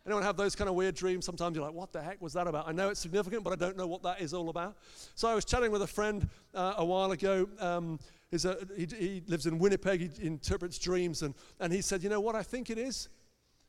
Anyone 0.04 0.24
have 0.24 0.36
those 0.36 0.56
kind 0.56 0.68
of 0.68 0.76
weird 0.76 0.96
dreams? 0.96 1.26
Sometimes 1.26 1.56
you're 1.56 1.64
like, 1.64 1.76
what 1.76 1.94
the 1.94 2.02
heck 2.02 2.20
was 2.24 2.34
that 2.34 2.48
about? 2.48 2.68
I 2.68 2.72
know 2.72 2.90
it's 2.90 3.00
significant, 3.00 3.44
but 3.44 3.54
I 3.54 3.56
don't 3.56 3.78
know 3.78 3.88
what 3.88 4.02
that 4.02 4.20
is 4.20 4.34
all 4.34 4.50
about. 4.50 4.78
So 5.14 5.30
I 5.30 5.36
was 5.36 5.46
chatting 5.46 5.72
with 5.72 5.84
a 5.84 5.88
friend 5.88 6.28
uh, 6.56 6.74
a 6.78 6.84
while 6.84 7.12
ago. 7.12 7.48
Um, 7.60 8.00
a, 8.46 8.58
he, 8.76 8.86
he, 8.86 9.24
lives 9.28 9.46
in 9.46 9.60
Winnipeg. 9.60 10.02
He 10.02 10.26
interprets 10.26 10.80
dreams. 10.80 11.22
And, 11.22 11.36
and 11.60 11.72
he 11.72 11.82
said, 11.82 12.04
you 12.04 12.10
know 12.10 12.20
what 12.20 12.36
I 12.36 12.44
think 12.44 12.70
it 12.70 12.78
is? 12.78 13.10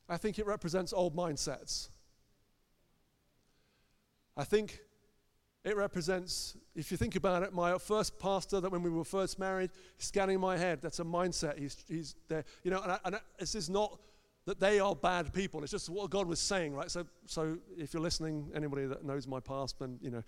I 0.08 0.16
think 0.16 0.38
it 0.38 0.46
represents 0.46 0.92
old 0.92 1.14
mindsets. 1.14 1.88
I 4.36 4.44
think 4.44 4.80
it 5.64 5.76
represents, 5.76 6.56
if 6.74 6.90
you 6.90 6.96
think 6.96 7.16
about 7.16 7.42
it, 7.42 7.52
my 7.52 7.78
first 7.78 8.18
pastor 8.18 8.60
that 8.60 8.70
when 8.70 8.82
we 8.82 8.90
were 8.90 9.04
first 9.04 9.38
married, 9.38 9.70
scanning 9.98 10.40
my 10.40 10.56
head, 10.56 10.80
that's 10.82 10.98
a 10.98 11.04
mindset. 11.04 11.58
He's, 11.58 11.84
he's 11.88 12.14
there. 12.28 12.44
You 12.62 12.70
know, 12.70 12.82
and, 12.82 12.92
I, 12.92 12.98
and 13.04 13.16
I, 13.16 13.20
this 13.38 13.54
is 13.54 13.70
not 13.70 13.98
that 14.46 14.60
they 14.60 14.78
are 14.78 14.94
bad 14.94 15.32
people. 15.32 15.62
It's 15.62 15.72
just 15.72 15.88
what 15.88 16.10
God 16.10 16.26
was 16.26 16.38
saying, 16.38 16.74
right? 16.74 16.90
So, 16.90 17.06
so 17.24 17.56
if 17.78 17.94
you're 17.94 18.02
listening, 18.02 18.50
anybody 18.54 18.84
that 18.86 19.04
knows 19.04 19.26
my 19.26 19.40
past, 19.40 19.78
then 19.78 19.98
you 20.02 20.10
know, 20.10 20.22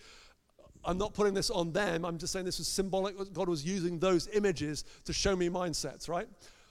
I'm 0.86 0.98
not 0.98 1.14
putting 1.14 1.34
this 1.34 1.50
on 1.50 1.72
them. 1.72 2.04
I'm 2.04 2.18
just 2.18 2.32
saying 2.32 2.44
this 2.44 2.58
was 2.58 2.68
symbolic. 2.68 3.16
God 3.32 3.48
was 3.48 3.64
using 3.64 3.98
those 3.98 4.28
images 4.28 4.84
to 5.04 5.12
show 5.12 5.34
me 5.34 5.48
mindsets, 5.48 6.08
right? 6.08 6.28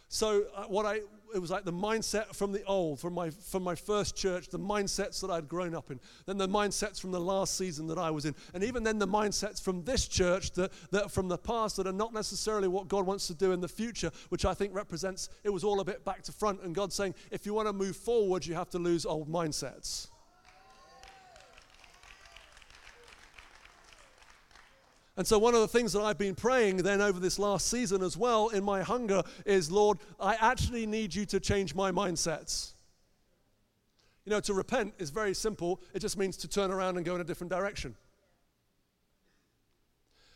So 0.07 0.45
uh, 0.55 0.63
what 0.63 0.85
I 0.85 1.01
it 1.33 1.39
was 1.39 1.51
like 1.51 1.65
the 1.65 1.73
mindset 1.73 2.33
from 2.33 2.53
the 2.53 2.63
old, 2.63 2.99
from 2.99 3.13
my 3.13 3.29
from 3.29 3.63
my 3.63 3.75
first 3.75 4.15
church, 4.15 4.47
the 4.47 4.59
mindsets 4.59 5.19
that 5.21 5.29
I'd 5.29 5.49
grown 5.49 5.75
up 5.75 5.91
in, 5.91 5.99
then 6.25 6.37
the 6.37 6.47
mindsets 6.47 7.01
from 7.01 7.11
the 7.11 7.19
last 7.19 7.57
season 7.57 7.87
that 7.87 7.97
I 7.97 8.11
was 8.11 8.25
in, 8.25 8.35
and 8.53 8.63
even 8.63 8.83
then 8.83 8.99
the 8.99 9.07
mindsets 9.07 9.61
from 9.61 9.83
this 9.83 10.07
church 10.07 10.51
that, 10.51 10.71
that 10.91 11.11
from 11.11 11.27
the 11.27 11.37
past 11.37 11.75
that 11.77 11.87
are 11.87 11.91
not 11.91 12.13
necessarily 12.13 12.67
what 12.69 12.87
God 12.87 13.05
wants 13.05 13.27
to 13.27 13.33
do 13.33 13.51
in 13.51 13.59
the 13.59 13.67
future, 13.67 14.11
which 14.29 14.45
I 14.45 14.53
think 14.53 14.73
represents 14.73 15.29
it 15.43 15.49
was 15.49 15.63
all 15.63 15.81
a 15.81 15.85
bit 15.85 16.05
back 16.05 16.21
to 16.23 16.31
front, 16.31 16.61
and 16.61 16.73
God 16.73 16.93
saying, 16.93 17.15
if 17.31 17.45
you 17.45 17.53
want 17.53 17.67
to 17.67 17.73
move 17.73 17.97
forward, 17.97 18.45
you 18.45 18.53
have 18.53 18.69
to 18.69 18.79
lose 18.79 19.05
old 19.05 19.29
mindsets. 19.29 20.07
And 25.17 25.25
so, 25.25 25.39
one 25.39 25.53
of 25.53 25.61
the 25.61 25.67
things 25.67 25.93
that 25.93 26.01
I've 26.01 26.17
been 26.17 26.35
praying 26.35 26.77
then 26.77 27.01
over 27.01 27.19
this 27.19 27.39
last 27.39 27.67
season 27.67 28.01
as 28.01 28.17
well 28.17 28.49
in 28.49 28.63
my 28.63 28.81
hunger 28.81 29.23
is, 29.45 29.71
Lord, 29.71 29.99
I 30.19 30.35
actually 30.35 30.85
need 30.85 31.15
you 31.15 31.25
to 31.27 31.39
change 31.39 31.73
my 31.73 31.91
mindsets. 31.91 32.73
You 34.25 34.31
know, 34.31 34.39
to 34.41 34.53
repent 34.53 34.93
is 34.97 35.11
very 35.11 35.33
simple, 35.33 35.81
it 35.93 35.99
just 35.99 36.17
means 36.17 36.35
to 36.37 36.47
turn 36.47 36.71
around 36.71 36.97
and 36.97 37.05
go 37.05 37.15
in 37.15 37.21
a 37.21 37.23
different 37.23 37.51
direction. 37.51 37.95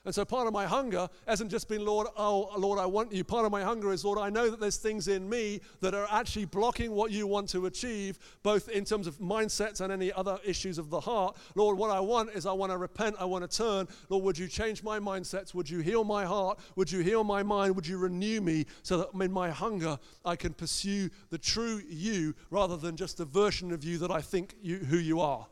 And 0.09 0.15
so 0.15 0.25
part 0.25 0.47
of 0.47 0.53
my 0.53 0.65
hunger 0.65 1.07
hasn't 1.27 1.51
just 1.51 1.69
been, 1.69 1.85
Lord, 1.85 2.07
oh, 2.17 2.49
Lord, 2.57 2.79
I 2.79 2.87
want 2.87 3.13
you. 3.13 3.23
Part 3.23 3.45
of 3.45 3.51
my 3.51 3.61
hunger 3.61 3.93
is, 3.93 4.03
Lord, 4.03 4.17
I 4.17 4.31
know 4.31 4.49
that 4.49 4.59
there's 4.59 4.77
things 4.77 5.07
in 5.07 5.29
me 5.29 5.61
that 5.81 5.93
are 5.93 6.07
actually 6.09 6.45
blocking 6.45 6.93
what 6.93 7.11
you 7.11 7.27
want 7.27 7.47
to 7.49 7.67
achieve, 7.67 8.17
both 8.41 8.69
in 8.69 8.85
terms 8.85 9.05
of 9.05 9.19
mindsets 9.19 9.81
and 9.81 9.93
any 9.93 10.11
other 10.11 10.39
issues 10.43 10.79
of 10.79 10.89
the 10.89 10.99
heart. 10.99 11.37
Lord, 11.53 11.77
what 11.77 11.91
I 11.91 11.99
want 11.99 12.31
is 12.31 12.47
I 12.47 12.53
want 12.53 12.71
to 12.71 12.79
repent. 12.79 13.17
I 13.19 13.25
want 13.25 13.47
to 13.47 13.55
turn. 13.55 13.87
Lord, 14.09 14.23
would 14.23 14.35
you 14.35 14.47
change 14.47 14.81
my 14.81 14.97
mindsets? 14.97 15.53
Would 15.53 15.69
you 15.69 15.81
heal 15.81 16.03
my 16.03 16.25
heart? 16.25 16.57
Would 16.75 16.91
you 16.91 17.01
heal 17.01 17.23
my 17.23 17.43
mind? 17.43 17.75
Would 17.75 17.85
you 17.85 17.99
renew 17.99 18.41
me 18.41 18.65
so 18.81 18.97
that 18.97 19.23
in 19.23 19.31
my 19.31 19.51
hunger 19.51 19.99
I 20.25 20.35
can 20.35 20.55
pursue 20.55 21.11
the 21.29 21.37
true 21.37 21.83
you 21.87 22.33
rather 22.49 22.77
than 22.77 22.97
just 22.97 23.17
the 23.17 23.25
version 23.25 23.71
of 23.71 23.83
you 23.83 23.99
that 23.99 24.09
I 24.09 24.21
think 24.21 24.55
you, 24.59 24.77
who 24.79 24.97
you 24.97 25.21
are? 25.21 25.45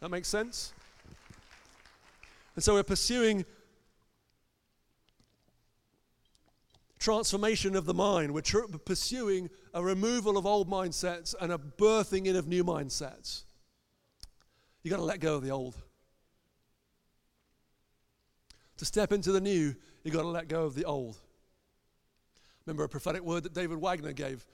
That 0.00 0.10
makes 0.10 0.28
sense? 0.28 0.74
And 2.56 2.62
so 2.62 2.74
we're 2.74 2.82
pursuing 2.82 3.46
transformation 6.98 7.76
of 7.76 7.84
the 7.84 7.94
mind. 7.94 8.32
We're 8.32 8.40
tr- 8.40 8.66
pursuing 8.84 9.50
a 9.74 9.82
removal 9.82 10.36
of 10.36 10.46
old 10.46 10.68
mindsets 10.68 11.34
and 11.40 11.52
a 11.52 11.58
birthing 11.58 12.26
in 12.26 12.36
of 12.36 12.48
new 12.48 12.64
mindsets. 12.64 13.42
You've 14.82 14.90
got 14.90 14.98
to 14.98 15.02
let 15.02 15.20
go 15.20 15.36
of 15.36 15.42
the 15.42 15.50
old. 15.50 15.76
To 18.78 18.84
step 18.84 19.12
into 19.12 19.32
the 19.32 19.40
new, 19.40 19.74
you've 20.04 20.14
got 20.14 20.22
to 20.22 20.28
let 20.28 20.48
go 20.48 20.64
of 20.64 20.74
the 20.74 20.84
old. 20.84 21.16
Remember 22.66 22.84
a 22.84 22.88
prophetic 22.88 23.22
word 23.22 23.44
that 23.44 23.54
David 23.54 23.78
Wagner 23.78 24.12
gave 24.12 24.44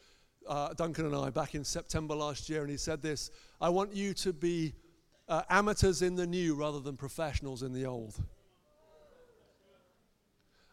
uh, 0.49 0.75
Duncan 0.75 1.07
and 1.07 1.15
I 1.15 1.31
back 1.31 1.55
in 1.55 1.65
September 1.65 2.15
last 2.15 2.49
year, 2.49 2.63
and 2.63 2.71
he 2.71 2.77
said 2.77 3.03
this 3.03 3.31
I 3.61 3.69
want 3.69 3.95
you 3.95 4.15
to 4.15 4.33
be 4.33 4.75
uh, 5.29 5.43
amateurs 5.49 6.03
in 6.03 6.15
the 6.15 6.27
new 6.27 6.55
rather 6.55 6.81
than 6.81 6.97
professionals 6.97 7.63
in 7.63 7.73
the 7.73 7.87
old. 7.87 8.15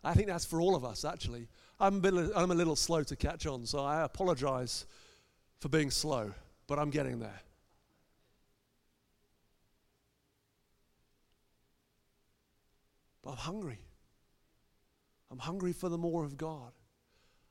I 0.04 0.14
think 0.14 0.28
that's 0.28 0.46
for 0.46 0.62
all 0.62 0.76
of 0.76 0.86
us, 0.86 1.04
actually. 1.04 1.48
I'm 1.80 1.98
a, 1.98 2.00
bit, 2.00 2.32
I'm 2.36 2.52
a 2.52 2.56
little 2.56 2.76
slow 2.76 3.04
to 3.04 3.16
catch 3.16 3.46
on, 3.46 3.66
so 3.66 3.80
I 3.80 4.04
apologize 4.04 4.86
for 5.60 5.70
being 5.70 5.92
slow, 5.92 6.34
but 6.68 6.80
I'm 6.80 6.90
getting 6.90 7.20
there. 7.20 7.42
But 13.22 13.32
I'm 13.32 13.38
hungry. 13.38 13.80
I'm 15.32 15.40
hungry 15.40 15.74
for 15.74 15.90
the 15.90 15.98
more 15.98 16.24
of 16.24 16.38
God. 16.38 16.72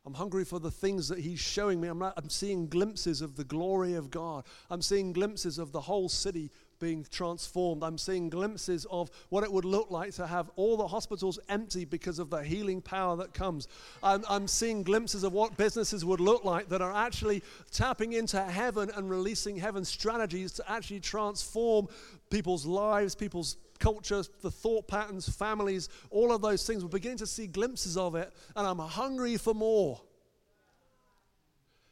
I'm 0.06 0.14
hungry 0.14 0.44
for 0.44 0.58
the 0.58 0.70
things 0.70 1.08
that 1.08 1.18
He's 1.18 1.38
showing 1.38 1.80
me. 1.80 1.88
I'm, 1.88 1.98
not, 1.98 2.14
I'm 2.16 2.30
seeing 2.30 2.66
glimpses 2.66 3.20
of 3.20 3.36
the 3.36 3.44
glory 3.44 3.94
of 3.94 4.10
God. 4.10 4.46
I'm 4.70 4.80
seeing 4.80 5.12
glimpses 5.12 5.58
of 5.58 5.72
the 5.72 5.82
whole 5.82 6.08
city 6.08 6.50
being 6.78 7.06
transformed. 7.10 7.82
I'm 7.82 7.98
seeing 7.98 8.30
glimpses 8.30 8.86
of 8.90 9.10
what 9.28 9.44
it 9.44 9.52
would 9.52 9.64
look 9.64 9.90
like 9.90 10.12
to 10.14 10.26
have 10.26 10.50
all 10.56 10.76
the 10.76 10.86
hospitals 10.86 11.38
empty 11.48 11.84
because 11.84 12.18
of 12.18 12.30
the 12.30 12.42
healing 12.42 12.80
power 12.80 13.16
that 13.16 13.34
comes. 13.34 13.68
I'm, 14.02 14.24
I'm, 14.28 14.48
seeing 14.48 14.82
glimpses 14.82 15.24
of 15.24 15.32
what 15.32 15.56
businesses 15.56 16.04
would 16.04 16.20
look 16.20 16.44
like 16.44 16.68
that 16.70 16.80
are 16.80 16.94
actually 16.94 17.42
tapping 17.70 18.14
into 18.14 18.42
heaven 18.42 18.90
and 18.94 19.10
releasing 19.10 19.56
heaven's 19.56 19.88
strategies 19.88 20.52
to 20.52 20.70
actually 20.70 21.00
transform 21.00 21.88
people's 22.30 22.66
lives, 22.66 23.14
people's 23.14 23.56
cultures, 23.78 24.30
the 24.42 24.50
thought 24.50 24.88
patterns, 24.88 25.28
families, 25.28 25.88
all 26.10 26.32
of 26.32 26.42
those 26.42 26.66
things. 26.66 26.82
We're 26.82 26.90
beginning 26.90 27.18
to 27.18 27.26
see 27.26 27.46
glimpses 27.46 27.96
of 27.96 28.14
it, 28.14 28.32
and 28.56 28.66
I'm 28.66 28.78
hungry 28.78 29.36
for 29.36 29.54
more. 29.54 30.00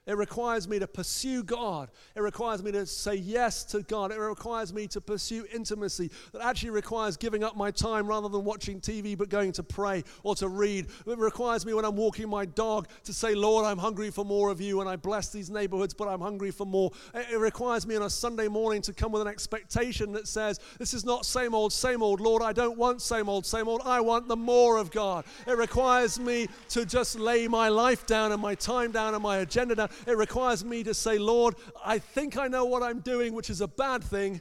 It 0.07 0.17
requires 0.17 0.69
me 0.69 0.79
to 0.79 0.87
pursue 0.87 1.43
God. 1.43 1.91
It 2.15 2.21
requires 2.21 2.63
me 2.63 2.71
to 2.73 2.87
say 2.87 3.17
yes 3.17 3.65
to 3.65 3.83
God. 3.83 4.13
It 4.13 4.21
requires 4.21 4.73
me 4.73 4.87
to 4.89 5.01
pursue 5.01 5.47
intimacy. 5.53 6.13
That 6.33 6.43
actually 6.43 6.71
requires 6.71 7.17
giving 7.17 7.43
up 7.43 7.57
my 7.57 7.73
time 7.73 8.07
rather 8.07 8.29
than 8.29 8.45
watching 8.45 8.81
TV 8.81 9.19
but 9.19 9.31
going 9.31 9.51
to 9.53 9.65
pray 9.65 10.05
or 10.23 10.37
to 10.37 10.49
read. 10.49 10.87
It 11.07 11.19
requires 11.19 11.67
me 11.67 11.75
when 11.75 11.85
I'm 11.85 11.97
walking 11.97 12.29
my 12.29 12.45
dog 12.45 12.87
to 13.03 13.13
say, 13.13 13.35
Lord, 13.35 13.67
I'm 13.67 13.79
hungry 13.79 14.13
for 14.13 14.25
more 14.25 14.49
of 14.49 14.61
you 14.61 14.81
and 14.81 14.89
I 14.89 14.95
bless 14.95 15.31
these 15.31 15.51
neighborhoods, 15.51 15.93
but 15.93 16.07
I'm 16.07 16.21
hungry 16.21 16.53
for 16.53 16.67
more. 16.67 16.93
It 17.13 17.41
requires 17.41 17.85
me 17.85 17.97
on 17.97 18.03
a 18.03 18.11
Sunday 18.11 18.47
morning 18.47 18.83
to 18.83 18.93
come 18.93 19.11
with 19.11 19.23
an 19.23 19.29
expectation 19.29 20.13
that 20.13 20.29
says, 20.29 20.61
This 20.79 20.95
is 20.95 21.05
not 21.05 21.27
same 21.27 21.53
old, 21.53 21.73
same 21.73 22.01
old. 22.01 22.21
Lord, 22.21 22.45
I 22.45 22.53
don't 22.53 22.79
want 22.79 23.03
same 23.03 23.29
old, 23.29 23.45
same 23.45 23.67
old. 23.67 23.83
I 23.85 24.01
want 24.01 24.29
the 24.29 24.37
more 24.37 24.77
of 24.77 24.93
God. 24.93 25.25
It 25.49 25.57
requires 25.57 26.21
me 26.21 26.47
to 26.69 26.87
just 26.87 27.19
lay 27.19 27.49
my 27.49 27.69
life 27.71 28.07
down 28.07 28.31
and 28.31 28.41
my 28.41 28.55
time 28.55 28.93
down 28.93 29.15
and 29.15 29.23
my 29.23 29.39
agenda 29.39 29.75
down 29.75 29.89
it 30.07 30.17
requires 30.17 30.65
me 30.65 30.83
to 30.85 30.95
say, 30.95 31.19
Lord, 31.19 31.55
I 31.85 31.99
think 31.99 32.37
I 32.37 32.49
know 32.49 32.65
what 32.65 32.83
I'm 32.83 33.01
doing, 33.01 33.35
which 33.35 33.51
is 33.51 33.61
a 33.61 33.69
bad 33.69 34.03
thing. 34.03 34.41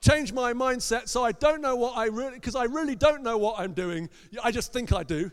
Change 0.00 0.32
my 0.32 0.52
mindset 0.52 1.08
so 1.08 1.24
I 1.24 1.32
don't 1.32 1.60
know 1.60 1.74
what 1.74 1.96
I 1.96 2.06
really, 2.06 2.34
because 2.34 2.54
I 2.54 2.64
really 2.64 2.94
don't 2.94 3.22
know 3.22 3.38
what 3.38 3.58
I'm 3.58 3.72
doing. 3.72 4.08
I 4.42 4.52
just 4.52 4.72
think 4.72 4.92
I 4.92 5.02
do. 5.02 5.30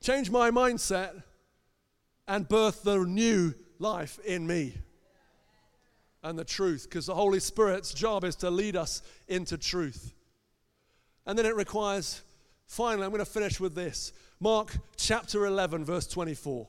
Change 0.00 0.30
my 0.30 0.50
mindset 0.50 1.22
and 2.26 2.48
birth 2.48 2.82
the 2.82 2.98
new 2.98 3.54
life 3.78 4.18
in 4.24 4.46
me 4.46 4.74
and 6.22 6.38
the 6.38 6.44
truth, 6.44 6.86
because 6.88 7.06
the 7.06 7.14
Holy 7.14 7.40
Spirit's 7.40 7.92
job 7.92 8.24
is 8.24 8.36
to 8.36 8.50
lead 8.50 8.76
us 8.76 9.02
into 9.28 9.58
truth. 9.58 10.14
And 11.26 11.38
then 11.38 11.46
it 11.46 11.56
requires, 11.56 12.22
finally, 12.66 13.04
I'm 13.04 13.10
going 13.10 13.24
to 13.24 13.30
finish 13.30 13.60
with 13.60 13.74
this 13.74 14.12
Mark 14.40 14.76
chapter 14.96 15.46
11, 15.46 15.84
verse 15.84 16.06
24. 16.06 16.68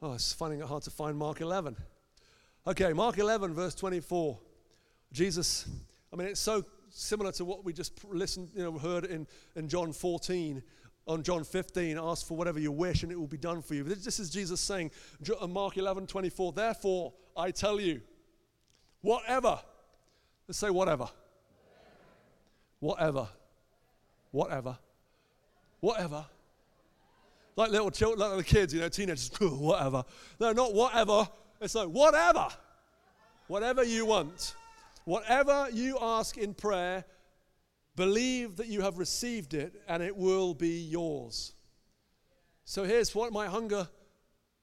Oh, 0.00 0.12
it's 0.12 0.32
finding 0.32 0.60
it 0.60 0.66
hard 0.66 0.84
to 0.84 0.90
find 0.90 1.16
Mark 1.16 1.40
11. 1.40 1.76
Okay, 2.66 2.92
Mark 2.92 3.18
11, 3.18 3.52
verse 3.52 3.74
24. 3.74 4.38
Jesus, 5.12 5.68
I 6.12 6.16
mean, 6.16 6.28
it's 6.28 6.40
so 6.40 6.64
similar 6.90 7.32
to 7.32 7.44
what 7.44 7.64
we 7.64 7.72
just 7.72 8.04
listened, 8.04 8.50
you 8.54 8.62
know, 8.62 8.78
heard 8.78 9.04
in, 9.06 9.26
in 9.56 9.68
John 9.68 9.92
14. 9.92 10.62
On 11.08 11.22
John 11.22 11.42
15, 11.42 11.98
ask 11.98 12.26
for 12.26 12.36
whatever 12.36 12.60
you 12.60 12.70
wish 12.70 13.02
and 13.02 13.10
it 13.10 13.18
will 13.18 13.26
be 13.26 13.38
done 13.38 13.62
for 13.62 13.74
you. 13.74 13.82
This 13.82 14.20
is 14.20 14.28
Jesus 14.28 14.60
saying, 14.60 14.90
uh, 15.40 15.46
Mark 15.46 15.78
11, 15.78 16.06
24, 16.06 16.52
therefore 16.52 17.14
I 17.34 17.50
tell 17.50 17.80
you, 17.80 18.02
whatever. 19.00 19.58
Let's 20.46 20.58
say 20.58 20.68
whatever. 20.68 21.08
Whatever. 22.80 23.26
Whatever. 24.32 24.76
Whatever 25.80 26.26
like 27.58 27.72
little 27.72 27.90
children, 27.90 28.20
like 28.20 28.38
the 28.38 28.44
kids, 28.44 28.72
you 28.72 28.78
know, 28.78 28.88
teenagers, 28.88 29.32
whatever. 29.40 30.04
No, 30.38 30.52
not 30.52 30.72
whatever. 30.72 31.28
It's 31.60 31.74
like, 31.74 31.88
whatever. 31.88 32.46
Whatever 33.48 33.82
you 33.82 34.06
want. 34.06 34.54
Whatever 35.04 35.68
you 35.72 35.98
ask 36.00 36.38
in 36.38 36.54
prayer, 36.54 37.04
believe 37.96 38.58
that 38.58 38.68
you 38.68 38.82
have 38.82 38.96
received 38.96 39.54
it 39.54 39.82
and 39.88 40.04
it 40.04 40.16
will 40.16 40.54
be 40.54 40.78
yours. 40.82 41.52
So 42.64 42.84
here's 42.84 43.12
what 43.12 43.32
my 43.32 43.46
hunger 43.46 43.88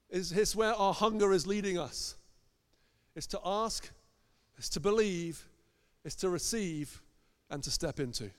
is 0.08 0.30
here's 0.30 0.56
where 0.56 0.72
our 0.72 0.94
hunger 0.94 1.34
is 1.34 1.46
leading 1.46 1.78
us. 1.78 2.16
It's 3.14 3.26
to 3.28 3.40
ask, 3.44 3.90
it's 4.56 4.70
to 4.70 4.80
believe, 4.80 5.46
it's 6.02 6.14
to 6.16 6.30
receive, 6.30 7.02
and 7.50 7.62
to 7.62 7.70
step 7.70 8.00
into. 8.00 8.30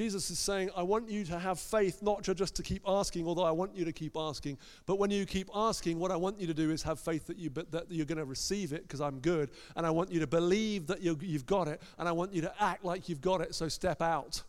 Jesus 0.00 0.30
is 0.30 0.38
saying, 0.38 0.70
I 0.74 0.82
want 0.82 1.10
you 1.10 1.24
to 1.26 1.38
have 1.38 1.60
faith, 1.60 2.00
not 2.00 2.22
just 2.22 2.56
to 2.56 2.62
keep 2.62 2.82
asking, 2.86 3.26
although 3.26 3.44
I 3.44 3.50
want 3.50 3.76
you 3.76 3.84
to 3.84 3.92
keep 3.92 4.16
asking. 4.16 4.56
But 4.86 4.98
when 4.98 5.10
you 5.10 5.26
keep 5.26 5.50
asking, 5.54 5.98
what 5.98 6.10
I 6.10 6.16
want 6.16 6.40
you 6.40 6.46
to 6.46 6.54
do 6.54 6.70
is 6.70 6.82
have 6.84 6.98
faith 6.98 7.26
that, 7.26 7.36
you, 7.36 7.50
that 7.50 7.84
you're 7.90 8.06
going 8.06 8.16
to 8.16 8.24
receive 8.24 8.72
it 8.72 8.80
because 8.80 9.02
I'm 9.02 9.18
good. 9.18 9.50
And 9.76 9.84
I 9.84 9.90
want 9.90 10.10
you 10.10 10.18
to 10.20 10.26
believe 10.26 10.86
that 10.86 11.02
you 11.02 11.18
have 11.34 11.44
got 11.44 11.68
it. 11.68 11.82
And 11.98 12.08
I 12.08 12.12
want 12.12 12.32
you 12.32 12.40
to 12.40 12.52
act 12.58 12.82
like 12.82 13.10
you've 13.10 13.20
got 13.20 13.42
it. 13.42 13.54
So 13.54 13.68
step 13.68 14.00
out. 14.00 14.42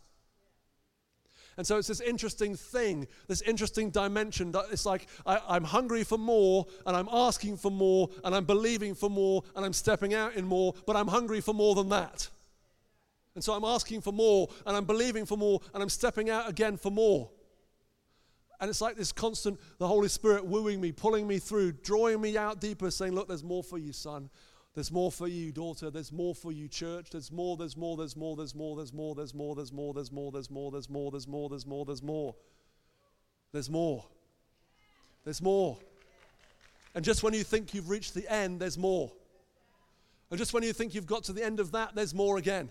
And 1.57 1.67
so 1.67 1.77
it's 1.77 1.89
this 1.89 1.99
interesting 1.99 2.55
thing, 2.55 3.05
this 3.27 3.41
interesting 3.41 3.89
dimension 3.89 4.53
that 4.53 4.67
it's 4.71 4.85
like 4.85 5.07
I, 5.25 5.57
am 5.57 5.65
hungry 5.65 6.05
for 6.05 6.17
more, 6.17 6.65
and 6.85 6.95
I'm 6.95 7.09
asking 7.11 7.57
for 7.57 7.71
more, 7.71 8.09
and 8.23 8.33
I'm 8.33 8.45
believing 8.45 8.95
for 8.95 9.09
more, 9.09 9.43
and 9.57 9.65
I'm 9.65 9.73
stepping 9.73 10.13
out 10.13 10.35
in 10.35 10.45
more, 10.45 10.73
but 10.87 10.95
I'm 10.95 11.09
hungry 11.09 11.41
for 11.41 11.53
more 11.53 11.75
than 11.75 11.89
that. 11.89 12.29
And 13.35 13.43
so 13.43 13.53
I'm 13.53 13.63
asking 13.63 14.01
for 14.01 14.11
more, 14.11 14.49
and 14.65 14.75
I'm 14.75 14.85
believing 14.85 15.25
for 15.25 15.37
more, 15.37 15.61
and 15.73 15.81
I'm 15.81 15.89
stepping 15.89 16.29
out 16.29 16.49
again 16.49 16.77
for 16.77 16.91
more. 16.91 17.29
And 18.59 18.69
it's 18.69 18.81
like 18.81 18.95
this 18.95 19.11
constant, 19.11 19.59
the 19.79 19.87
Holy 19.87 20.09
Spirit 20.09 20.45
wooing 20.45 20.79
me, 20.79 20.91
pulling 20.91 21.27
me 21.27 21.39
through, 21.39 21.71
drawing 21.71 22.21
me 22.21 22.37
out 22.37 22.61
deeper, 22.61 22.91
saying, 22.91 23.13
Look, 23.13 23.27
there's 23.27 23.43
more 23.43 23.63
for 23.63 23.77
you, 23.77 23.91
son. 23.91 24.29
There's 24.75 24.91
more 24.91 25.11
for 25.11 25.27
you, 25.27 25.51
daughter. 25.51 25.89
There's 25.89 26.13
more 26.13 26.33
for 26.33 26.51
you, 26.51 26.67
church. 26.67 27.09
There's 27.09 27.31
more, 27.31 27.57
there's 27.57 27.75
more, 27.75 27.97
there's 27.97 28.15
more, 28.15 28.35
there's 28.35 28.55
more, 28.55 28.75
there's 28.75 28.93
more, 28.93 29.15
there's 29.15 29.33
more, 29.33 29.53
there's 29.55 30.11
more, 30.11 30.31
there's 30.31 30.49
more, 30.49 30.71
there's 30.71 30.89
more, 30.89 31.11
there's 31.11 31.27
more, 31.27 31.49
there's 31.49 31.65
more, 31.65 31.85
there's 31.85 32.01
more, 32.01 32.01
there's 32.01 32.01
more. 32.01 32.35
There's 33.51 33.69
more. 33.69 34.05
There's 35.25 35.41
more. 35.41 35.77
And 36.95 37.03
just 37.03 37.23
when 37.23 37.33
you 37.33 37.43
think 37.43 37.73
you've 37.73 37.89
reached 37.89 38.13
the 38.13 38.31
end, 38.31 38.59
there's 38.59 38.77
more. 38.77 39.11
And 40.29 40.37
just 40.37 40.53
when 40.53 40.63
you 40.63 40.71
think 40.71 40.93
you've 40.93 41.05
got 41.05 41.25
to 41.25 41.33
the 41.33 41.43
end 41.43 41.59
of 41.59 41.71
that, 41.71 41.95
there's 41.95 42.13
more 42.13 42.37
again. 42.37 42.69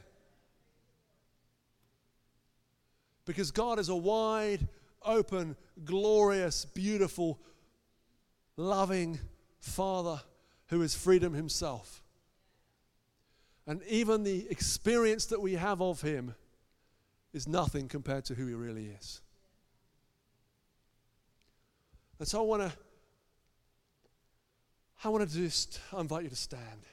Because 3.30 3.52
God 3.52 3.78
is 3.78 3.88
a 3.88 3.94
wide, 3.94 4.66
open, 5.04 5.54
glorious, 5.84 6.64
beautiful, 6.64 7.38
loving 8.56 9.20
Father 9.60 10.20
who 10.66 10.82
is 10.82 10.96
freedom 10.96 11.32
himself. 11.32 12.02
And 13.68 13.84
even 13.84 14.24
the 14.24 14.48
experience 14.50 15.26
that 15.26 15.40
we 15.40 15.52
have 15.52 15.80
of 15.80 16.00
him 16.00 16.34
is 17.32 17.46
nothing 17.46 17.86
compared 17.86 18.24
to 18.24 18.34
who 18.34 18.48
he 18.48 18.54
really 18.54 18.86
is. 18.86 19.20
And 22.18 22.26
so 22.26 22.40
I 22.40 22.42
want 22.42 22.62
to 22.62 22.72
I 25.04 25.08
want 25.08 25.30
to 25.30 25.36
just 25.36 25.78
invite 25.96 26.24
you 26.24 26.30
to 26.30 26.34
stand. 26.34 26.84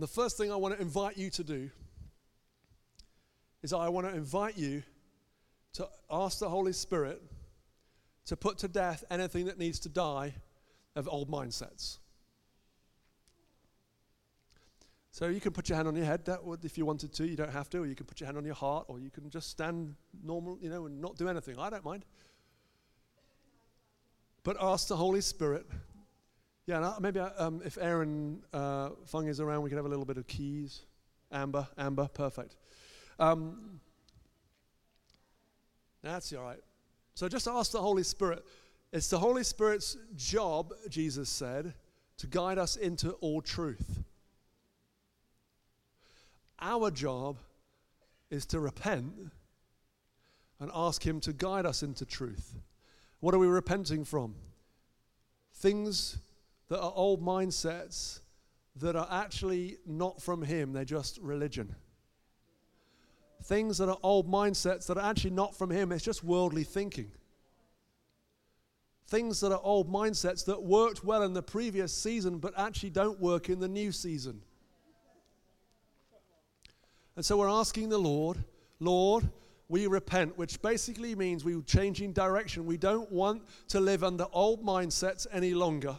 And 0.00 0.08
the 0.08 0.14
first 0.14 0.38
thing 0.38 0.50
I 0.50 0.56
want 0.56 0.74
to 0.74 0.80
invite 0.80 1.18
you 1.18 1.28
to 1.28 1.44
do 1.44 1.68
is 3.62 3.74
I 3.74 3.90
want 3.90 4.06
to 4.06 4.14
invite 4.14 4.56
you 4.56 4.82
to 5.74 5.86
ask 6.10 6.38
the 6.38 6.48
Holy 6.48 6.72
Spirit 6.72 7.20
to 8.24 8.34
put 8.34 8.56
to 8.60 8.68
death 8.68 9.04
anything 9.10 9.44
that 9.44 9.58
needs 9.58 9.78
to 9.80 9.90
die 9.90 10.32
of 10.96 11.06
old 11.06 11.30
mindsets. 11.30 11.98
So 15.10 15.26
you 15.28 15.38
can 15.38 15.52
put 15.52 15.68
your 15.68 15.76
hand 15.76 15.86
on 15.86 15.94
your 15.94 16.06
head 16.06 16.24
that 16.24 16.42
would, 16.42 16.64
if 16.64 16.78
you 16.78 16.86
wanted 16.86 17.12
to. 17.12 17.28
You 17.28 17.36
don't 17.36 17.52
have 17.52 17.68
to. 17.68 17.80
Or 17.80 17.86
you 17.86 17.94
can 17.94 18.06
put 18.06 18.20
your 18.20 18.26
hand 18.26 18.38
on 18.38 18.46
your 18.46 18.54
heart, 18.54 18.86
or 18.88 18.98
you 18.98 19.10
can 19.10 19.28
just 19.28 19.50
stand 19.50 19.96
normal, 20.24 20.56
you 20.62 20.70
know, 20.70 20.86
and 20.86 20.98
not 20.98 21.18
do 21.18 21.28
anything. 21.28 21.58
I 21.58 21.68
don't 21.68 21.84
mind. 21.84 22.06
But 24.44 24.56
ask 24.58 24.88
the 24.88 24.96
Holy 24.96 25.20
Spirit. 25.20 25.66
Yeah, 26.66 26.94
maybe 27.00 27.18
uh, 27.20 27.30
um, 27.38 27.62
if 27.64 27.78
Aaron 27.80 28.42
uh, 28.52 28.90
Fung 29.06 29.26
is 29.26 29.40
around, 29.40 29.62
we 29.62 29.70
can 29.70 29.78
have 29.78 29.86
a 29.86 29.88
little 29.88 30.04
bit 30.04 30.18
of 30.18 30.26
keys. 30.26 30.82
Amber, 31.32 31.66
Amber, 31.78 32.08
perfect. 32.08 32.56
Um, 33.18 33.80
that's 36.02 36.32
all 36.32 36.44
right. 36.44 36.60
So 37.14 37.28
just 37.28 37.46
ask 37.48 37.72
the 37.72 37.80
Holy 37.80 38.02
Spirit. 38.02 38.44
It's 38.92 39.08
the 39.08 39.18
Holy 39.18 39.44
Spirit's 39.44 39.96
job, 40.16 40.72
Jesus 40.88 41.28
said, 41.28 41.74
to 42.18 42.26
guide 42.26 42.58
us 42.58 42.76
into 42.76 43.12
all 43.20 43.40
truth. 43.40 44.02
Our 46.60 46.90
job 46.90 47.38
is 48.30 48.46
to 48.46 48.60
repent 48.60 49.12
and 50.58 50.70
ask 50.74 51.04
Him 51.04 51.20
to 51.20 51.32
guide 51.32 51.66
us 51.66 51.82
into 51.82 52.04
truth. 52.04 52.54
What 53.20 53.34
are 53.34 53.38
we 53.38 53.46
repenting 53.46 54.04
from? 54.04 54.34
Things 55.54 56.18
that 56.70 56.80
are 56.80 56.92
old 56.94 57.20
mindsets 57.20 58.20
that 58.76 58.96
are 58.96 59.08
actually 59.10 59.76
not 59.86 60.22
from 60.22 60.40
Him, 60.40 60.72
they're 60.72 60.84
just 60.84 61.18
religion. 61.18 61.74
Things 63.42 63.78
that 63.78 63.88
are 63.88 63.98
old 64.02 64.30
mindsets 64.30 64.86
that 64.86 64.96
are 64.96 65.04
actually 65.04 65.32
not 65.32 65.54
from 65.54 65.70
Him, 65.70 65.90
it's 65.92 66.04
just 66.04 66.22
worldly 66.22 66.64
thinking. 66.64 67.10
Things 69.08 69.40
that 69.40 69.50
are 69.50 69.60
old 69.62 69.92
mindsets 69.92 70.44
that 70.44 70.62
worked 70.62 71.02
well 71.04 71.24
in 71.24 71.34
the 71.34 71.42
previous 71.42 71.92
season 71.92 72.38
but 72.38 72.54
actually 72.56 72.90
don't 72.90 73.20
work 73.20 73.50
in 73.50 73.58
the 73.58 73.68
new 73.68 73.90
season. 73.90 74.40
And 77.16 77.24
so 77.24 77.36
we're 77.36 77.48
asking 77.48 77.88
the 77.88 77.98
Lord, 77.98 78.44
Lord, 78.78 79.28
we 79.68 79.88
repent, 79.88 80.38
which 80.38 80.62
basically 80.62 81.16
means 81.16 81.44
we're 81.44 81.62
changing 81.62 82.12
direction. 82.12 82.64
We 82.64 82.76
don't 82.76 83.10
want 83.10 83.42
to 83.68 83.80
live 83.80 84.04
under 84.04 84.26
old 84.32 84.64
mindsets 84.64 85.26
any 85.32 85.52
longer. 85.52 85.98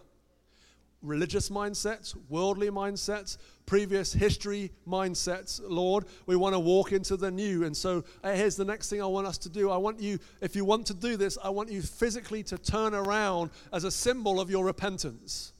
Religious 1.01 1.49
mindsets, 1.49 2.15
worldly 2.29 2.69
mindsets, 2.69 3.37
previous 3.65 4.13
history 4.13 4.71
mindsets, 4.87 5.59
Lord. 5.63 6.05
We 6.27 6.35
want 6.35 6.53
to 6.53 6.59
walk 6.59 6.91
into 6.91 7.17
the 7.17 7.31
new. 7.31 7.63
And 7.63 7.75
so 7.75 8.03
uh, 8.23 8.33
here's 8.33 8.55
the 8.55 8.65
next 8.65 8.89
thing 8.89 9.01
I 9.01 9.07
want 9.07 9.25
us 9.25 9.39
to 9.39 9.49
do. 9.49 9.71
I 9.71 9.77
want 9.77 9.99
you, 9.99 10.19
if 10.41 10.55
you 10.55 10.63
want 10.63 10.85
to 10.87 10.93
do 10.93 11.17
this, 11.17 11.39
I 11.43 11.49
want 11.49 11.71
you 11.71 11.81
physically 11.81 12.43
to 12.43 12.57
turn 12.57 12.93
around 12.93 13.49
as 13.73 13.83
a 13.83 13.91
symbol 13.91 14.39
of 14.39 14.51
your 14.51 14.63
repentance. 14.63 15.53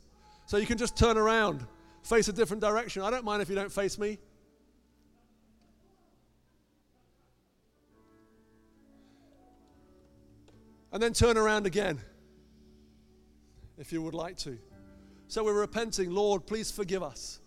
So 0.46 0.58
you 0.58 0.68
can 0.68 0.78
just 0.78 0.96
turn 0.96 1.18
around, 1.18 1.66
face 2.04 2.28
a 2.28 2.34
different 2.34 2.62
direction. 2.62 3.02
I 3.02 3.10
don't 3.10 3.26
mind 3.26 3.42
if 3.42 3.50
you 3.50 3.56
don't 3.56 3.72
face 3.72 3.98
me. 3.98 4.20
And 10.92 11.02
then 11.02 11.14
turn 11.14 11.38
around 11.38 11.66
again 11.66 12.00
if 13.78 13.92
you 13.94 14.02
would 14.02 14.14
like 14.14 14.38
to. 14.40 14.60
So 15.32 15.46
we're 15.46 15.62
repenting, 15.62 16.12
Lord, 16.12 16.46
please 16.46 16.72
forgive 16.72 17.02
us. 17.02 17.40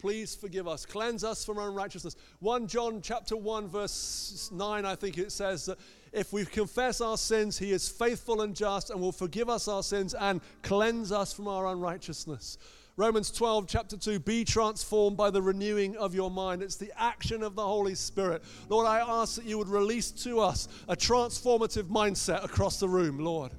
Please 0.00 0.34
forgive 0.34 0.66
us. 0.66 0.84
Cleanse 0.84 1.22
us 1.22 1.44
from 1.44 1.58
unrighteousness. 1.58 2.16
1 2.40 2.66
John 2.66 3.00
chapter 3.00 3.36
1 3.36 3.68
verse 3.68 4.50
9 4.52 4.84
I 4.84 4.96
think 4.96 5.16
it 5.16 5.30
says 5.30 5.66
that 5.66 5.78
if 6.12 6.32
we 6.32 6.44
confess 6.44 7.00
our 7.00 7.16
sins, 7.16 7.56
he 7.56 7.70
is 7.70 7.88
faithful 7.88 8.40
and 8.40 8.52
just 8.52 8.90
and 8.90 9.00
will 9.00 9.12
forgive 9.12 9.48
us 9.48 9.68
our 9.68 9.84
sins 9.84 10.12
and 10.12 10.40
cleanse 10.62 11.12
us 11.12 11.32
from 11.32 11.46
our 11.46 11.68
unrighteousness. 11.68 12.58
Romans 12.96 13.30
12, 13.30 13.68
chapter 13.68 13.96
2, 13.96 14.18
be 14.18 14.44
transformed 14.44 15.16
by 15.16 15.30
the 15.30 15.40
renewing 15.40 15.96
of 15.98 16.16
your 16.16 16.32
mind. 16.32 16.64
It's 16.64 16.74
the 16.74 16.90
action 17.00 17.44
of 17.44 17.54
the 17.54 17.64
Holy 17.64 17.94
Spirit. 17.94 18.42
Lord, 18.68 18.88
I 18.88 18.98
ask 19.06 19.36
that 19.36 19.44
you 19.44 19.56
would 19.56 19.68
release 19.68 20.10
to 20.24 20.40
us 20.40 20.66
a 20.88 20.96
transformative 20.96 21.84
mindset 21.84 22.42
across 22.42 22.80
the 22.80 22.88
room, 22.88 23.20
Lord. 23.20 23.52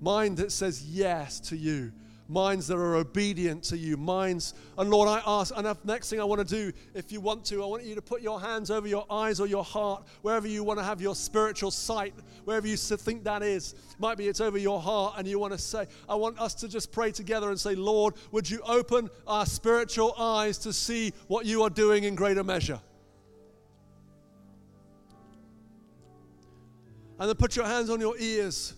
Mind 0.00 0.36
that 0.38 0.52
says 0.52 0.84
yes 0.84 1.40
to 1.40 1.56
you 1.56 1.92
minds 2.28 2.66
that 2.66 2.76
are 2.76 2.96
obedient 2.96 3.62
to 3.64 3.76
you, 3.76 3.96
minds. 3.96 4.54
And 4.78 4.90
Lord, 4.90 5.08
I 5.08 5.22
ask, 5.26 5.54
and 5.56 5.66
the 5.66 5.76
next 5.84 6.10
thing 6.10 6.20
I 6.20 6.24
want 6.24 6.46
to 6.46 6.54
do, 6.54 6.76
if 6.94 7.12
you 7.12 7.20
want 7.20 7.44
to, 7.46 7.62
I 7.62 7.66
want 7.66 7.84
you 7.84 7.94
to 7.94 8.02
put 8.02 8.22
your 8.22 8.40
hands 8.40 8.70
over 8.70 8.88
your 8.88 9.06
eyes 9.10 9.40
or 9.40 9.46
your 9.46 9.64
heart, 9.64 10.06
wherever 10.22 10.48
you 10.48 10.64
want 10.64 10.78
to 10.78 10.84
have 10.84 11.00
your 11.00 11.14
spiritual 11.14 11.70
sight, 11.70 12.14
wherever 12.44 12.66
you 12.66 12.76
think 12.76 13.24
that 13.24 13.42
is. 13.42 13.74
Might 13.98 14.18
be 14.18 14.28
it's 14.28 14.40
over 14.40 14.58
your 14.58 14.80
heart, 14.80 15.14
and 15.18 15.26
you 15.26 15.38
want 15.38 15.52
to 15.52 15.58
say, 15.58 15.86
I 16.08 16.14
want 16.14 16.38
us 16.38 16.54
to 16.54 16.68
just 16.68 16.92
pray 16.92 17.12
together 17.12 17.50
and 17.50 17.58
say, 17.58 17.74
Lord, 17.74 18.14
would 18.32 18.48
you 18.48 18.60
open 18.66 19.10
our 19.26 19.46
spiritual 19.46 20.14
eyes 20.18 20.58
to 20.58 20.72
see 20.72 21.12
what 21.28 21.46
you 21.46 21.62
are 21.62 21.70
doing 21.70 22.04
in 22.04 22.14
greater 22.14 22.44
measure? 22.44 22.80
And 27.18 27.28
then 27.28 27.36
put 27.36 27.56
your 27.56 27.64
hands 27.64 27.88
on 27.88 27.98
your 27.98 28.18
ears 28.18 28.74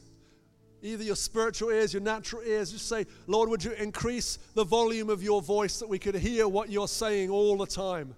either 0.83 1.03
your 1.03 1.17
spiritual 1.17 1.71
ears, 1.71 1.93
your 1.93 2.03
natural 2.03 2.43
ears. 2.43 2.73
Just 2.73 2.89
say, 2.89 3.07
Lord, 3.27 3.49
would 3.49 3.65
you 3.65 3.73
increase 3.73 4.39
the 4.55 4.65
volume 4.65 5.11
of 5.11 5.23
your 5.23 5.43
voice 5.43 5.79
that 5.81 5.89
we 5.89 5.99
could 5.99 6.15
hear 6.15 6.47
what 6.49 6.71
you're 6.71 6.89
saying 6.89 7.31
all 7.31 7.57
the 7.57 7.67
time? 7.67 8.15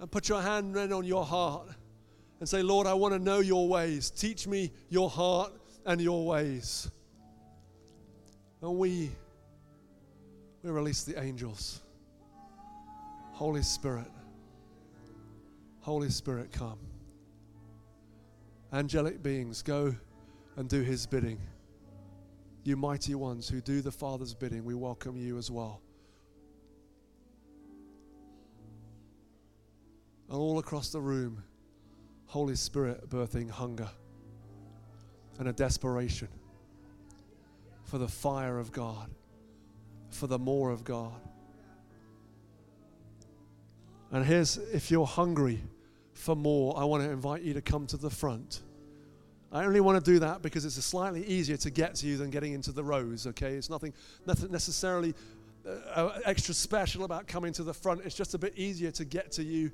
And 0.00 0.10
put 0.10 0.28
your 0.28 0.40
hand 0.40 0.76
on 0.76 1.04
your 1.04 1.24
heart 1.24 1.68
and 2.40 2.48
say, 2.48 2.62
Lord, 2.62 2.86
I 2.86 2.94
want 2.94 3.14
to 3.14 3.18
know 3.18 3.40
your 3.40 3.68
ways. 3.68 4.10
Teach 4.10 4.46
me 4.46 4.72
your 4.88 5.10
heart 5.10 5.52
and 5.84 6.00
your 6.00 6.26
ways. 6.26 6.90
And 8.62 8.76
we, 8.76 9.10
we 10.62 10.70
release 10.70 11.04
the 11.04 11.20
angels. 11.22 11.82
Holy 13.32 13.62
Spirit, 13.62 14.10
Holy 15.80 16.10
Spirit, 16.10 16.52
come 16.52 16.78
angelic 18.72 19.22
beings, 19.22 19.62
go 19.62 19.94
and 20.56 20.68
do 20.68 20.82
his 20.82 21.06
bidding. 21.06 21.38
You 22.62 22.76
mighty 22.76 23.14
ones 23.14 23.48
who 23.48 23.60
do 23.60 23.80
the 23.80 23.90
Father's 23.90 24.34
bidding, 24.34 24.64
we 24.64 24.74
welcome 24.74 25.16
you 25.16 25.38
as 25.38 25.50
well. 25.50 25.80
And 30.28 30.38
all 30.38 30.58
across 30.58 30.90
the 30.90 31.00
room, 31.00 31.42
Holy 32.26 32.54
Spirit 32.54 33.08
birthing 33.08 33.50
hunger 33.50 33.88
and 35.38 35.48
a 35.48 35.52
desperation 35.52 36.28
for 37.82 37.98
the 37.98 38.06
fire 38.06 38.58
of 38.58 38.70
God, 38.70 39.10
for 40.10 40.28
the 40.28 40.38
more 40.38 40.70
of 40.70 40.84
God. 40.84 41.20
And 44.12 44.24
here's 44.24 44.58
if 44.58 44.90
you're 44.90 45.06
hungry, 45.06 45.60
for 46.20 46.36
more, 46.36 46.78
I 46.78 46.84
want 46.84 47.02
to 47.02 47.10
invite 47.10 47.42
you 47.42 47.54
to 47.54 47.62
come 47.62 47.86
to 47.88 47.96
the 47.96 48.10
front. 48.10 48.60
I 49.52 49.64
only 49.64 49.80
want 49.80 50.02
to 50.02 50.10
do 50.12 50.20
that 50.20 50.42
because 50.42 50.64
it's 50.64 50.76
slightly 50.84 51.24
easier 51.26 51.56
to 51.56 51.70
get 51.70 51.96
to 51.96 52.06
you 52.06 52.16
than 52.16 52.30
getting 52.30 52.52
into 52.52 52.72
the 52.72 52.84
rows, 52.84 53.26
okay? 53.26 53.54
It's 53.54 53.70
nothing, 53.70 53.92
nothing 54.26 54.52
necessarily 54.52 55.14
uh, 55.94 56.20
extra 56.24 56.54
special 56.54 57.04
about 57.04 57.26
coming 57.26 57.52
to 57.54 57.62
the 57.62 57.74
front. 57.74 58.02
It's 58.04 58.14
just 58.14 58.34
a 58.34 58.38
bit 58.38 58.56
easier 58.56 58.90
to 58.92 59.04
get 59.04 59.32
to 59.32 59.42
you. 59.42 59.72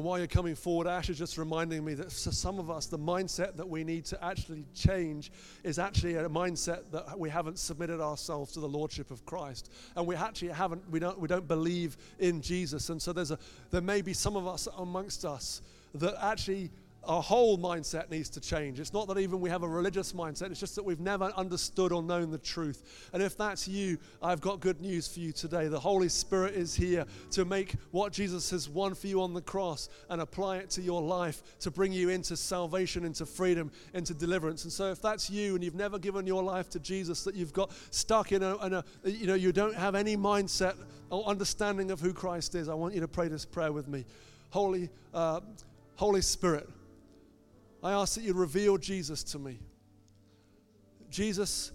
And 0.00 0.06
while 0.06 0.16
you're 0.16 0.28
coming 0.28 0.54
forward, 0.54 0.86
Ash 0.86 1.10
is 1.10 1.18
just 1.18 1.36
reminding 1.36 1.84
me 1.84 1.92
that 1.92 2.10
for 2.10 2.32
some 2.32 2.58
of 2.58 2.70
us, 2.70 2.86
the 2.86 2.98
mindset 2.98 3.58
that 3.58 3.68
we 3.68 3.84
need 3.84 4.06
to 4.06 4.24
actually 4.24 4.64
change 4.74 5.30
is 5.62 5.78
actually 5.78 6.14
a 6.14 6.26
mindset 6.26 6.90
that 6.90 7.18
we 7.18 7.28
haven't 7.28 7.58
submitted 7.58 8.00
ourselves 8.00 8.52
to 8.52 8.60
the 8.60 8.66
lordship 8.66 9.10
of 9.10 9.26
Christ, 9.26 9.70
and 9.96 10.06
we 10.06 10.16
actually 10.16 10.52
haven't. 10.52 10.90
We 10.90 11.00
don't. 11.00 11.20
We 11.20 11.28
don't 11.28 11.46
believe 11.46 11.98
in 12.18 12.40
Jesus, 12.40 12.88
and 12.88 13.02
so 13.02 13.12
there's 13.12 13.30
a. 13.30 13.38
There 13.72 13.82
may 13.82 14.00
be 14.00 14.14
some 14.14 14.36
of 14.36 14.46
us 14.46 14.66
amongst 14.78 15.26
us 15.26 15.60
that 15.96 16.14
actually 16.24 16.70
our 17.04 17.22
whole 17.22 17.56
mindset 17.58 18.10
needs 18.10 18.28
to 18.30 18.40
change. 18.40 18.78
It's 18.78 18.92
not 18.92 19.08
that 19.08 19.18
even 19.18 19.40
we 19.40 19.48
have 19.48 19.62
a 19.62 19.68
religious 19.68 20.12
mindset, 20.12 20.50
it's 20.50 20.60
just 20.60 20.74
that 20.76 20.84
we've 20.84 21.00
never 21.00 21.32
understood 21.36 21.92
or 21.92 22.02
known 22.02 22.30
the 22.30 22.38
truth. 22.38 23.08
And 23.12 23.22
if 23.22 23.36
that's 23.36 23.66
you, 23.66 23.98
I've 24.22 24.40
got 24.40 24.60
good 24.60 24.80
news 24.80 25.08
for 25.08 25.20
you 25.20 25.32
today. 25.32 25.68
The 25.68 25.80
Holy 25.80 26.08
Spirit 26.08 26.54
is 26.54 26.74
here 26.74 27.06
to 27.32 27.44
make 27.44 27.74
what 27.90 28.12
Jesus 28.12 28.50
has 28.50 28.68
won 28.68 28.94
for 28.94 29.06
you 29.06 29.22
on 29.22 29.32
the 29.32 29.40
cross 29.40 29.88
and 30.10 30.20
apply 30.20 30.58
it 30.58 30.70
to 30.70 30.82
your 30.82 31.00
life 31.00 31.42
to 31.60 31.70
bring 31.70 31.92
you 31.92 32.10
into 32.10 32.36
salvation, 32.36 33.04
into 33.04 33.24
freedom, 33.24 33.70
into 33.94 34.12
deliverance. 34.12 34.64
And 34.64 34.72
so 34.72 34.90
if 34.90 35.00
that's 35.00 35.30
you 35.30 35.54
and 35.54 35.64
you've 35.64 35.74
never 35.74 35.98
given 35.98 36.26
your 36.26 36.42
life 36.42 36.68
to 36.70 36.80
Jesus, 36.80 37.24
that 37.24 37.34
you've 37.34 37.54
got 37.54 37.70
stuck 37.90 38.32
in 38.32 38.42
a, 38.42 38.56
in 38.66 38.74
a 38.74 38.84
you 39.04 39.26
know, 39.26 39.34
you 39.34 39.52
don't 39.52 39.74
have 39.74 39.94
any 39.94 40.16
mindset 40.16 40.74
or 41.10 41.24
understanding 41.24 41.90
of 41.90 42.00
who 42.00 42.12
Christ 42.12 42.54
is, 42.54 42.68
I 42.68 42.74
want 42.74 42.94
you 42.94 43.00
to 43.00 43.08
pray 43.08 43.28
this 43.28 43.44
prayer 43.44 43.72
with 43.72 43.88
me. 43.88 44.04
Holy, 44.50 44.88
uh, 45.14 45.40
Holy 45.96 46.22
Spirit, 46.22 46.68
I 47.82 47.92
ask 47.92 48.14
that 48.14 48.22
you 48.22 48.34
reveal 48.34 48.76
Jesus 48.76 49.24
to 49.24 49.38
me. 49.38 49.58
Jesus, 51.08 51.72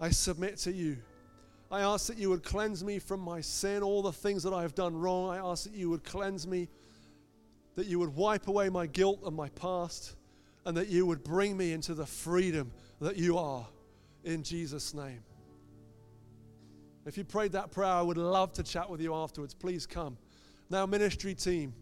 I 0.00 0.10
submit 0.10 0.56
to 0.58 0.72
you. 0.72 0.98
I 1.70 1.80
ask 1.80 2.06
that 2.08 2.18
you 2.18 2.30
would 2.30 2.42
cleanse 2.42 2.84
me 2.84 2.98
from 2.98 3.20
my 3.20 3.40
sin, 3.40 3.82
all 3.82 4.02
the 4.02 4.12
things 4.12 4.42
that 4.42 4.52
I 4.52 4.62
have 4.62 4.74
done 4.74 4.96
wrong. 4.96 5.30
I 5.30 5.38
ask 5.38 5.64
that 5.64 5.74
you 5.74 5.90
would 5.90 6.04
cleanse 6.04 6.46
me, 6.46 6.68
that 7.74 7.86
you 7.86 7.98
would 7.98 8.14
wipe 8.14 8.48
away 8.48 8.68
my 8.68 8.86
guilt 8.86 9.20
and 9.24 9.34
my 9.34 9.48
past, 9.50 10.16
and 10.64 10.76
that 10.76 10.88
you 10.88 11.06
would 11.06 11.22
bring 11.24 11.56
me 11.56 11.72
into 11.72 11.94
the 11.94 12.06
freedom 12.06 12.72
that 13.00 13.16
you 13.16 13.38
are 13.38 13.66
in 14.24 14.42
Jesus' 14.42 14.94
name. 14.94 15.22
If 17.04 17.16
you 17.16 17.24
prayed 17.24 17.52
that 17.52 17.70
prayer, 17.70 17.88
I 17.88 18.02
would 18.02 18.16
love 18.16 18.52
to 18.54 18.64
chat 18.64 18.90
with 18.90 19.00
you 19.00 19.14
afterwards. 19.14 19.54
Please 19.54 19.86
come. 19.86 20.18
Now, 20.70 20.86
ministry 20.86 21.34
team. 21.34 21.72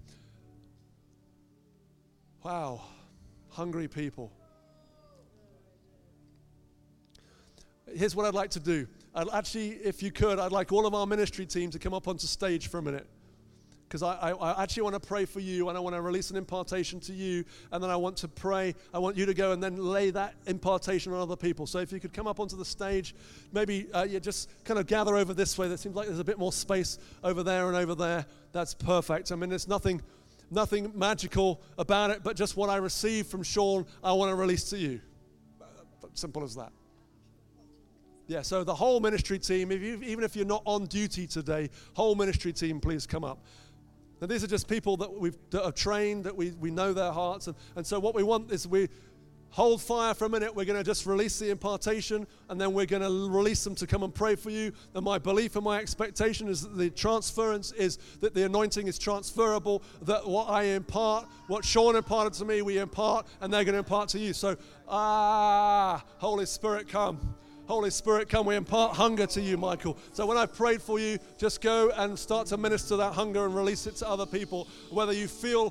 Wow 2.42 2.82
hungry 3.54 3.86
people. 3.86 4.32
Here's 7.94 8.16
what 8.16 8.26
I'd 8.26 8.34
like 8.34 8.50
to 8.50 8.60
do. 8.60 8.88
I'd 9.14 9.28
actually, 9.32 9.70
if 9.70 10.02
you 10.02 10.10
could, 10.10 10.40
I'd 10.40 10.50
like 10.50 10.72
all 10.72 10.86
of 10.86 10.94
our 10.94 11.06
ministry 11.06 11.46
team 11.46 11.70
to 11.70 11.78
come 11.78 11.94
up 11.94 12.08
onto 12.08 12.26
stage 12.26 12.68
for 12.68 12.78
a 12.78 12.82
minute. 12.82 13.06
Because 13.86 14.02
I, 14.02 14.14
I, 14.14 14.30
I, 14.32 14.62
actually 14.62 14.82
want 14.82 15.00
to 15.00 15.06
pray 15.06 15.24
for 15.24 15.38
you 15.38 15.68
and 15.68 15.78
I 15.78 15.80
want 15.80 15.94
to 15.94 16.02
release 16.02 16.30
an 16.30 16.36
impartation 16.36 16.98
to 17.00 17.12
you. 17.12 17.44
And 17.70 17.80
then 17.80 17.90
I 17.90 17.96
want 17.96 18.16
to 18.18 18.28
pray. 18.28 18.74
I 18.92 18.98
want 18.98 19.16
you 19.16 19.24
to 19.24 19.34
go 19.34 19.52
and 19.52 19.62
then 19.62 19.76
lay 19.76 20.10
that 20.10 20.34
impartation 20.46 21.12
on 21.12 21.20
other 21.20 21.36
people. 21.36 21.68
So 21.68 21.78
if 21.78 21.92
you 21.92 22.00
could 22.00 22.12
come 22.12 22.26
up 22.26 22.40
onto 22.40 22.56
the 22.56 22.64
stage, 22.64 23.14
maybe 23.52 23.86
uh, 23.92 24.02
you 24.02 24.18
just 24.18 24.50
kind 24.64 24.80
of 24.80 24.88
gather 24.88 25.14
over 25.14 25.32
this 25.32 25.56
way. 25.56 25.68
That 25.68 25.78
seems 25.78 25.94
like 25.94 26.08
there's 26.08 26.18
a 26.18 26.24
bit 26.24 26.40
more 26.40 26.52
space 26.52 26.98
over 27.22 27.44
there 27.44 27.68
and 27.68 27.76
over 27.76 27.94
there. 27.94 28.26
That's 28.50 28.74
perfect. 28.74 29.30
I 29.30 29.36
mean, 29.36 29.50
there's 29.50 29.68
nothing 29.68 30.02
nothing 30.50 30.92
magical 30.94 31.60
about 31.78 32.10
it, 32.10 32.22
but 32.22 32.36
just 32.36 32.56
what 32.56 32.70
I 32.70 32.76
received 32.76 33.28
from 33.28 33.42
Shawn, 33.42 33.86
I 34.02 34.12
want 34.12 34.30
to 34.30 34.34
release 34.34 34.70
to 34.70 34.78
you. 34.78 35.00
Simple 36.14 36.44
as 36.44 36.54
that. 36.54 36.72
Yeah, 38.26 38.42
so 38.42 38.64
the 38.64 38.74
whole 38.74 39.00
ministry 39.00 39.38
team, 39.38 39.70
if 39.70 39.82
you, 39.82 40.00
even 40.02 40.24
if 40.24 40.34
you're 40.34 40.46
not 40.46 40.62
on 40.64 40.86
duty 40.86 41.26
today, 41.26 41.68
whole 41.92 42.14
ministry 42.14 42.52
team, 42.52 42.80
please 42.80 43.06
come 43.06 43.24
up. 43.24 43.44
Now, 44.20 44.28
these 44.28 44.42
are 44.42 44.46
just 44.46 44.68
people 44.68 44.96
that 44.98 45.12
we've 45.12 45.36
that 45.50 45.64
are 45.64 45.72
trained, 45.72 46.24
that 46.24 46.34
we, 46.34 46.52
we 46.52 46.70
know 46.70 46.92
their 46.94 47.12
hearts. 47.12 47.48
And, 47.48 47.56
and 47.76 47.86
so, 47.86 48.00
what 48.00 48.14
we 48.14 48.22
want 48.22 48.50
is 48.50 48.66
we, 48.66 48.88
hold 49.54 49.80
fire 49.80 50.12
for 50.14 50.24
a 50.24 50.28
minute. 50.28 50.52
We're 50.52 50.64
going 50.64 50.80
to 50.80 50.84
just 50.84 51.06
release 51.06 51.38
the 51.38 51.48
impartation 51.48 52.26
and 52.48 52.60
then 52.60 52.72
we're 52.72 52.86
going 52.86 53.02
to 53.02 53.30
release 53.30 53.62
them 53.62 53.76
to 53.76 53.86
come 53.86 54.02
and 54.02 54.12
pray 54.12 54.34
for 54.34 54.50
you. 54.50 54.72
And 54.94 55.04
my 55.04 55.16
belief 55.16 55.54
and 55.54 55.64
my 55.64 55.78
expectation 55.78 56.48
is 56.48 56.62
that 56.62 56.76
the 56.76 56.90
transference 56.90 57.70
is 57.70 57.98
that 58.20 58.34
the 58.34 58.44
anointing 58.46 58.88
is 58.88 58.98
transferable, 58.98 59.84
that 60.02 60.26
what 60.26 60.48
I 60.48 60.64
impart, 60.64 61.28
what 61.46 61.64
Shawn 61.64 61.94
imparted 61.94 62.32
to 62.34 62.44
me, 62.44 62.62
we 62.62 62.78
impart, 62.78 63.28
and 63.40 63.52
they're 63.52 63.62
going 63.62 63.74
to 63.74 63.78
impart 63.78 64.08
to 64.08 64.18
you. 64.18 64.32
So, 64.32 64.56
ah, 64.88 66.02
Holy 66.18 66.46
Spirit, 66.46 66.88
come. 66.88 67.36
Holy 67.66 67.90
Spirit, 67.90 68.28
come. 68.28 68.46
We 68.46 68.56
impart 68.56 68.94
hunger 68.94 69.26
to 69.28 69.40
you, 69.40 69.56
Michael. 69.56 69.96
So 70.12 70.26
when 70.26 70.36
I 70.36 70.44
prayed 70.44 70.82
for 70.82 70.98
you, 70.98 71.18
just 71.38 71.62
go 71.62 71.90
and 71.96 72.18
start 72.18 72.46
to 72.48 72.58
minister 72.58 72.96
that 72.96 73.14
hunger 73.14 73.46
and 73.46 73.56
release 73.56 73.86
it 73.86 73.96
to 73.96 74.08
other 74.08 74.26
people. 74.26 74.68
Whether 74.90 75.12
you 75.12 75.28
feel 75.28 75.70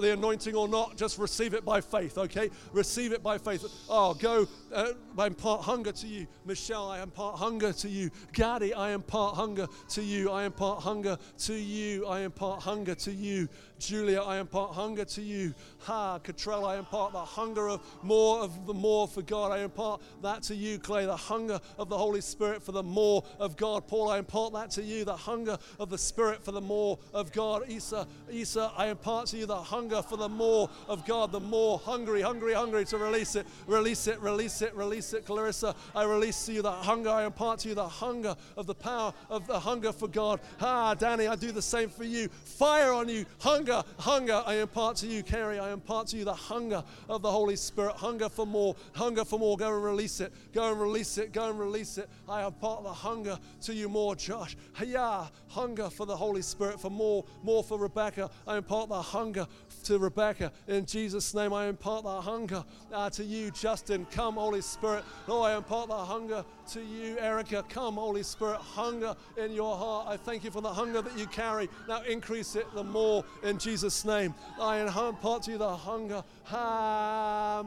the 0.00 0.12
anointing 0.12 0.54
or 0.54 0.68
not, 0.68 0.98
just 0.98 1.18
receive 1.18 1.54
it 1.54 1.64
by 1.64 1.80
faith, 1.80 2.18
okay? 2.18 2.50
Receive 2.72 3.12
it 3.12 3.22
by 3.22 3.38
faith. 3.38 3.64
Oh, 3.88 4.12
go. 4.14 4.46
Uh, 4.72 4.92
I 5.18 5.26
impart 5.26 5.62
hunger 5.62 5.92
to 5.92 6.06
you. 6.06 6.26
Michelle, 6.44 6.90
I 6.90 7.02
impart 7.02 7.36
hunger 7.36 7.72
to 7.72 7.88
you. 7.88 8.10
Gaddy, 8.32 8.74
I 8.74 8.92
impart 8.92 9.34
hunger 9.34 9.66
to 9.90 10.02
you. 10.02 10.30
I 10.30 10.44
impart 10.44 10.82
hunger 10.82 11.16
to 11.38 11.54
you. 11.54 12.06
I 12.06 12.20
impart 12.20 12.62
hunger 12.62 12.94
to 12.96 13.12
you. 13.12 13.48
Julia, 13.80 14.20
I 14.20 14.38
impart 14.38 14.72
hunger 14.72 15.04
to 15.06 15.22
you. 15.22 15.54
Ha, 15.80 16.18
Cottrell, 16.18 16.66
I 16.66 16.76
impart 16.76 17.12
the 17.12 17.24
hunger 17.24 17.68
of 17.68 17.80
more 18.02 18.40
of 18.40 18.66
the 18.66 18.74
more 18.74 19.08
for 19.08 19.22
God. 19.22 19.50
I 19.50 19.60
impart 19.60 20.02
that 20.22 20.42
to 20.44 20.54
you, 20.54 20.78
Clay, 20.78 21.06
the 21.06 21.16
hunger 21.16 21.58
of 21.78 21.88
the 21.88 21.96
Holy 21.96 22.20
Spirit 22.20 22.62
for 22.62 22.72
the 22.72 22.82
more 22.82 23.24
of 23.38 23.56
God. 23.56 23.88
Paul, 23.88 24.10
I 24.10 24.18
impart 24.18 24.52
that 24.52 24.70
to 24.72 24.82
you, 24.82 25.04
the 25.04 25.16
hunger 25.16 25.58
of 25.78 25.88
the 25.88 25.98
Spirit 25.98 26.44
for 26.44 26.52
the 26.52 26.60
more 26.60 26.98
of 27.14 27.32
God. 27.32 27.68
Isa, 27.68 28.06
Isa, 28.30 28.70
I 28.76 28.88
impart 28.88 29.28
to 29.28 29.38
you 29.38 29.46
the 29.46 29.56
hunger 29.56 30.02
for 30.02 30.18
the 30.18 30.28
more 30.28 30.68
of 30.86 31.06
God, 31.06 31.32
the 31.32 31.40
more 31.40 31.78
hungry, 31.78 32.20
hungry, 32.20 32.52
hungry 32.52 32.84
to 32.84 32.98
release 32.98 33.34
it, 33.34 33.46
release 33.66 34.06
it, 34.06 34.20
release 34.20 34.60
it, 34.62 34.74
release 34.76 35.14
it. 35.14 35.24
Clarissa, 35.24 35.74
I 35.94 36.04
release 36.04 36.44
to 36.46 36.52
you 36.52 36.62
the 36.62 36.70
hunger. 36.70 37.08
I 37.08 37.24
impart 37.24 37.60
to 37.60 37.70
you 37.70 37.74
the 37.74 37.88
hunger 37.88 38.36
of 38.56 38.66
the 38.66 38.74
power 38.74 39.14
of 39.30 39.46
the 39.46 39.58
hunger 39.58 39.92
for 39.92 40.08
God. 40.08 40.40
Ah, 40.60 40.94
Danny, 40.94 41.26
I 41.26 41.36
do 41.36 41.50
the 41.50 41.62
same 41.62 41.88
for 41.88 42.04
you. 42.04 42.28
Fire 42.44 42.92
on 42.92 43.08
you, 43.08 43.24
hunger 43.38 43.69
hunger, 43.70 43.88
hunger 43.98 44.42
I 44.46 44.56
impart 44.56 44.96
to 44.96 45.06
you, 45.06 45.22
Carrie. 45.22 45.58
I 45.58 45.72
impart 45.72 46.08
to 46.08 46.16
you 46.16 46.24
the 46.24 46.34
hunger 46.34 46.82
of 47.08 47.22
the 47.22 47.30
Holy 47.30 47.56
Spirit. 47.56 47.94
Hunger 47.96 48.28
for 48.28 48.46
more, 48.46 48.74
hunger 48.94 49.24
for 49.24 49.38
more. 49.38 49.56
Go 49.56 49.74
and 49.74 49.84
release 49.84 50.20
it. 50.20 50.32
Go 50.52 50.70
and 50.70 50.80
release 50.80 51.18
it. 51.18 51.32
Go 51.32 51.50
and 51.50 51.58
release 51.58 51.98
it. 51.98 52.08
I 52.28 52.46
impart 52.46 52.82
the 52.82 52.92
hunger 52.92 53.38
to 53.62 53.74
you 53.74 53.88
more, 53.88 54.16
Josh. 54.16 54.56
Yeah, 54.84 55.26
hunger 55.48 55.90
for 55.90 56.06
the 56.06 56.16
Holy 56.16 56.42
Spirit, 56.42 56.80
for 56.80 56.90
more, 56.90 57.24
more 57.42 57.62
for 57.62 57.78
Rebecca. 57.78 58.30
I 58.46 58.56
impart 58.56 58.88
the 58.88 59.00
hunger 59.00 59.46
to 59.84 59.98
Rebecca. 59.98 60.52
In 60.68 60.86
Jesus' 60.86 61.34
name, 61.34 61.52
I 61.52 61.66
impart 61.66 62.04
that 62.04 62.22
hunger 62.22 62.64
uh, 62.92 63.10
to 63.10 63.24
you, 63.24 63.50
Justin. 63.50 64.06
Come, 64.10 64.34
Holy 64.34 64.60
Spirit. 64.60 65.04
Oh, 65.28 65.42
I 65.42 65.56
impart 65.56 65.88
that 65.88 66.04
hunger 66.04 66.44
to 66.72 66.80
you, 66.80 67.18
Erica. 67.18 67.64
Come, 67.68 67.94
Holy 67.94 68.22
Spirit. 68.22 68.58
Hunger 68.58 69.14
in 69.36 69.52
your 69.52 69.76
heart. 69.76 70.08
I 70.08 70.16
thank 70.16 70.44
you 70.44 70.50
for 70.50 70.60
the 70.60 70.72
hunger 70.72 71.02
that 71.02 71.18
you 71.18 71.26
carry. 71.26 71.68
Now 71.88 72.02
increase 72.02 72.56
it 72.56 72.66
the 72.74 72.84
more 72.84 73.24
in 73.42 73.58
Jesus' 73.58 74.04
name. 74.04 74.34
I 74.60 74.80
impart 74.80 75.42
to 75.44 75.52
you 75.52 75.58
the 75.58 75.76
hunger. 75.76 76.22
Ha, 76.44 77.64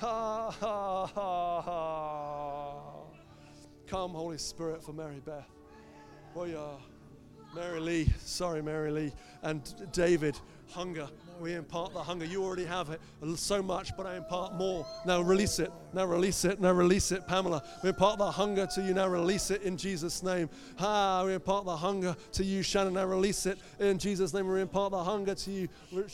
ha, 0.00 0.50
ha, 0.50 1.06
ha. 1.06 2.92
Come, 3.86 4.12
Holy 4.12 4.38
Spirit, 4.38 4.82
for 4.82 4.92
Mary 4.92 5.20
Beth. 5.24 5.48
Oh, 6.34 6.44
yeah. 6.44 6.76
Mary 7.54 7.80
Lee, 7.80 8.12
sorry, 8.18 8.62
Mary 8.62 8.90
Lee, 8.90 9.12
and 9.42 9.74
David, 9.92 10.38
hunger 10.70 11.06
we 11.42 11.54
impart 11.54 11.92
the 11.92 12.02
hunger. 12.02 12.24
You 12.24 12.44
already 12.44 12.64
have 12.64 12.90
it 12.90 13.00
so 13.36 13.62
much, 13.62 13.96
but 13.96 14.06
I 14.06 14.16
impart 14.16 14.54
more. 14.54 14.86
Now 15.04 15.20
release 15.20 15.58
it. 15.58 15.72
Now 15.92 16.06
release 16.06 16.44
it. 16.44 16.60
Now 16.60 16.72
release 16.72 17.10
it, 17.10 17.26
Pamela. 17.26 17.62
We 17.82 17.88
impart 17.88 18.18
the 18.18 18.30
hunger 18.30 18.66
to 18.66 18.80
you. 18.80 18.94
Now 18.94 19.08
release 19.08 19.50
it 19.50 19.62
in 19.62 19.76
Jesus' 19.76 20.22
name. 20.22 20.48
Ah, 20.78 21.24
we 21.26 21.34
impart 21.34 21.64
the 21.64 21.76
hunger 21.76 22.16
to 22.32 22.44
you, 22.44 22.62
Shannon. 22.62 22.94
Now 22.94 23.06
release 23.06 23.44
it 23.46 23.58
in 23.80 23.98
Jesus' 23.98 24.32
name. 24.32 24.48
We 24.48 24.60
impart 24.60 24.92
the 24.92 25.02
hunger 25.02 25.34
to 25.34 25.50
you, 25.50 25.68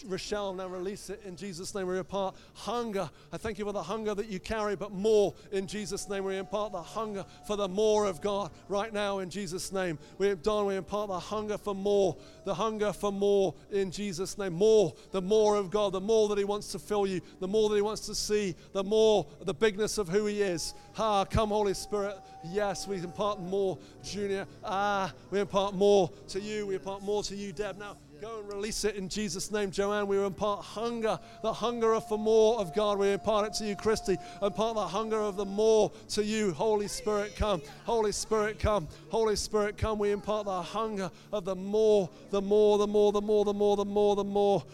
Rochelle. 0.07 0.55
Now 0.55 0.67
release 0.67 1.11
it 1.11 1.21
in 1.25 1.37
Jesus' 1.37 1.75
name. 1.75 1.87
We 1.87 1.99
impart 1.99 2.35
hunger. 2.55 3.11
I 3.31 3.37
thank 3.37 3.59
you 3.59 3.67
for 3.67 3.73
the 3.73 3.83
hunger 3.83 4.15
that 4.15 4.29
you 4.29 4.41
carry, 4.41 4.77
but 4.77 4.93
more 4.93 5.35
in 5.53 5.67
Jesus' 5.67 6.09
name. 6.09 6.25
We 6.25 6.39
impart 6.39 6.73
the 6.73 6.83
hunger 6.83 7.25
for 7.47 7.57
the 7.57 7.69
more 7.69 8.07
of 8.07 8.23
God 8.23 8.51
right 8.69 8.93
now 8.93 9.19
in 9.19 9.29
Jesus' 9.29 9.73
name. 9.73 9.99
We 10.17 10.35
done. 10.35 10.67
We 10.67 10.77
impart 10.77 11.09
the 11.09 11.21
hunger 11.21 11.59
for 11.59 11.75
more. 11.75 12.17
The 12.49 12.55
hunger 12.55 12.95
for 12.95 13.13
more 13.13 13.55
in 13.71 13.91
Jesus' 13.91 14.39
name. 14.39 14.55
More. 14.55 14.95
The 15.11 15.21
more 15.21 15.57
of 15.57 15.71
God, 15.71 15.93
the 15.93 16.01
more 16.01 16.29
that 16.29 16.39
He 16.39 16.45
wants 16.45 16.73
to 16.73 16.79
fill 16.79 17.07
you, 17.07 17.21
the 17.41 17.47
more 17.47 17.69
that 17.69 17.77
He 17.77 17.83
wants 17.83 18.07
to 18.07 18.15
see, 18.15 18.55
the 18.73 18.83
more 18.83 19.27
the 19.43 19.53
bigness 19.53 19.99
of 19.99 20.09
who 20.09 20.25
He 20.25 20.41
is. 20.41 20.73
Ah, 20.97 21.27
come, 21.27 21.51
Holy 21.51 21.75
Spirit. 21.75 22.17
Yes, 22.51 22.89
we 22.89 22.97
impart 22.97 23.39
more, 23.39 23.77
Junior. 24.03 24.47
Ah, 24.65 25.13
we 25.31 25.41
impart 25.41 25.75
more 25.75 26.11
to 26.29 26.41
you. 26.41 26.67
We 26.67 26.77
impart 26.77 27.03
more 27.03 27.23
to 27.25 27.37
you, 27.37 27.53
Deb. 27.53 27.77
Now, 27.77 27.99
Go 28.21 28.41
and 28.41 28.49
release 28.49 28.85
it 28.85 28.97
in 28.97 29.09
Jesus' 29.09 29.53
name, 29.53 29.71
Joanne. 29.71 30.09
We 30.09 30.19
impart 30.19 30.65
hunger, 30.65 31.21
the 31.43 31.53
hunger 31.53 32.01
for 32.01 32.19
more 32.19 32.59
of 32.59 32.75
God. 32.75 32.99
We 32.99 33.13
impart 33.13 33.47
it 33.47 33.53
to 33.55 33.65
you, 33.65 33.77
Christy. 33.77 34.17
Impart 34.43 34.75
the 34.75 34.87
hunger 34.87 35.21
of 35.21 35.37
the 35.37 35.45
more 35.45 35.93
to 36.09 36.25
you, 36.25 36.53
Holy 36.53 36.89
Spirit. 36.89 37.37
Come, 37.37 37.63
Holy 37.85 38.11
Spirit, 38.11 38.59
come, 38.59 38.89
Holy 39.09 39.37
Spirit, 39.37 39.79
come. 39.79 40.01
We 40.01 40.11
impart 40.11 40.47
the 40.47 40.63
hunger 40.63 41.13
of 41.33 41.45
the 41.45 41.55
more, 41.55 42.11
the 42.31 42.43
more, 42.43 42.79
the 42.79 42.89
more, 42.89 43.13
the 43.13 43.23
more, 43.23 43.45
the 43.45 43.55
more, 43.55 43.77
the 43.77 43.85
more, 43.85 44.17
the 44.17 44.25
more. 44.25 44.65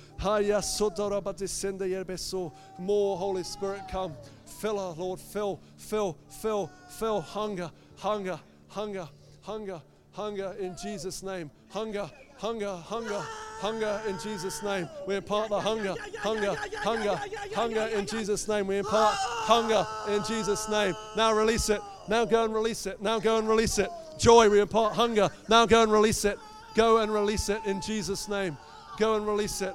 More, 2.78 3.16
Holy 3.18 3.42
Spirit, 3.42 3.80
come. 3.90 4.12
Fill 4.46 4.78
her, 4.78 5.00
Lord. 5.00 5.20
Fill, 5.20 5.60
fill, 5.76 6.16
fill, 6.30 6.70
fill. 6.88 7.20
Hunger, 7.20 7.70
hunger, 7.98 8.40
hunger, 8.68 9.08
hunger, 9.42 9.82
hunger 10.12 10.54
in 10.58 10.74
Jesus' 10.82 11.22
name. 11.22 11.50
Hunger 11.68 12.10
hunger, 12.36 12.76
hunger, 12.76 13.22
hunger 13.60 14.00
in 14.08 14.18
Jesus' 14.18 14.62
name. 14.62 14.88
We 15.06 15.16
impart 15.16 15.48
the 15.48 15.60
hunger, 15.60 15.94
hunger, 16.18 16.54
hunger, 16.82 17.20
hunger 17.54 17.86
in 17.94 18.06
Jesus' 18.06 18.46
name. 18.48 18.66
We 18.66 18.78
impart 18.78 19.14
hunger 19.16 19.86
in 20.08 20.22
Jesus' 20.24 20.68
name. 20.68 20.94
Now 21.16 21.32
release 21.32 21.70
it. 21.70 21.80
Now 22.08 22.24
go 22.24 22.44
and 22.44 22.54
release 22.54 22.86
it. 22.86 23.00
Now 23.00 23.18
go 23.18 23.38
and 23.38 23.48
release 23.48 23.78
it. 23.78 23.88
Joy, 24.18 24.48
we 24.48 24.60
impart 24.60 24.94
hunger. 24.94 25.30
Now 25.48 25.66
go 25.66 25.82
and 25.82 25.90
release 25.90 26.24
it. 26.24 26.38
Go 26.74 26.98
and 26.98 27.12
release 27.12 27.48
it 27.48 27.60
in 27.66 27.80
Jesus' 27.80 28.28
name. 28.28 28.56
Go 28.98 29.14
and 29.16 29.26
release 29.26 29.62
it. 29.62 29.74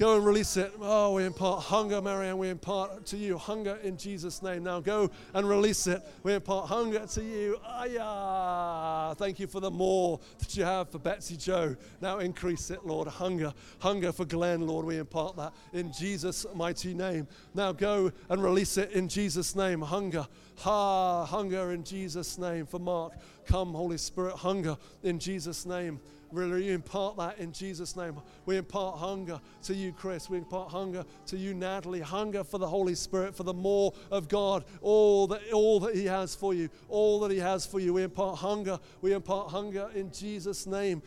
Go 0.00 0.16
and 0.16 0.24
release 0.24 0.56
it. 0.56 0.72
Oh, 0.80 1.12
we 1.12 1.26
impart 1.26 1.62
hunger, 1.64 2.00
Marianne. 2.00 2.38
We 2.38 2.48
impart 2.48 3.04
to 3.04 3.18
you 3.18 3.36
hunger 3.36 3.78
in 3.82 3.98
Jesus' 3.98 4.42
name. 4.42 4.64
Now 4.64 4.80
go 4.80 5.10
and 5.34 5.46
release 5.46 5.86
it. 5.86 6.00
We 6.22 6.32
impart 6.32 6.68
hunger 6.68 7.04
to 7.06 7.22
you. 7.22 7.58
Aya. 7.66 9.14
Thank 9.16 9.40
you 9.40 9.46
for 9.46 9.60
the 9.60 9.70
more 9.70 10.18
that 10.38 10.56
you 10.56 10.64
have 10.64 10.88
for 10.88 10.98
Betsy 10.98 11.36
Joe. 11.36 11.76
Now 12.00 12.20
increase 12.20 12.70
it, 12.70 12.86
Lord. 12.86 13.08
Hunger. 13.08 13.52
Hunger 13.80 14.10
for 14.10 14.24
Glenn, 14.24 14.66
Lord. 14.66 14.86
We 14.86 14.96
impart 14.96 15.36
that 15.36 15.52
in 15.74 15.92
Jesus' 15.92 16.46
mighty 16.54 16.94
name. 16.94 17.28
Now 17.52 17.72
go 17.72 18.10
and 18.30 18.42
release 18.42 18.78
it 18.78 18.92
in 18.92 19.06
Jesus' 19.06 19.54
name. 19.54 19.82
Hunger. 19.82 20.26
Ha. 20.60 21.24
Hunger 21.26 21.72
in 21.72 21.84
Jesus' 21.84 22.38
name. 22.38 22.66
For 22.66 22.78
Mark. 22.78 23.12
Come, 23.46 23.72
Holy 23.72 23.98
Spirit. 23.98 24.36
Hunger 24.36 24.76
in 25.02 25.18
Jesus' 25.18 25.66
name 25.66 26.00
really 26.32 26.70
impart 26.70 27.16
that 27.16 27.38
in 27.38 27.52
Jesus' 27.52 27.96
name. 27.96 28.20
We 28.46 28.56
impart 28.56 28.98
hunger 28.98 29.40
to 29.64 29.74
you, 29.74 29.92
Chris. 29.92 30.30
We 30.30 30.38
impart 30.38 30.70
hunger 30.70 31.04
to 31.26 31.36
you, 31.36 31.54
Natalie. 31.54 32.00
Hunger 32.00 32.44
for 32.44 32.58
the 32.58 32.66
Holy 32.66 32.94
Spirit, 32.94 33.34
for 33.34 33.42
the 33.42 33.54
more 33.54 33.92
of 34.10 34.28
God, 34.28 34.64
all 34.80 35.26
that, 35.28 35.40
all 35.52 35.80
that 35.80 35.94
He 35.94 36.04
has 36.06 36.34
for 36.34 36.54
you, 36.54 36.68
all 36.88 37.20
that 37.20 37.30
He 37.30 37.38
has 37.38 37.66
for 37.66 37.80
you. 37.80 37.92
We 37.94 38.02
impart 38.02 38.38
hunger. 38.38 38.78
We 39.00 39.12
impart 39.12 39.50
hunger 39.50 39.90
in 39.94 40.12
Jesus' 40.12 40.66
name. 40.66 41.02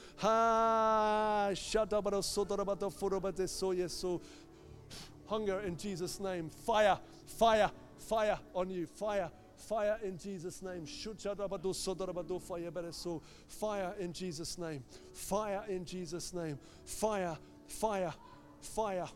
Hunger 5.26 5.60
in 5.62 5.78
Jesus' 5.78 6.20
name. 6.20 6.50
Fire, 6.50 7.00
fire, 7.26 7.72
fire 7.98 8.40
on 8.54 8.70
you. 8.70 8.86
Fire 8.86 9.30
Fire 9.68 9.98
in 10.04 10.18
Jesus' 10.18 10.62
name. 10.62 10.86
Fire 13.48 13.94
in 14.00 14.14
Jesus' 14.14 14.58
name. 14.58 14.84
Fire 15.14 15.64
in 15.70 15.86
Jesus' 15.86 16.34
name. 16.34 16.60
Fire, 16.86 17.38
fire, 17.68 18.14
fire, 18.60 19.08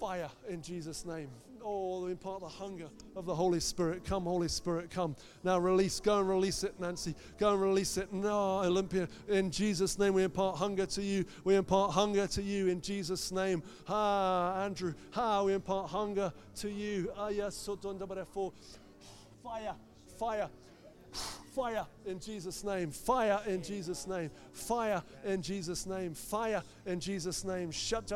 fire 0.00 0.28
in 0.48 0.60
Jesus' 0.62 1.04
name. 1.04 1.28
Oh, 1.62 2.06
impart 2.06 2.40
the 2.40 2.48
hunger 2.48 2.88
of 3.16 3.26
the 3.26 3.34
Holy 3.34 3.60
Spirit. 3.60 4.04
Come, 4.04 4.24
Holy 4.24 4.48
Spirit, 4.48 4.90
come. 4.90 5.14
Now 5.44 5.58
release. 5.58 6.00
Go 6.00 6.20
and 6.20 6.28
release 6.28 6.64
it, 6.64 6.78
Nancy. 6.80 7.14
Go 7.38 7.52
and 7.52 7.62
release 7.62 7.96
it. 7.96 8.12
No, 8.12 8.60
Olympia. 8.60 9.08
In 9.28 9.50
Jesus' 9.50 9.98
name, 9.98 10.14
we 10.14 10.22
impart 10.24 10.56
hunger 10.56 10.86
to 10.86 11.02
you. 11.02 11.24
We 11.44 11.56
impart 11.56 11.92
hunger 11.92 12.26
to 12.28 12.42
you 12.42 12.68
in 12.68 12.80
Jesus' 12.80 13.32
name. 13.32 13.62
Ah, 13.88 14.62
Andrew. 14.64 14.94
Ah, 15.14 15.42
we 15.42 15.52
impart 15.52 15.90
hunger 15.90 16.32
to 16.56 16.70
you. 16.70 17.12
Ah, 17.16 17.28
yes, 17.28 17.68
Fire, 19.48 19.74
fire, 20.18 20.48
fire 21.54 21.86
in 22.04 22.20
Jesus' 22.20 22.64
name. 22.64 22.90
Fire 22.90 23.40
in 23.46 23.62
Jesus' 23.62 24.06
name. 24.06 24.30
Fire 24.52 25.02
in 25.24 25.40
Jesus' 25.40 25.86
name. 25.86 26.12
Fire 26.12 26.62
in 26.84 27.00
Jesus' 27.00 27.44
name. 27.44 27.72
Fire 27.72 28.12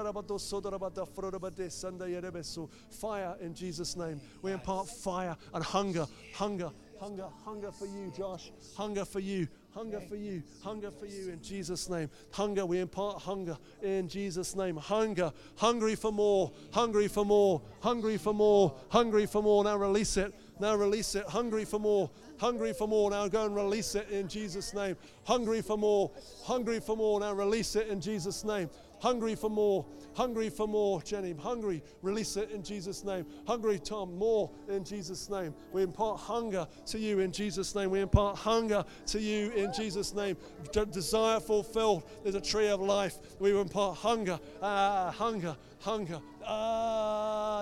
in 3.40 3.54
Jesus' 3.54 3.96
name. 3.96 4.20
We 4.42 4.52
impart 4.52 4.88
fire 4.88 5.34
and 5.54 5.64
hunger, 5.64 6.06
hunger, 6.34 6.70
hunger, 7.00 7.28
hunger 7.46 7.72
for 7.72 7.86
you, 7.86 8.12
Josh. 8.14 8.52
Hunger 8.76 9.06
for 9.06 9.20
you. 9.20 9.48
Hunger 9.74 10.00
for 10.00 10.16
you, 10.16 10.42
hunger 10.62 10.90
for 10.90 11.06
you 11.06 11.30
in 11.30 11.40
Jesus' 11.40 11.88
name. 11.88 12.10
Hunger, 12.30 12.66
we 12.66 12.80
impart 12.80 13.22
hunger 13.22 13.56
in 13.82 14.06
Jesus' 14.06 14.54
name. 14.54 14.76
Hunger, 14.76 15.32
hungry 15.56 15.94
for 15.94 16.12
more, 16.12 16.52
hungry 16.72 17.08
for 17.08 17.24
more, 17.24 17.62
hungry 17.80 18.18
for 18.18 18.34
more, 18.34 18.74
hungry 18.90 19.24
for 19.24 19.42
more. 19.42 19.64
Now 19.64 19.78
release 19.78 20.18
it, 20.18 20.34
now 20.60 20.74
release 20.76 21.14
it. 21.14 21.24
Hungry 21.26 21.64
for 21.64 21.80
more, 21.80 22.10
hungry 22.38 22.72
for 22.72 22.86
more. 22.86 23.10
Now 23.10 23.28
go 23.28 23.46
and 23.46 23.54
release 23.54 23.94
it 23.94 24.08
in 24.10 24.28
Jesus' 24.28 24.74
name. 24.74 24.96
Hungry 25.24 25.62
for 25.62 25.76
more, 25.76 26.10
hungry 26.44 26.80
for 26.80 26.96
more. 26.96 27.20
Now 27.20 27.32
release 27.32 27.76
it 27.76 27.88
in 27.88 28.00
Jesus' 28.00 28.44
name. 28.44 28.70
Hungry 29.00 29.34
for 29.34 29.50
more, 29.50 29.84
hungry 30.14 30.48
for 30.48 30.68
more, 30.68 31.02
Jenny. 31.02 31.34
Hungry, 31.36 31.82
release 32.02 32.36
it 32.36 32.52
in 32.52 32.62
Jesus' 32.62 33.02
name. 33.02 33.26
Hungry, 33.48 33.80
Tom, 33.80 34.16
more 34.16 34.48
in 34.68 34.84
Jesus' 34.84 35.28
name. 35.28 35.52
We 35.72 35.82
impart 35.82 36.20
hunger 36.20 36.68
to 36.86 36.98
you 37.00 37.18
in 37.18 37.32
Jesus' 37.32 37.74
name. 37.74 37.90
We 37.90 37.98
impart 37.98 38.36
hunger 38.36 38.84
to 39.06 39.20
you 39.20 39.50
in 39.52 39.72
Jesus' 39.72 40.14
name. 40.14 40.36
Desire 40.70 41.40
fulfilled. 41.40 42.04
There's 42.22 42.36
a 42.36 42.40
tree 42.40 42.68
of 42.68 42.80
life. 42.80 43.18
We 43.40 43.58
impart 43.58 43.96
hunger, 43.96 44.38
ah, 44.62 45.12
hunger, 45.16 45.56
hunger, 45.80 46.20
ah, 46.46 46.91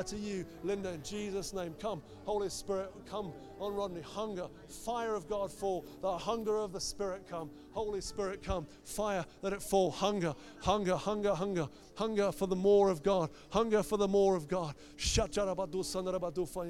to 0.09 0.17
you, 0.17 0.45
Linda, 0.63 0.93
in 0.93 1.03
Jesus' 1.03 1.53
name. 1.53 1.75
Come, 1.81 2.03
Holy 2.25 2.49
Spirit, 2.49 2.93
come 3.09 3.33
on 3.61 3.75
Rodney. 3.75 4.01
Hunger, 4.01 4.49
fire 4.69 5.15
of 5.15 5.29
God 5.29 5.53
fall. 5.53 5.85
The 6.01 6.17
hunger 6.17 6.59
of 6.59 6.73
the 6.73 6.81
Spirit 6.81 7.27
come. 7.29 7.51
Holy 7.73 8.01
Spirit 8.01 8.43
come. 8.43 8.67
Fire, 8.85 9.25
let 9.43 9.53
it 9.53 9.63
fall. 9.63 9.91
Hunger, 9.91 10.35
hunger, 10.61 10.97
hunger, 10.97 11.35
hunger, 11.35 11.69
hunger 11.95 12.33
for 12.33 12.47
the 12.47 12.57
more 12.57 12.89
of 12.89 13.03
God. 13.03 13.31
Hunger 13.51 13.83
for 13.83 13.99
the 13.99 14.09
more 14.09 14.35
of 14.35 14.49
God. 14.49 14.75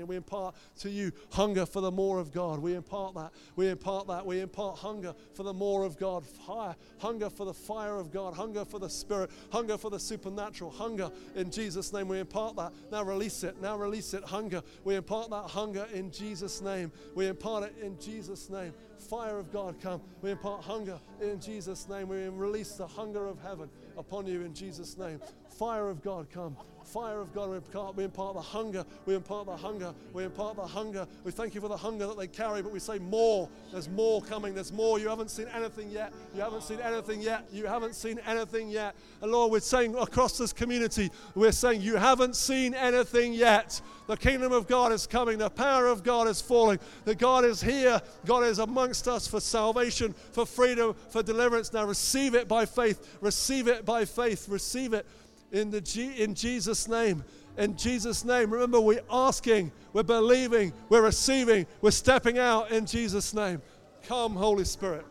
We 0.06 0.16
impart 0.16 0.54
to 0.80 0.90
you 0.90 1.12
hunger 1.30 1.66
for 1.66 1.80
the 1.80 1.90
more 1.90 2.18
of 2.18 2.32
God. 2.32 2.58
We 2.58 2.74
impart 2.74 3.14
that. 3.14 3.32
We 3.56 3.68
impart 3.68 4.08
that. 4.08 4.26
We 4.26 4.40
impart 4.40 4.78
hunger 4.78 5.14
for 5.34 5.44
the 5.44 5.54
more 5.54 5.84
of 5.84 5.96
God. 5.98 6.26
Fire, 6.26 6.74
hunger 6.98 7.30
for 7.30 7.46
the 7.46 7.54
fire 7.54 7.96
of 7.96 8.10
God. 8.10 8.34
Hunger 8.34 8.64
for 8.64 8.78
the 8.78 8.90
Spirit. 8.90 9.30
Hunger 9.50 9.78
for 9.78 9.90
the 9.90 10.00
supernatural. 10.00 10.70
Hunger 10.70 11.10
in 11.36 11.50
Jesus' 11.50 11.92
name. 11.92 12.08
We 12.08 12.18
impart 12.18 12.56
that. 12.56 12.72
Now 12.90 13.04
release 13.04 13.44
it. 13.44 13.60
Now 13.62 13.76
release 13.76 14.12
it. 14.14 14.24
Hunger. 14.24 14.62
We 14.84 14.96
impart 14.96 15.30
that 15.30 15.44
hunger 15.44 15.86
in 15.92 16.10
Jesus' 16.10 16.60
name 16.60 16.79
name. 16.80 16.92
We 17.14 17.26
impart 17.26 17.64
it 17.64 17.74
in 17.82 17.98
Jesus' 17.98 18.50
name. 18.50 18.72
Fire 18.98 19.38
of 19.38 19.52
God, 19.52 19.80
come. 19.80 20.00
We 20.22 20.30
impart 20.30 20.62
hunger 20.62 20.98
in 21.20 21.40
Jesus' 21.40 21.88
name. 21.88 22.08
We 22.08 22.28
release 22.28 22.72
the 22.72 22.86
hunger 22.86 23.26
of 23.26 23.40
heaven 23.40 23.68
upon 23.96 24.26
you 24.26 24.42
in 24.42 24.54
Jesus' 24.54 24.96
name. 24.96 25.20
Fire 25.60 25.90
of 25.90 26.02
God, 26.02 26.30
come 26.32 26.56
fire 26.90 27.20
of 27.20 27.32
God. 27.32 27.50
We 27.50 27.56
impart, 27.56 27.96
we 27.96 28.04
impart 28.04 28.34
the 28.34 28.40
hunger. 28.40 28.84
We 29.06 29.14
impart 29.14 29.46
the 29.46 29.56
hunger. 29.56 29.94
We 30.12 30.24
impart 30.24 30.56
the 30.56 30.66
hunger. 30.66 31.06
We 31.22 31.30
thank 31.30 31.54
you 31.54 31.60
for 31.60 31.68
the 31.68 31.76
hunger 31.76 32.06
that 32.06 32.18
they 32.18 32.26
carry, 32.26 32.62
but 32.62 32.72
we 32.72 32.80
say 32.80 32.98
more. 32.98 33.48
There's 33.70 33.88
more 33.88 34.20
coming. 34.22 34.54
There's 34.54 34.72
more. 34.72 34.98
You 34.98 35.08
haven't 35.08 35.30
seen 35.30 35.46
anything 35.54 35.90
yet. 35.90 36.12
You 36.34 36.42
haven't 36.42 36.62
seen 36.62 36.80
anything 36.80 37.22
yet. 37.22 37.46
You 37.52 37.66
haven't 37.66 37.94
seen 37.94 38.18
anything 38.26 38.68
yet. 38.68 38.96
And 39.22 39.30
Lord, 39.30 39.52
we're 39.52 39.60
saying 39.60 39.94
across 39.96 40.36
this 40.36 40.52
community, 40.52 41.10
we're 41.34 41.52
saying 41.52 41.80
you 41.80 41.96
haven't 41.96 42.34
seen 42.34 42.74
anything 42.74 43.32
yet. 43.34 43.80
The 44.08 44.16
kingdom 44.16 44.50
of 44.52 44.66
God 44.66 44.90
is 44.90 45.06
coming. 45.06 45.38
The 45.38 45.50
power 45.50 45.86
of 45.86 46.02
God 46.02 46.26
is 46.26 46.40
falling. 46.40 46.80
That 47.04 47.18
God 47.18 47.44
is 47.44 47.62
here. 47.62 48.02
God 48.26 48.42
is 48.44 48.58
amongst 48.58 49.06
us 49.06 49.28
for 49.28 49.38
salvation, 49.38 50.14
for 50.32 50.44
freedom, 50.44 50.96
for 51.10 51.22
deliverance. 51.22 51.72
Now 51.72 51.84
receive 51.84 52.34
it 52.34 52.48
by 52.48 52.66
faith. 52.66 53.18
Receive 53.20 53.68
it 53.68 53.84
by 53.84 54.04
faith. 54.04 54.48
Receive 54.48 54.94
it 54.94 55.06
in, 55.52 55.70
the 55.70 55.80
G, 55.80 56.22
in 56.22 56.34
Jesus' 56.34 56.88
name. 56.88 57.24
In 57.58 57.76
Jesus' 57.76 58.24
name. 58.24 58.52
Remember, 58.52 58.80
we're 58.80 59.02
asking, 59.10 59.72
we're 59.92 60.02
believing, 60.02 60.72
we're 60.88 61.02
receiving, 61.02 61.66
we're 61.80 61.90
stepping 61.90 62.38
out 62.38 62.70
in 62.70 62.86
Jesus' 62.86 63.34
name. 63.34 63.60
Come, 64.04 64.34
Holy 64.34 64.64
Spirit. 64.64 65.04